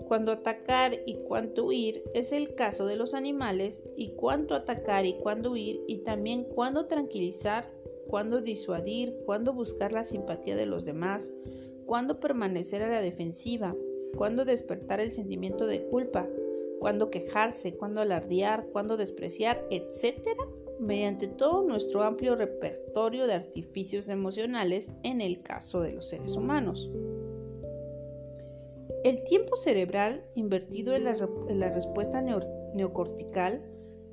Cuando 0.09 0.33
atacar 0.33 0.95
y 1.05 1.17
cuánto 1.17 1.67
huir 1.67 2.03
es 2.15 2.33
el 2.33 2.55
caso 2.55 2.87
de 2.87 2.97
los 2.97 3.13
animales 3.13 3.83
y 3.95 4.15
cuánto 4.15 4.55
atacar 4.55 5.05
y 5.05 5.19
cuándo 5.19 5.53
huir 5.53 5.83
y 5.87 5.99
también 5.99 6.45
cuándo 6.45 6.87
tranquilizar, 6.87 7.71
cuándo 8.09 8.41
disuadir, 8.41 9.15
cuándo 9.27 9.53
buscar 9.53 9.93
la 9.93 10.03
simpatía 10.03 10.57
de 10.57 10.65
los 10.65 10.87
demás, 10.87 11.31
cuándo 11.85 12.21
permanecer 12.21 12.83
a 12.83 12.89
la 12.89 13.03
defensiva, 13.03 13.77
cuándo 14.17 14.45
despertar 14.45 15.01
el 15.01 15.13
sentimiento 15.13 15.67
de 15.67 15.85
culpa, 15.87 16.29
cuándo 16.81 17.11
quejarse, 17.11 17.77
cuándo 17.77 18.01
alardear, 18.01 18.67
cuándo 18.73 18.97
despreciar, 18.97 19.65
etc., 19.71 20.29
mediante 20.81 21.29
todo 21.29 21.63
nuestro 21.63 22.03
amplio 22.03 22.35
repertorio 22.35 23.27
de 23.27 23.35
artificios 23.35 24.09
emocionales 24.09 24.93
en 25.05 25.21
el 25.21 25.43
caso 25.43 25.81
de 25.81 25.93
los 25.93 26.09
seres 26.09 26.37
humanos. 26.37 26.91
El 29.05 29.25
tiempo 29.25 29.57
cerebral 29.57 30.25
invertido 30.35 30.95
en 30.95 31.05
la, 31.05 31.71
respuesta 31.71 32.21
neocortical 32.21 33.63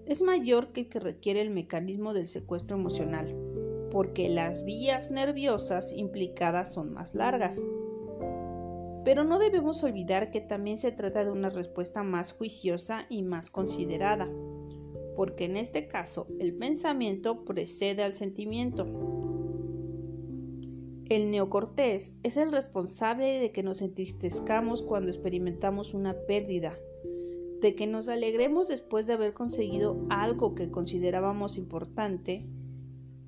es 0.06 0.24
mayor 0.24 0.72
que 0.72 0.82
el 0.82 0.90
que 0.90 1.00
requiere 1.00 1.42
el 1.42 1.52
mecanismo 1.52 2.14
del 2.14 2.28
secuestro 2.28 2.76
emocional, 2.76 3.36
porque 3.92 4.30
las 4.30 4.66
vías 4.66 5.12
nerviosas 5.12 5.92
implicadas 5.92 6.74
son 6.74 6.94
más 6.94 7.14
largas. 7.14 7.62
Pero 9.10 9.24
no 9.24 9.40
debemos 9.40 9.82
olvidar 9.82 10.30
que 10.30 10.40
también 10.40 10.78
se 10.78 10.92
trata 10.92 11.26
de 11.26 11.32
una 11.32 11.50
respuesta 11.50 12.04
más 12.04 12.32
juiciosa 12.32 13.08
y 13.10 13.24
más 13.24 13.50
considerada, 13.50 14.30
porque 15.16 15.46
en 15.46 15.58
este 15.58 15.88
caso 15.88 16.28
el 16.38 16.54
pensamiento 16.54 17.44
precede 17.44 18.04
al 18.04 18.14
sentimiento. 18.14 18.86
El 21.10 21.32
neocortés 21.32 22.20
es 22.22 22.38
el 22.38 22.52
responsable 22.52 23.40
de 23.40 23.52
que 23.52 23.64
nos 23.64 23.82
entristezcamos 23.82 24.84
cuando 24.84 25.10
experimentamos 25.10 25.96
una 25.96 26.14
pérdida, 26.28 26.78
de 27.62 27.74
que 27.74 27.88
nos 27.88 28.10
alegremos 28.10 28.68
después 28.68 29.08
de 29.08 29.14
haber 29.14 29.34
conseguido 29.34 30.06
algo 30.12 30.54
que 30.54 30.70
considerábamos 30.70 31.58
importante, 31.58 32.46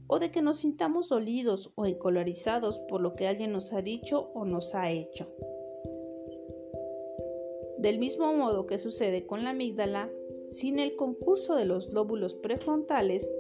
o 0.06 0.20
de 0.20 0.30
que 0.30 0.44
nos 0.44 0.60
sintamos 0.60 1.10
dolidos 1.10 1.72
o 1.74 1.88
encolarizados 1.88 2.78
por 2.78 3.02
lo 3.02 3.16
que 3.16 3.28
alguien 3.28 3.52
nos 3.52 3.74
ha 3.74 3.82
dicho 3.82 4.30
o 4.36 4.46
nos 4.46 4.76
ha 4.76 4.92
hecho. 4.92 5.34
Del 7.82 7.98
mismo 7.98 8.32
modo 8.32 8.68
que 8.68 8.78
sucede 8.78 9.26
con 9.26 9.44
la 9.44 9.50
amígdala, 9.50 10.12
sin 10.52 10.78
el 10.78 10.96
concurso 10.96 11.56
de 11.56 11.66
los 11.66 11.92
lóbulos 11.92 12.36
prefrontales, 12.36 13.32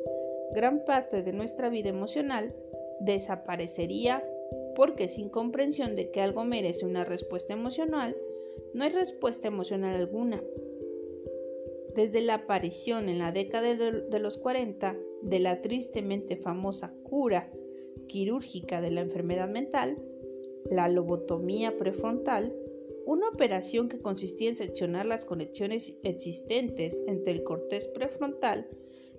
gran 0.51 0.83
parte 0.83 1.21
de 1.21 1.31
nuestra 1.31 1.69
vida 1.69 1.89
emocional 1.89 2.55
desaparecería 3.01 4.27
porque 4.75 5.09
sin 5.09 5.29
comprensión 5.29 5.95
de 5.95 6.09
que 6.09 6.21
algo 6.21 6.43
merece 6.43 6.87
una 6.87 7.05
respuesta 7.05 7.53
emocional, 7.53 8.17
no 8.73 8.83
hay 8.83 8.89
respuesta 8.89 9.47
emocional 9.47 9.95
alguna. 9.95 10.43
Desde 11.93 12.21
la 12.21 12.33
aparición 12.33 13.09
en 13.09 13.19
la 13.19 13.31
década 13.31 13.75
de 13.75 14.19
los 14.19 14.37
40 14.37 14.97
de 15.21 15.39
la 15.39 15.61
tristemente 15.61 16.35
famosa 16.35 16.91
cura 17.03 17.51
quirúrgica 18.07 18.81
de 18.81 18.89
la 18.89 19.01
enfermedad 19.01 19.49
mental, 19.49 19.99
la 20.71 20.89
lobotomía 20.89 21.77
prefrontal, 21.77 22.55
una 23.05 23.29
operación 23.29 23.89
que 23.89 23.99
consistía 23.99 24.49
en 24.49 24.55
seccionar 24.55 25.05
las 25.05 25.25
conexiones 25.25 25.97
existentes 26.03 26.99
entre 27.07 27.33
el 27.33 27.43
cortés 27.43 27.85
prefrontal 27.87 28.67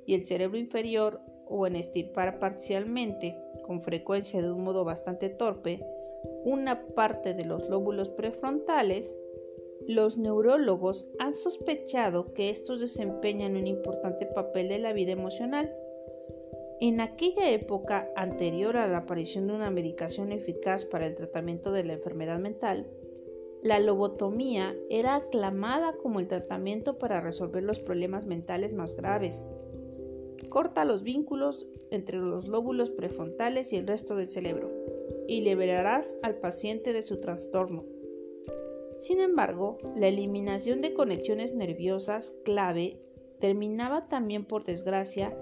y 0.07 0.15
el 0.15 0.25
cerebro 0.25 0.59
inferior 0.59 1.21
o 1.47 1.67
en 1.67 1.77
estirpar 1.77 2.39
parcialmente, 2.39 3.37
con 3.67 3.81
frecuencia 3.81 4.41
de 4.41 4.51
un 4.51 4.65
modo 4.65 4.85
bastante 4.85 5.29
torpe, 5.29 5.85
una 6.45 6.87
parte 6.95 7.35
de 7.35 7.45
los 7.45 7.69
lóbulos 7.69 8.09
prefrontales, 8.11 9.17
los 9.89 10.17
neurólogos 10.17 11.07
han 11.19 11.35
sospechado 11.35 12.33
que 12.35 12.51
estos 12.51 12.81
desempeñan 12.81 13.57
un 13.57 13.67
importante 13.67 14.27
papel 14.27 14.69
de 14.69 14.79
la 14.79 14.93
vida 14.93 15.13
emocional. 15.13 15.75
En 16.81 17.01
aquella 17.01 17.51
época 17.51 18.11
anterior 18.17 18.77
a 18.77 18.87
la 18.87 18.99
aparición 18.99 19.47
de 19.47 19.55
una 19.55 19.71
medicación 19.71 20.33
eficaz 20.33 20.85
para 20.85 21.07
el 21.07 21.15
tratamiento 21.15 21.73
de 21.73 21.85
la 21.85 21.95
enfermedad 21.95 22.39
mental, 22.39 22.87
la 23.63 23.79
lobotomía 23.79 24.75
era 24.91 25.15
aclamada 25.15 25.95
como 25.95 26.19
el 26.19 26.27
tratamiento 26.27 26.99
para 26.99 27.21
resolver 27.21 27.63
los 27.63 27.79
problemas 27.79 28.27
mentales 28.27 28.73
más 28.73 28.97
graves. 28.97 29.49
Corta 30.49 30.85
los 30.85 31.05
vínculos 31.05 31.69
entre 31.91 32.19
los 32.19 32.49
lóbulos 32.49 32.91
prefrontales 32.91 33.73
y 33.73 33.77
el 33.77 33.87
resto 33.87 34.17
del 34.17 34.31
cerebro 34.31 34.71
y 35.29 35.43
liberarás 35.43 36.19
al 36.23 36.37
paciente 36.37 36.93
de 36.93 37.03
su 37.03 37.21
trastorno. 37.21 37.85
Sin 38.99 39.21
embargo, 39.21 39.79
la 39.95 40.09
eliminación 40.09 40.81
de 40.81 40.93
conexiones 40.93 41.55
nerviosas 41.55 42.35
clave 42.45 43.01
terminaba 43.39 44.09
también 44.09 44.45
por 44.45 44.65
desgracia 44.65 45.37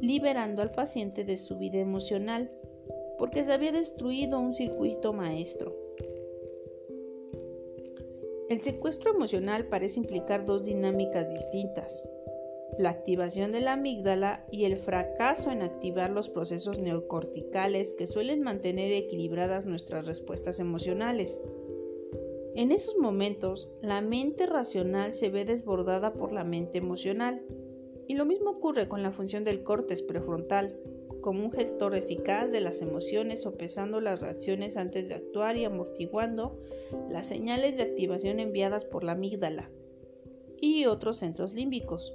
liberando 0.00 0.62
al 0.62 0.72
paciente 0.72 1.24
de 1.24 1.36
su 1.38 1.58
vida 1.58 1.78
emocional, 1.78 2.50
porque 3.18 3.44
se 3.44 3.52
había 3.52 3.72
destruido 3.72 4.40
un 4.40 4.54
circuito 4.54 5.12
maestro. 5.12 5.81
El 8.52 8.60
secuestro 8.60 9.14
emocional 9.14 9.64
parece 9.64 9.98
implicar 9.98 10.44
dos 10.44 10.62
dinámicas 10.62 11.26
distintas, 11.30 12.06
la 12.76 12.90
activación 12.90 13.50
de 13.50 13.62
la 13.62 13.72
amígdala 13.72 14.44
y 14.50 14.64
el 14.66 14.76
fracaso 14.76 15.50
en 15.50 15.62
activar 15.62 16.10
los 16.10 16.28
procesos 16.28 16.78
neocorticales 16.78 17.94
que 17.94 18.06
suelen 18.06 18.42
mantener 18.42 18.92
equilibradas 18.92 19.64
nuestras 19.64 20.06
respuestas 20.06 20.60
emocionales. 20.60 21.40
En 22.54 22.72
esos 22.72 22.98
momentos, 22.98 23.70
la 23.80 24.02
mente 24.02 24.44
racional 24.44 25.14
se 25.14 25.30
ve 25.30 25.46
desbordada 25.46 26.12
por 26.12 26.34
la 26.34 26.44
mente 26.44 26.76
emocional, 26.76 27.40
y 28.06 28.16
lo 28.16 28.26
mismo 28.26 28.50
ocurre 28.50 28.86
con 28.86 29.02
la 29.02 29.12
función 29.12 29.44
del 29.44 29.62
córtex 29.62 30.02
prefrontal, 30.02 30.78
como 31.22 31.42
un 31.42 31.50
gestor 31.50 31.94
eficaz 31.94 32.50
de 32.50 32.60
las 32.60 32.82
emociones 32.82 33.42
sopesando 33.42 34.00
las 34.00 34.20
reacciones 34.20 34.76
antes 34.76 35.08
de 35.08 35.14
actuar 35.14 35.56
y 35.56 35.64
amortiguando 35.64 36.58
las 37.08 37.26
señales 37.26 37.76
de 37.76 37.84
activación 37.84 38.40
enviadas 38.40 38.84
por 38.84 39.04
la 39.04 39.12
amígdala 39.12 39.70
y 40.60 40.84
otros 40.86 41.16
centros 41.18 41.54
límbicos. 41.54 42.14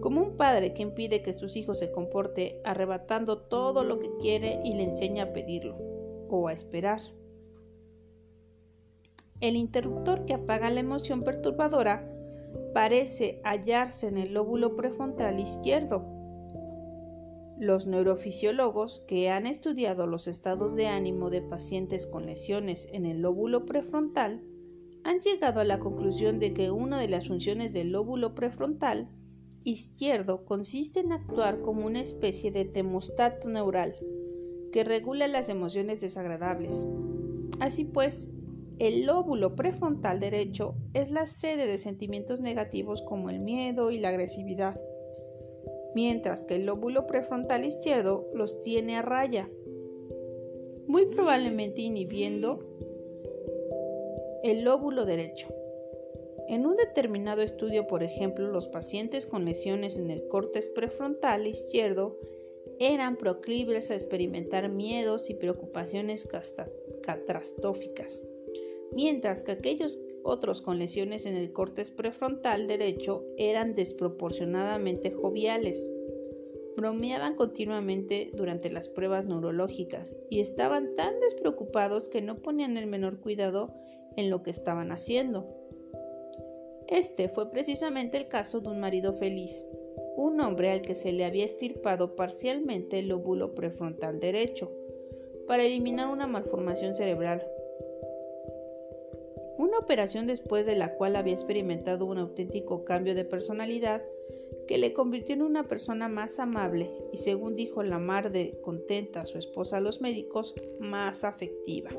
Como 0.00 0.20
un 0.20 0.36
padre 0.36 0.74
que 0.74 0.82
impide 0.82 1.22
que 1.22 1.32
sus 1.32 1.56
hijos 1.56 1.78
se 1.78 1.90
comporte 1.92 2.60
arrebatando 2.64 3.38
todo 3.38 3.84
lo 3.84 4.00
que 4.00 4.10
quiere 4.20 4.60
y 4.64 4.74
le 4.74 4.84
enseña 4.84 5.24
a 5.24 5.32
pedirlo 5.32 5.76
o 6.28 6.48
a 6.48 6.52
esperar. 6.52 7.00
El 9.40 9.56
interruptor 9.56 10.24
que 10.24 10.34
apaga 10.34 10.70
la 10.70 10.80
emoción 10.80 11.22
perturbadora 11.22 12.08
parece 12.74 13.40
hallarse 13.44 14.08
en 14.08 14.18
el 14.18 14.34
lóbulo 14.34 14.76
prefrontal 14.76 15.40
izquierdo. 15.40 16.21
Los 17.62 17.86
neurofisiólogos 17.86 19.04
que 19.06 19.30
han 19.30 19.46
estudiado 19.46 20.08
los 20.08 20.26
estados 20.26 20.74
de 20.74 20.88
ánimo 20.88 21.30
de 21.30 21.42
pacientes 21.42 22.08
con 22.08 22.26
lesiones 22.26 22.88
en 22.90 23.06
el 23.06 23.22
lóbulo 23.22 23.66
prefrontal 23.66 24.42
han 25.04 25.20
llegado 25.20 25.60
a 25.60 25.64
la 25.64 25.78
conclusión 25.78 26.40
de 26.40 26.54
que 26.54 26.72
una 26.72 26.98
de 26.98 27.06
las 27.06 27.28
funciones 27.28 27.72
del 27.72 27.92
lóbulo 27.92 28.34
prefrontal 28.34 29.10
izquierdo 29.62 30.44
consiste 30.44 30.98
en 30.98 31.12
actuar 31.12 31.60
como 31.60 31.86
una 31.86 32.00
especie 32.00 32.50
de 32.50 32.64
termostato 32.64 33.48
neural 33.48 33.94
que 34.72 34.82
regula 34.82 35.28
las 35.28 35.48
emociones 35.48 36.00
desagradables. 36.00 36.88
Así 37.60 37.84
pues, 37.84 38.28
el 38.80 39.06
lóbulo 39.06 39.54
prefrontal 39.54 40.18
derecho 40.18 40.74
es 40.94 41.12
la 41.12 41.26
sede 41.26 41.68
de 41.68 41.78
sentimientos 41.78 42.40
negativos 42.40 43.02
como 43.02 43.30
el 43.30 43.38
miedo 43.38 43.92
y 43.92 44.00
la 44.00 44.08
agresividad, 44.08 44.80
mientras 45.94 46.44
que 46.44 46.56
el 46.56 46.66
lóbulo 46.66 47.06
prefrontal 47.06 47.64
izquierdo 47.64 48.28
los 48.34 48.60
tiene 48.60 48.96
a 48.96 49.02
raya, 49.02 49.48
muy 50.86 51.06
probablemente 51.06 51.80
inhibiendo 51.80 52.62
el 54.42 54.62
lóbulo 54.62 55.04
derecho. 55.04 55.48
En 56.48 56.66
un 56.66 56.76
determinado 56.76 57.40
estudio, 57.40 57.86
por 57.86 58.02
ejemplo, 58.02 58.50
los 58.50 58.68
pacientes 58.68 59.26
con 59.26 59.44
lesiones 59.44 59.96
en 59.96 60.10
el 60.10 60.26
córtex 60.28 60.66
prefrontal 60.66 61.46
izquierdo 61.46 62.18
eran 62.78 63.16
proclives 63.16 63.90
a 63.90 63.94
experimentar 63.94 64.68
miedos 64.68 65.30
y 65.30 65.34
preocupaciones 65.34 66.28
catastróficas, 67.02 68.22
mientras 68.92 69.44
que 69.44 69.52
aquellos 69.52 69.98
otros 70.24 70.62
con 70.62 70.78
lesiones 70.78 71.26
en 71.26 71.34
el 71.34 71.52
córtex 71.52 71.90
prefrontal 71.90 72.66
derecho 72.66 73.24
eran 73.36 73.74
desproporcionadamente 73.74 75.10
joviales. 75.10 75.88
Bromeaban 76.76 77.36
continuamente 77.36 78.30
durante 78.34 78.70
las 78.70 78.88
pruebas 78.88 79.26
neurológicas 79.26 80.16
y 80.30 80.40
estaban 80.40 80.94
tan 80.94 81.20
despreocupados 81.20 82.08
que 82.08 82.22
no 82.22 82.38
ponían 82.38 82.76
el 82.76 82.86
menor 82.86 83.20
cuidado 83.20 83.74
en 84.16 84.30
lo 84.30 84.42
que 84.42 84.50
estaban 84.50 84.90
haciendo. 84.92 85.46
Este 86.88 87.28
fue 87.28 87.50
precisamente 87.50 88.16
el 88.16 88.28
caso 88.28 88.60
de 88.60 88.68
un 88.68 88.80
marido 88.80 89.14
feliz, 89.14 89.64
un 90.16 90.40
hombre 90.40 90.70
al 90.70 90.82
que 90.82 90.94
se 90.94 91.12
le 91.12 91.24
había 91.24 91.46
estirpado 91.46 92.16
parcialmente 92.16 92.98
el 92.98 93.08
lóbulo 93.08 93.54
prefrontal 93.54 94.20
derecho, 94.20 94.70
para 95.46 95.64
eliminar 95.64 96.08
una 96.08 96.26
malformación 96.26 96.94
cerebral. 96.94 97.46
Una 99.58 99.78
operación 99.78 100.26
después 100.26 100.66
de 100.66 100.76
la 100.76 100.94
cual 100.94 101.16
había 101.16 101.34
experimentado 101.34 102.06
un 102.06 102.18
auténtico 102.18 102.84
cambio 102.84 103.14
de 103.14 103.24
personalidad 103.24 104.02
que 104.66 104.78
le 104.78 104.92
convirtió 104.92 105.34
en 105.34 105.42
una 105.42 105.64
persona 105.64 106.08
más 106.08 106.38
amable 106.38 106.90
y, 107.12 107.18
según 107.18 107.56
dijo 107.56 107.82
la 107.82 107.98
mar 107.98 108.32
de 108.32 108.58
contenta 108.62 109.26
su 109.26 109.38
esposa 109.38 109.78
a 109.78 109.80
los 109.80 110.00
médicos, 110.00 110.54
más 110.80 111.24
afectiva. 111.24 111.90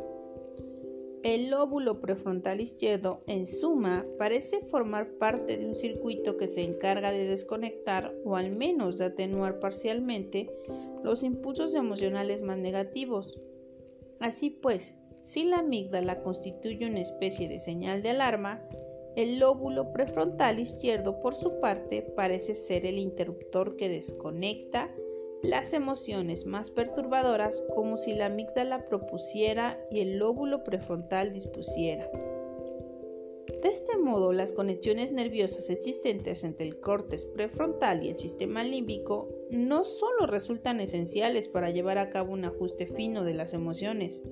El 1.24 1.49
lóbulo 1.49 2.01
prefrontal 2.01 2.60
izquierdo, 2.60 3.22
en 3.28 3.47
suma, 3.47 4.06
parece 4.18 4.60
formar 4.60 5.14
parte 5.14 5.56
de 5.58 5.66
un 5.66 5.78
circuito 5.78 6.36
que 6.36 6.49
se 6.49 6.64
encarga 6.64 7.14
de 7.14 7.28
desconectar 7.28 8.14
o 8.26 8.36
al 8.36 8.51
menos 8.51 8.97
de 8.97 9.06
atenuar 9.06 9.60
parcialmente 9.60 10.51
los 11.01 11.24
impulsos 11.24 11.76
emocionales 11.76 12.41
más 12.41 12.58
negativos. 12.58 13.39
Así 14.20 14.49
pues, 14.49 14.97
si 15.24 15.43
la 15.45 15.59
amígdala 15.59 16.21
constituye 16.21 16.86
una 16.86 17.01
especie 17.01 17.47
de 17.47 17.59
señal 17.59 18.01
de 18.01 18.09
alarma, 18.11 18.61
el 19.15 19.39
lóbulo 19.39 19.91
prefrontal 19.93 20.59
izquierdo, 20.59 21.19
por 21.19 21.36
su 21.36 21.59
parte, 21.59 22.01
parece 22.01 22.55
ser 22.55 22.86
el 22.86 22.97
interruptor 22.97 23.78
que 23.78 23.89
desconecta 23.89 24.89
las 25.43 25.74
emociones 25.74 26.45
más 26.45 26.71
perturbadoras 26.71 27.63
como 27.76 27.97
si 27.97 28.13
la 28.13 28.28
amígdala 28.28 28.88
propusiera 28.88 29.78
y 29.91 29.99
el 29.99 30.17
lóbulo 30.17 30.63
prefrontal 30.63 31.34
dispusiera. 31.34 32.09
De 33.61 33.69
este 33.69 33.97
modo, 33.97 34.34
las 34.34 34.51
conexiones 34.51 35.11
nerviosas 35.11 35.69
existentes 35.69 36.43
entre 36.43 36.65
el 36.65 36.80
córtex 36.80 37.26
prefrontal 37.26 38.03
y 38.03 38.09
el 38.09 38.17
sistema 38.17 38.63
límbico 38.63 39.30
no 39.51 39.84
solo 39.84 40.28
resultan 40.28 40.80
esenciales 40.80 41.47
para 41.47 41.69
llevar 41.69 41.97
a 41.97 42.09
cabo 42.09 42.34
un 42.34 42.45
ajuste 42.45 42.88
fino 42.88 43.24
de 43.24 43.34
las 43.34 43.53
emociones, 43.53 44.24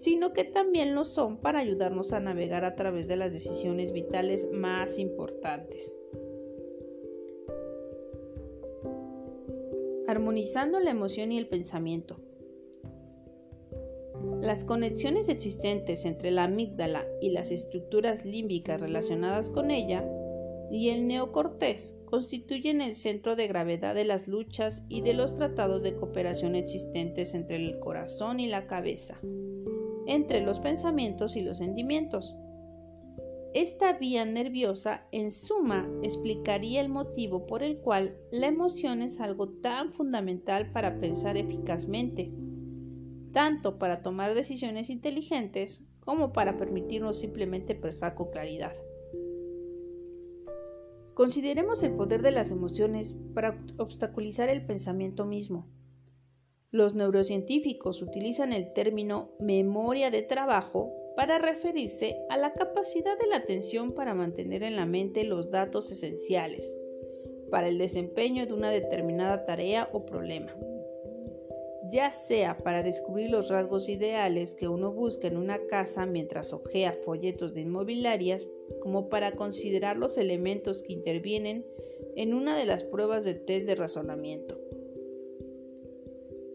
sino 0.00 0.32
que 0.32 0.44
también 0.44 0.94
lo 0.94 1.04
son 1.04 1.36
para 1.36 1.58
ayudarnos 1.58 2.12
a 2.12 2.20
navegar 2.20 2.64
a 2.64 2.74
través 2.74 3.06
de 3.06 3.16
las 3.16 3.32
decisiones 3.32 3.92
vitales 3.92 4.48
más 4.50 4.98
importantes. 4.98 5.96
armonizando 10.08 10.80
la 10.80 10.90
emoción 10.90 11.30
y 11.30 11.38
el 11.38 11.46
pensamiento. 11.46 12.20
Las 14.40 14.64
conexiones 14.64 15.28
existentes 15.28 16.04
entre 16.04 16.32
la 16.32 16.44
amígdala 16.44 17.06
y 17.20 17.30
las 17.30 17.52
estructuras 17.52 18.24
límbicas 18.24 18.80
relacionadas 18.80 19.50
con 19.50 19.70
ella 19.70 20.04
y 20.68 20.88
el 20.88 21.06
neocortés 21.06 21.96
constituyen 22.06 22.80
el 22.80 22.96
centro 22.96 23.36
de 23.36 23.46
gravedad 23.46 23.94
de 23.94 24.04
las 24.04 24.26
luchas 24.26 24.84
y 24.88 25.02
de 25.02 25.14
los 25.14 25.36
tratados 25.36 25.82
de 25.82 25.94
cooperación 25.94 26.56
existentes 26.56 27.34
entre 27.34 27.56
el 27.56 27.78
corazón 27.78 28.40
y 28.40 28.48
la 28.48 28.66
cabeza, 28.66 29.20
entre 30.06 30.40
los 30.40 30.60
pensamientos 30.60 31.36
y 31.36 31.42
los 31.42 31.58
sentimientos. 31.58 32.36
Esta 33.52 33.94
vía 33.94 34.24
nerviosa, 34.24 35.08
en 35.10 35.32
suma, 35.32 35.90
explicaría 36.02 36.80
el 36.80 36.88
motivo 36.88 37.46
por 37.46 37.64
el 37.64 37.78
cual 37.78 38.16
la 38.30 38.46
emoción 38.46 39.02
es 39.02 39.18
algo 39.20 39.48
tan 39.48 39.92
fundamental 39.92 40.70
para 40.70 41.00
pensar 41.00 41.36
eficazmente, 41.36 42.30
tanto 43.32 43.76
para 43.78 44.02
tomar 44.02 44.34
decisiones 44.34 44.88
inteligentes 44.88 45.84
como 45.98 46.32
para 46.32 46.56
permitirnos 46.56 47.18
simplemente 47.18 47.74
pensar 47.74 48.14
con 48.14 48.30
claridad. 48.30 48.74
Consideremos 51.14 51.82
el 51.82 51.92
poder 51.92 52.22
de 52.22 52.30
las 52.30 52.50
emociones 52.50 53.14
para 53.34 53.62
obstaculizar 53.78 54.48
el 54.48 54.64
pensamiento 54.64 55.26
mismo. 55.26 55.66
Los 56.72 56.94
neurocientíficos 56.94 58.00
utilizan 58.00 58.52
el 58.52 58.72
término 58.72 59.32
memoria 59.40 60.12
de 60.12 60.22
trabajo 60.22 60.94
para 61.16 61.38
referirse 61.38 62.16
a 62.28 62.36
la 62.36 62.52
capacidad 62.52 63.18
de 63.18 63.26
la 63.26 63.36
atención 63.36 63.92
para 63.92 64.14
mantener 64.14 64.62
en 64.62 64.76
la 64.76 64.86
mente 64.86 65.24
los 65.24 65.50
datos 65.50 65.90
esenciales 65.90 66.72
para 67.50 67.66
el 67.66 67.78
desempeño 67.78 68.46
de 68.46 68.52
una 68.52 68.70
determinada 68.70 69.44
tarea 69.44 69.90
o 69.92 70.06
problema, 70.06 70.54
ya 71.90 72.12
sea 72.12 72.56
para 72.58 72.84
descubrir 72.84 73.30
los 73.30 73.48
rasgos 73.48 73.88
ideales 73.88 74.54
que 74.54 74.68
uno 74.68 74.92
busca 74.92 75.26
en 75.26 75.36
una 75.36 75.66
casa 75.66 76.06
mientras 76.06 76.52
ojea 76.52 76.92
folletos 76.92 77.52
de 77.52 77.62
inmobiliarias, 77.62 78.46
como 78.80 79.08
para 79.08 79.32
considerar 79.32 79.96
los 79.96 80.16
elementos 80.16 80.84
que 80.84 80.92
intervienen 80.92 81.66
en 82.14 82.32
una 82.32 82.56
de 82.56 82.66
las 82.66 82.84
pruebas 82.84 83.24
de 83.24 83.34
test 83.34 83.66
de 83.66 83.74
razonamiento. 83.74 84.69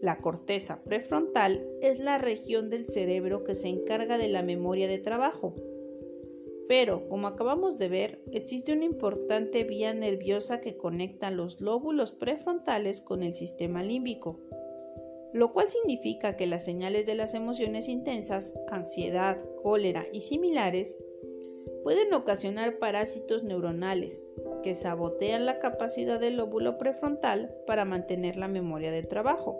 La 0.06 0.18
corteza 0.18 0.84
prefrontal 0.84 1.66
es 1.80 1.98
la 1.98 2.16
región 2.16 2.70
del 2.70 2.86
cerebro 2.86 3.42
que 3.42 3.56
se 3.56 3.66
encarga 3.66 4.18
de 4.18 4.28
la 4.28 4.40
memoria 4.40 4.86
de 4.86 4.98
trabajo. 4.98 5.56
Pero, 6.68 7.08
como 7.08 7.26
acabamos 7.26 7.76
de 7.76 7.88
ver, 7.88 8.20
existe 8.30 8.72
una 8.72 8.84
importante 8.84 9.64
vía 9.64 9.92
nerviosa 9.94 10.60
que 10.60 10.76
conecta 10.76 11.32
los 11.32 11.60
lóbulos 11.60 12.12
prefrontales 12.12 13.00
con 13.00 13.24
el 13.24 13.34
sistema 13.34 13.82
límbico, 13.82 14.38
lo 15.32 15.52
cual 15.52 15.70
significa 15.70 16.36
que 16.36 16.46
las 16.46 16.64
señales 16.64 17.04
de 17.04 17.16
las 17.16 17.34
emociones 17.34 17.88
intensas, 17.88 18.54
ansiedad, 18.70 19.44
cólera 19.64 20.06
y 20.12 20.20
similares, 20.20 20.96
pueden 21.82 22.14
ocasionar 22.14 22.78
parásitos 22.78 23.42
neuronales 23.42 24.24
que 24.62 24.76
sabotean 24.76 25.46
la 25.46 25.58
capacidad 25.58 26.20
del 26.20 26.36
lóbulo 26.36 26.78
prefrontal 26.78 27.52
para 27.66 27.84
mantener 27.84 28.36
la 28.36 28.46
memoria 28.46 28.92
de 28.92 29.02
trabajo. 29.02 29.58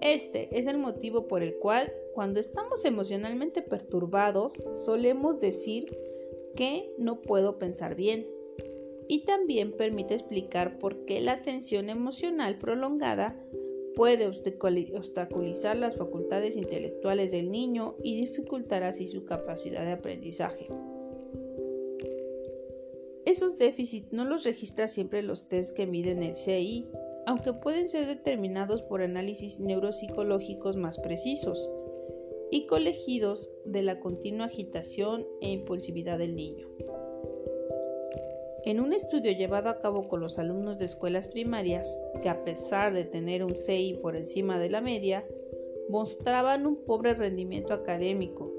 Este 0.00 0.48
es 0.58 0.66
el 0.66 0.78
motivo 0.78 1.28
por 1.28 1.42
el 1.42 1.56
cual 1.56 1.92
cuando 2.14 2.40
estamos 2.40 2.84
emocionalmente 2.84 3.62
perturbados 3.62 4.52
solemos 4.74 5.40
decir 5.40 5.86
que 6.56 6.92
no 6.98 7.20
puedo 7.20 7.58
pensar 7.58 7.94
bien. 7.94 8.26
Y 9.08 9.24
también 9.24 9.72
permite 9.72 10.14
explicar 10.14 10.78
por 10.78 11.04
qué 11.04 11.20
la 11.20 11.42
tensión 11.42 11.90
emocional 11.90 12.58
prolongada 12.58 13.36
puede 13.94 14.26
obstaculizar 14.26 15.76
las 15.76 15.96
facultades 15.96 16.56
intelectuales 16.56 17.32
del 17.32 17.50
niño 17.50 17.96
y 18.02 18.16
dificultar 18.20 18.84
así 18.84 19.06
su 19.06 19.24
capacidad 19.24 19.84
de 19.84 19.92
aprendizaje. 19.92 20.68
Esos 23.26 23.58
déficits 23.58 24.12
no 24.12 24.24
los 24.24 24.44
registra 24.44 24.88
siempre 24.88 25.22
los 25.22 25.48
tests 25.48 25.72
que 25.72 25.86
miden 25.86 26.22
el 26.22 26.34
CI, 26.34 26.88
aunque 27.26 27.52
pueden 27.52 27.88
ser 27.88 28.06
determinados 28.06 28.82
por 28.82 29.02
análisis 29.02 29.60
neuropsicológicos 29.60 30.76
más 30.76 30.98
precisos 30.98 31.68
y 32.50 32.66
colegidos 32.66 33.50
de 33.64 33.82
la 33.82 34.00
continua 34.00 34.46
agitación 34.46 35.26
e 35.40 35.50
impulsividad 35.50 36.18
del 36.18 36.34
niño. 36.34 36.68
En 38.64 38.80
un 38.80 38.92
estudio 38.92 39.32
llevado 39.32 39.70
a 39.70 39.80
cabo 39.80 40.08
con 40.08 40.20
los 40.20 40.38
alumnos 40.38 40.78
de 40.78 40.84
escuelas 40.84 41.28
primarias, 41.28 41.98
que 42.22 42.28
a 42.28 42.44
pesar 42.44 42.92
de 42.92 43.04
tener 43.04 43.42
un 43.42 43.54
CI 43.54 43.98
por 44.02 44.16
encima 44.16 44.58
de 44.58 44.68
la 44.68 44.80
media, 44.80 45.24
mostraban 45.88 46.66
un 46.66 46.84
pobre 46.84 47.14
rendimiento 47.14 47.72
académico, 47.72 48.52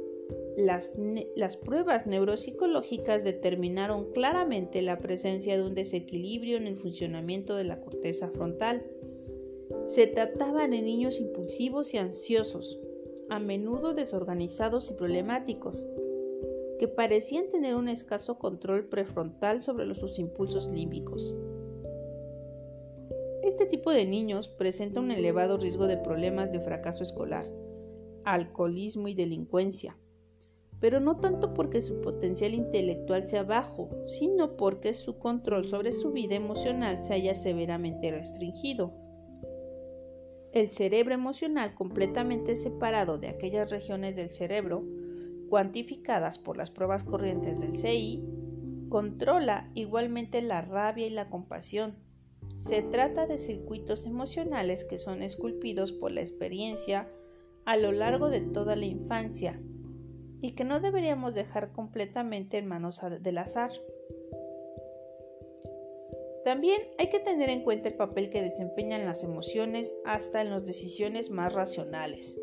las, 0.57 1.57
pruebas 1.57 2.07
neuropsicológicas 2.07 3.23
determinaron 3.23 4.11
claramente 4.11 4.81
la 4.81 4.97
presencia 4.99 5.55
de 5.57 5.63
un 5.63 5.75
desequilibrio 5.75 6.57
en 6.57 6.67
el 6.67 6.77
funcionamiento 6.77 7.55
de 7.55 7.63
la 7.63 7.79
corteza 7.81 8.29
frontal. 8.29 8.85
Se 9.85 10.07
trataba 10.07 10.67
de 10.67 10.81
niños 10.81 11.19
impulsivos 11.19 11.93
y 11.93 11.97
ansiosos, 11.97 12.79
a 13.29 13.39
menudo 13.39 13.93
desorganizados 13.93 14.91
y 14.91 14.93
problemáticos, 14.93 15.85
que 16.79 16.87
parecían 16.87 17.47
tener 17.47 17.75
un 17.75 17.87
escaso 17.87 18.37
control 18.37 18.87
prefrontal 18.89 19.61
sobre 19.61 19.93
sus 19.95 20.19
impulsos 20.19 20.69
límbicos. 20.71 21.33
Este 23.43 23.65
tipo 23.65 23.91
de 23.91 24.05
niños 24.05 24.47
presenta 24.47 24.99
un 24.99 25.11
elevado 25.11 25.57
riesgo 25.57 25.87
de 25.87 25.97
problemas 25.97 26.51
de 26.51 26.59
fracaso 26.59 27.03
escolar, 27.03 27.45
alcoholismo 28.23 29.07
y 29.07 29.13
delincuencia 29.13 29.97
pero 30.81 30.99
no 30.99 31.17
tanto 31.17 31.53
porque 31.53 31.83
su 31.83 32.01
potencial 32.01 32.55
intelectual 32.55 33.23
sea 33.23 33.43
bajo, 33.43 33.89
sino 34.07 34.57
porque 34.57 34.93
su 34.93 35.19
control 35.19 35.69
sobre 35.69 35.93
su 35.93 36.11
vida 36.11 36.33
emocional 36.33 37.03
se 37.03 37.13
haya 37.13 37.35
severamente 37.35 38.09
restringido. 38.09 38.91
El 40.51 40.69
cerebro 40.69 41.13
emocional 41.13 41.75
completamente 41.75 42.55
separado 42.55 43.19
de 43.19 43.29
aquellas 43.29 43.71
regiones 43.71 44.15
del 44.15 44.31
cerebro, 44.31 44.83
cuantificadas 45.49 46.39
por 46.39 46.57
las 46.57 46.71
pruebas 46.71 47.03
corrientes 47.03 47.59
del 47.59 47.77
CI, 47.77 48.23
controla 48.89 49.69
igualmente 49.75 50.41
la 50.41 50.61
rabia 50.61 51.05
y 51.05 51.11
la 51.11 51.29
compasión. 51.29 51.95
Se 52.53 52.81
trata 52.81 53.27
de 53.27 53.37
circuitos 53.37 54.05
emocionales 54.07 54.83
que 54.83 54.97
son 54.97 55.21
esculpidos 55.21 55.91
por 55.91 56.11
la 56.11 56.21
experiencia 56.21 57.07
a 57.65 57.77
lo 57.77 57.91
largo 57.91 58.29
de 58.29 58.41
toda 58.41 58.75
la 58.75 58.87
infancia 58.87 59.61
y 60.41 60.53
que 60.53 60.63
no 60.63 60.79
deberíamos 60.79 61.33
dejar 61.33 61.71
completamente 61.71 62.57
en 62.57 62.67
manos 62.67 63.01
del 63.21 63.37
azar. 63.37 63.71
También 66.43 66.81
hay 66.97 67.09
que 67.09 67.19
tener 67.19 67.49
en 67.49 67.63
cuenta 67.63 67.89
el 67.89 67.95
papel 67.95 68.31
que 68.31 68.41
desempeñan 68.41 69.05
las 69.05 69.23
emociones 69.23 69.95
hasta 70.05 70.41
en 70.41 70.49
las 70.49 70.65
decisiones 70.65 71.29
más 71.29 71.53
racionales. 71.53 72.41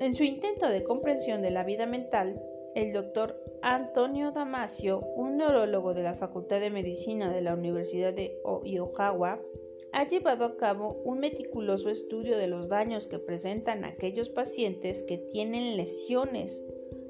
En 0.00 0.14
su 0.14 0.24
intento 0.24 0.68
de 0.68 0.84
comprensión 0.84 1.40
de 1.40 1.50
la 1.50 1.64
vida 1.64 1.86
mental, 1.86 2.42
el 2.74 2.92
doctor 2.92 3.42
Antonio 3.62 4.32
Damasio, 4.32 5.00
un 5.16 5.38
neurólogo 5.38 5.94
de 5.94 6.02
la 6.02 6.14
Facultad 6.14 6.60
de 6.60 6.68
Medicina 6.68 7.32
de 7.32 7.40
la 7.40 7.54
Universidad 7.54 8.12
de 8.12 8.38
Iowa, 8.64 9.40
ha 9.96 10.06
llevado 10.06 10.44
a 10.44 10.58
cabo 10.58 11.00
un 11.06 11.20
meticuloso 11.20 11.88
estudio 11.88 12.36
de 12.36 12.48
los 12.48 12.68
daños 12.68 13.06
que 13.06 13.18
presentan 13.18 13.82
aquellos 13.86 14.28
pacientes 14.28 15.02
que 15.02 15.16
tienen 15.16 15.78
lesiones, 15.78 16.62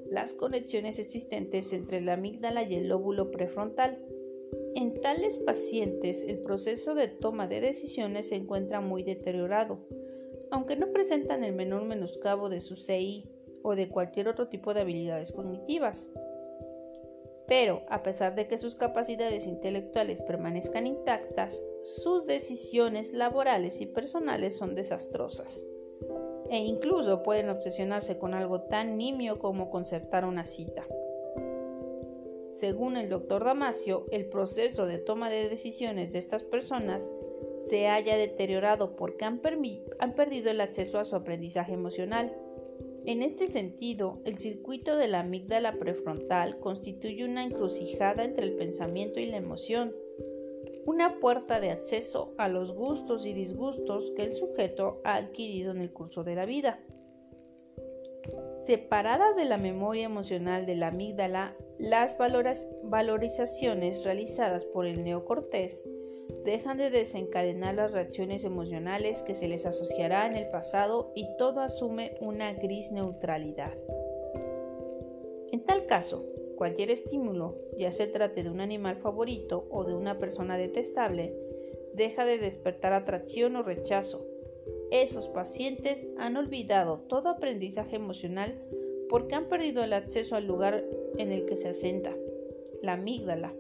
las 0.09 0.34
conexiones 0.34 1.01
existentes 1.01 1.72
entre 1.72 2.01
la 2.01 2.12
amígdala 2.12 2.62
y 2.62 2.76
el 2.76 2.87
lóbulo 2.87 3.32
prefrontal. 3.32 3.99
En 4.76 5.01
tales 5.01 5.41
pacientes 5.41 6.24
el 6.28 6.39
proceso 6.39 6.95
de 6.95 7.09
toma 7.09 7.49
de 7.49 7.61
decisiones 7.61 8.28
se 8.28 8.37
encuentra 8.37 8.80
muy 8.80 9.03
deteriorado, 9.03 9.80
aunque 10.53 10.76
no 10.76 10.93
presentan 10.93 11.43
el 11.43 11.57
menor 11.57 11.87
menoscabo 11.87 12.49
de 12.49 12.61
su 12.61 12.76
CI 12.76 13.28
o 13.64 13.74
de 13.74 13.89
cualquier 13.89 14.28
otro 14.28 14.47
tipo 14.47 14.74
de 14.74 14.82
habilidades 14.82 15.32
cognitivas. 15.32 16.09
Pero, 17.47 17.82
a 17.88 18.03
pesar 18.03 18.34
de 18.34 18.49
que 18.49 18.59
sus 18.59 18.74
capacidades 18.74 19.47
intelectuales 19.47 20.20
permanezcan 20.22 20.86
intactas, 20.86 21.62
sus 21.82 22.26
decisiones 22.26 23.12
laborales 23.12 23.80
y 23.80 23.86
personales 23.86 24.57
son 24.57 24.74
desastrosas. 24.74 25.64
E 26.51 26.59
incluso 26.59 27.22
pueden 27.22 27.49
obsesionarse 27.51 28.18
con 28.18 28.34
algo 28.34 28.62
tan 28.62 28.97
nimio 28.97 29.38
como 29.38 29.70
concertar 29.70 30.24
una 30.24 30.44
cita. 30.44 30.84
Según 32.51 32.97
el 32.97 33.11
doctor 33.11 33.44
Damasio, 33.44 34.07
el 34.11 34.26
proceso 34.26 34.86
de 34.86 34.99
toma 34.99 35.28
de 35.30 35.49
decisiones 35.49 36.11
de 36.12 36.18
estas 36.18 36.42
personas 36.42 37.12
se 37.68 37.88
haya 37.88 38.16
deteriorado 38.16 38.97
porque 38.97 39.24
han, 39.24 39.40
han 39.99 40.14
perdido 40.14 40.51
el 40.51 40.61
acceso 40.61 40.99
a 40.99 41.05
su 41.05 41.16
aprendizaje 41.16 41.74
emocional 41.74 42.34
en 43.07 43.22
este 43.22 43.46
sentido, 43.46 44.20
el 44.24 44.38
circuito 44.38 44.96
de 44.96 45.07
la 45.07 45.20
amígdala 45.20 45.78
prefrontal 45.78 46.59
constituye 46.59 47.24
una 47.24 47.44
encrucijada 47.44 48.24
entre 48.24 48.46
el 48.46 48.57
pensamiento 48.57 49.20
y 49.20 49.26
la 49.26 49.36
emoción, 49.36 49.94
una 50.86 51.20
puerta 51.20 51.61
de 51.61 51.70
acceso 51.70 52.34
a 52.36 52.48
los 52.48 52.74
gustos 52.74 53.24
y 53.24 53.32
disgustos 53.32 54.12
que 54.16 54.24
el 54.24 54.34
sujeto 54.34 55.00
ha 55.04 55.14
adquirido 55.14 55.70
en 55.70 55.82
el 55.82 55.92
curso 55.92 56.24
de 56.24 56.34
la 56.34 56.46
vida. 56.46 56.80
Separadas 58.62 59.36
de 59.36 59.44
la 59.44 59.57
memoria 59.57 60.07
emocional 60.07 60.66
de 60.66 60.74
la 60.74 60.88
amígdala, 60.88 61.57
las 61.78 62.16
valorizaciones 62.18 64.04
realizadas 64.04 64.64
por 64.64 64.84
el 64.84 65.04
neocortés 65.04 65.88
dejan 66.47 66.78
de 66.78 66.90
desencadenar 66.90 67.74
las 67.74 67.92
reacciones 67.92 68.44
emocionales 68.44 69.22
que 69.22 69.34
se 69.34 69.49
les 69.49 69.66
asociará 69.66 70.26
en 70.26 70.36
el 70.36 70.49
pasado 70.49 71.12
y 71.16 71.28
todo 71.36 71.61
asume 71.61 72.14
una 72.20 72.55
gris 72.55 72.92
neutralidad. 72.92 73.76
En 75.51 75.64
tal 75.64 75.86
caso, 75.86 76.24
cualquier 76.57 76.90
estímulo, 76.90 77.59
ya 77.76 77.90
se 77.90 78.07
trate 78.07 78.44
de 78.44 78.51
un 78.51 78.61
animal 78.61 78.97
favorito 78.97 79.66
o 79.70 79.84
de 79.84 79.94
una 79.94 80.18
persona 80.18 80.57
detestable, 80.57 81.36
deja 81.94 82.24
de 82.24 82.38
despertar 82.38 82.92
atracción 82.92 83.57
o 83.57 83.62
rechazo. 83.62 84.24
Esos 84.92 85.26
pacientes 85.26 86.07
han 86.16 86.36
olvidado 86.36 87.01
todo 87.09 87.28
aprendizaje 87.28 87.97
emocional 87.97 88.62
porque 89.09 89.34
han 89.34 89.49
perdido 89.49 89.82
el 89.82 89.92
acceso 89.92 90.36
al 90.36 90.47
lugar 90.47 90.84
en 91.18 91.32
el 91.32 91.44
que 91.44 91.57
se 91.57 91.70
asenta, 91.70 92.14
la 92.82 92.92
amígdala, 92.92 93.53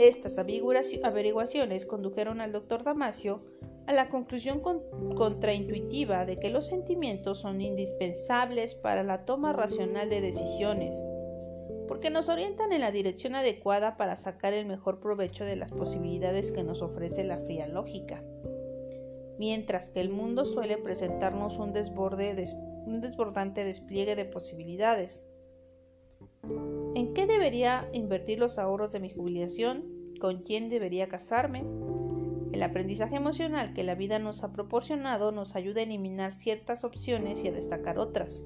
estas 0.00 0.38
averiguaciones 0.38 1.84
condujeron 1.84 2.40
al 2.40 2.52
doctor 2.52 2.82
Damasio 2.82 3.42
a 3.86 3.92
la 3.92 4.08
conclusión 4.08 4.62
contraintuitiva 5.14 6.24
de 6.24 6.38
que 6.38 6.48
los 6.48 6.66
sentimientos 6.66 7.40
son 7.40 7.60
indispensables 7.60 8.74
para 8.74 9.02
la 9.02 9.26
toma 9.26 9.52
racional 9.52 10.08
de 10.08 10.22
decisiones, 10.22 10.96
porque 11.86 12.08
nos 12.08 12.30
orientan 12.30 12.72
en 12.72 12.80
la 12.80 12.92
dirección 12.92 13.34
adecuada 13.34 13.98
para 13.98 14.16
sacar 14.16 14.54
el 14.54 14.64
mejor 14.64 15.00
provecho 15.00 15.44
de 15.44 15.56
las 15.56 15.70
posibilidades 15.70 16.50
que 16.50 16.62
nos 16.62 16.80
ofrece 16.80 17.22
la 17.22 17.36
fría 17.38 17.66
lógica. 17.66 18.22
Mientras 19.38 19.90
que 19.90 20.00
el 20.00 20.08
mundo 20.08 20.46
suele 20.46 20.78
presentarnos 20.78 21.58
un, 21.58 21.74
un 21.74 23.00
desbordante 23.02 23.64
despliegue 23.64 24.16
de 24.16 24.24
posibilidades, 24.24 25.29
¿En 26.42 27.14
qué 27.14 27.26
debería 27.26 27.88
invertir 27.92 28.38
los 28.38 28.58
ahorros 28.58 28.92
de 28.92 29.00
mi 29.00 29.10
jubilación? 29.10 29.84
¿Con 30.20 30.42
quién 30.42 30.68
debería 30.68 31.08
casarme? 31.08 31.64
El 32.52 32.62
aprendizaje 32.62 33.16
emocional 33.16 33.74
que 33.74 33.84
la 33.84 33.94
vida 33.94 34.18
nos 34.18 34.42
ha 34.42 34.52
proporcionado 34.52 35.30
nos 35.30 35.54
ayuda 35.54 35.80
a 35.80 35.84
eliminar 35.84 36.32
ciertas 36.32 36.84
opciones 36.84 37.44
y 37.44 37.48
a 37.48 37.52
destacar 37.52 37.98
otras. 37.98 38.44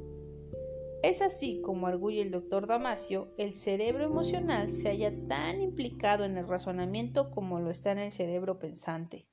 Es 1.03 1.21
así 1.21 1.61
como 1.61 1.87
arguye 1.87 2.23
el 2.23 2.31
doctor 2.31 2.67
Damasio, 2.67 3.29
el 3.37 3.53
cerebro 3.55 4.05
emocional 4.05 4.71
se 4.71 4.89
halla 4.89 5.13
tan 5.29 5.61
implicado 5.61 6.25
en 6.25 6.39
el 6.39 6.49
razonamiento 6.49 7.31
como 7.31 7.61
lo 7.61 7.71
está 7.71 7.93
en 7.93 7.99
el 7.99 8.11
cerebro 8.11 8.59
pensante. 8.59 9.27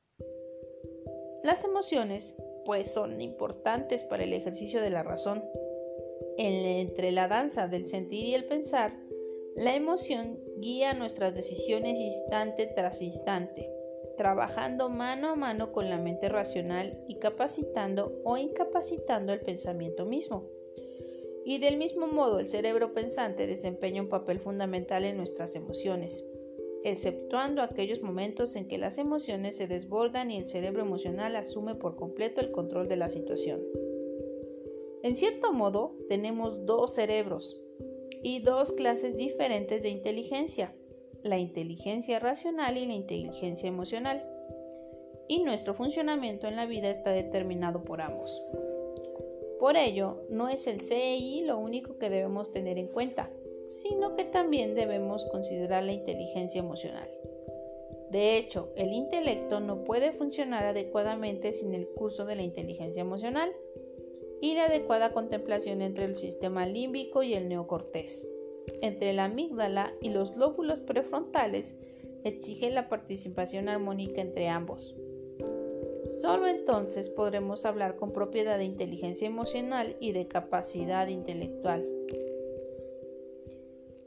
Las 1.44 1.64
emociones, 1.64 2.36
pues, 2.66 2.94
son 2.94 3.20
importantes 3.22 4.04
para 4.04 4.24
el 4.24 4.34
ejercicio 4.34 4.82
de 4.82 4.90
la 4.90 5.02
razón, 5.02 5.44
entre 6.48 7.12
la 7.12 7.28
danza 7.28 7.68
del 7.68 7.88
sentir 7.88 8.26
y 8.26 8.34
el 8.34 8.46
pensar, 8.46 8.98
la 9.56 9.76
emoción 9.76 10.40
guía 10.58 10.94
nuestras 10.94 11.36
decisiones 11.36 12.00
instante 12.00 12.66
tras 12.76 13.02
instante, 13.02 13.70
trabajando 14.18 14.90
mano 14.90 15.30
a 15.30 15.36
mano 15.36 15.72
con 15.72 15.90
la 15.90 16.00
mente 16.00 16.30
racional 16.30 17.04
y 17.08 17.20
capacitando 17.20 18.22
o 18.24 18.38
incapacitando 18.38 19.34
el 19.34 19.42
pensamiento 19.42 20.06
mismo. 20.06 20.50
Y 21.46 21.60
del 21.60 21.78
mismo 21.78 22.08
modo 22.08 22.40
el 22.40 22.48
cerebro 22.48 22.94
pensante 22.94 23.46
desempeña 23.46 24.02
un 24.02 24.10
papel 24.10 24.40
fundamental 24.40 25.06
en 25.06 25.18
nuestras 25.18 25.56
emociones, 25.56 26.24
exceptuando 26.84 27.62
aquellos 27.62 28.02
momentos 28.02 28.56
en 28.56 28.68
que 28.68 28.80
las 28.80 28.98
emociones 28.98 29.58
se 29.58 29.68
desbordan 29.68 30.32
y 30.32 30.38
el 30.38 30.48
cerebro 30.48 30.82
emocional 30.82 31.36
asume 31.36 31.76
por 31.76 31.96
completo 31.96 32.42
el 32.42 32.52
control 32.52 32.88
de 32.88 32.96
la 32.96 33.10
situación. 33.10 33.62
En 35.04 35.16
cierto 35.16 35.52
modo, 35.52 35.96
tenemos 36.10 36.66
dos 36.66 36.94
cerebros 36.94 37.60
y 38.22 38.40
dos 38.40 38.72
clases 38.72 39.18
diferentes 39.18 39.82
de 39.82 39.90
inteligencia, 39.90 40.76
la 41.24 41.40
inteligencia 41.40 42.20
racional 42.20 42.78
y 42.78 42.86
la 42.86 42.94
inteligencia 42.94 43.68
emocional, 43.68 44.24
y 45.28 45.44
nuestro 45.44 45.74
funcionamiento 45.74 46.48
en 46.48 46.56
la 46.56 46.68
vida 46.68 46.90
está 46.90 47.12
determinado 47.12 47.84
por 47.84 48.02
ambos. 48.02 48.44
Por 49.60 49.76
ello, 49.76 50.24
no 50.30 50.50
es 50.50 50.68
el 50.68 50.82
CI 50.82 51.44
lo 51.46 51.58
único 51.58 51.98
que 51.98 52.10
debemos 52.10 52.52
tener 52.52 52.78
en 52.78 52.88
cuenta, 52.88 53.32
sino 53.68 54.16
que 54.16 54.26
también 54.26 54.76
debemos 54.76 55.26
considerar 55.26 55.84
la 55.84 55.94
inteligencia 55.94 56.60
emocional. 56.60 57.10
De 58.12 58.38
hecho, 58.38 58.74
el 58.76 58.92
intelecto 58.92 59.62
no 59.62 59.84
puede 59.84 60.12
funcionar 60.12 60.66
adecuadamente 60.66 61.54
sin 61.54 61.74
el 61.74 61.88
curso 61.88 62.26
de 62.26 62.36
la 62.36 62.44
inteligencia 62.44 63.02
emocional 63.02 63.52
y 64.42 64.56
la 64.56 64.66
adecuada 64.66 65.14
contemplación 65.14 65.82
entre 65.82 66.06
el 66.06 66.16
sistema 66.16 66.66
límbico 66.66 67.24
y 67.24 67.36
el 67.36 67.48
neocortés. 67.48 68.28
Entre 68.82 69.14
la 69.14 69.26
amígdala 69.26 69.94
y 70.02 70.10
los 70.10 70.36
lóbulos 70.36 70.82
prefrontales 70.82 71.76
exige 72.24 72.70
la 72.70 72.90
participación 72.90 73.70
armónica 73.70 74.22
entre 74.22 74.50
ambos. 74.50 74.96
Solo 76.20 76.48
entonces 76.48 77.10
podremos 77.10 77.66
hablar 77.66 77.96
con 77.96 78.12
propiedad 78.12 78.58
de 78.58 78.66
inteligencia 78.66 79.28
emocional 79.28 79.96
y 80.00 80.12
de 80.12 80.28
capacidad 80.28 81.08
intelectual. 81.08 81.88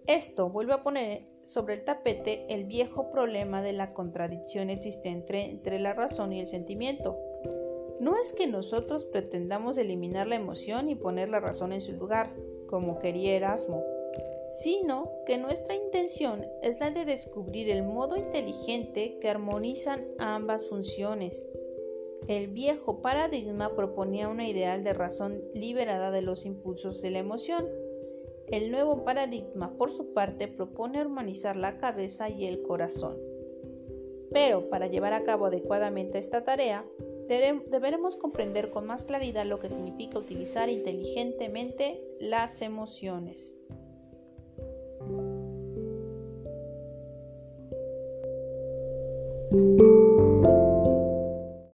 Esto 0.07 0.51
vuelve 0.51 0.75
a 0.75 0.83
poner 0.83 1.23
sobre 1.45 1.75
el 1.75 1.85
tapete 1.85 2.45
el 2.51 2.65
viejo 2.65 3.11
problema 3.11 3.63
de 3.63 3.73
la 3.73 3.95
contradicción 3.95 4.69
existente 4.69 5.51
entre 5.51 5.79
la 5.79 5.95
razón 5.95 6.33
y 6.33 6.41
el 6.41 6.47
sentimiento. 6.47 7.19
No 8.05 8.19
es 8.21 8.35
que 8.35 8.47
nosotros 8.47 9.07
pretendamos 9.07 9.79
eliminar 9.79 10.27
la 10.27 10.37
emoción 10.37 10.91
y 10.91 10.95
poner 10.95 11.31
la 11.31 11.41
razón 11.41 11.73
en 11.73 11.81
su 11.81 11.95
lugar, 11.95 12.35
como 12.67 12.99
quería 12.99 13.35
Erasmo, 13.35 13.83
sino 14.51 15.11
que 15.25 15.39
nuestra 15.39 15.75
intención 15.75 16.45
es 16.61 16.81
la 16.81 16.91
de 16.91 17.07
descubrir 17.07 17.71
el 17.71 17.83
modo 17.83 18.19
inteligente 18.19 19.19
que 19.21 19.31
armonizan 19.31 20.07
ambas 20.19 20.67
funciones. 20.67 21.49
El 22.29 22.49
viejo 22.49 23.01
paradigma 23.01 23.75
proponía 23.75 24.29
una 24.29 24.47
ideal 24.47 24.85
de 24.85 24.93
razón 24.93 25.43
liberada 25.55 26.11
de 26.11 26.21
los 26.21 26.45
impulsos 26.45 27.01
de 27.01 27.11
la 27.11 27.21
emoción, 27.21 27.67
el 28.49 28.71
nuevo 28.71 29.03
paradigma, 29.03 29.79
por 29.79 29.91
su 29.91 30.13
parte, 30.13 30.47
propone 30.47 30.99
armonizar 30.99 31.57
la 31.57 31.79
cabeza 31.79 32.29
y 32.29 32.45
el 32.45 32.61
corazón. 32.61 33.17
Pero 34.31 34.69
para 34.69 34.89
llevar 34.89 35.15
a 35.15 35.25
cabo 35.25 35.47
adecuadamente 35.47 36.19
esta 36.19 36.45
tarea, 36.45 36.85
deberemos 37.27 38.17
comprender 38.17 38.71
con 38.71 38.87
más 38.87 39.05
claridad 39.05 39.47
lo 39.47 39.59
que 39.59 39.71
significa 39.71 40.19
utilizar 40.19 40.69
inteligentemente 40.69 42.01
las 42.21 42.63
emociones. 42.63 43.57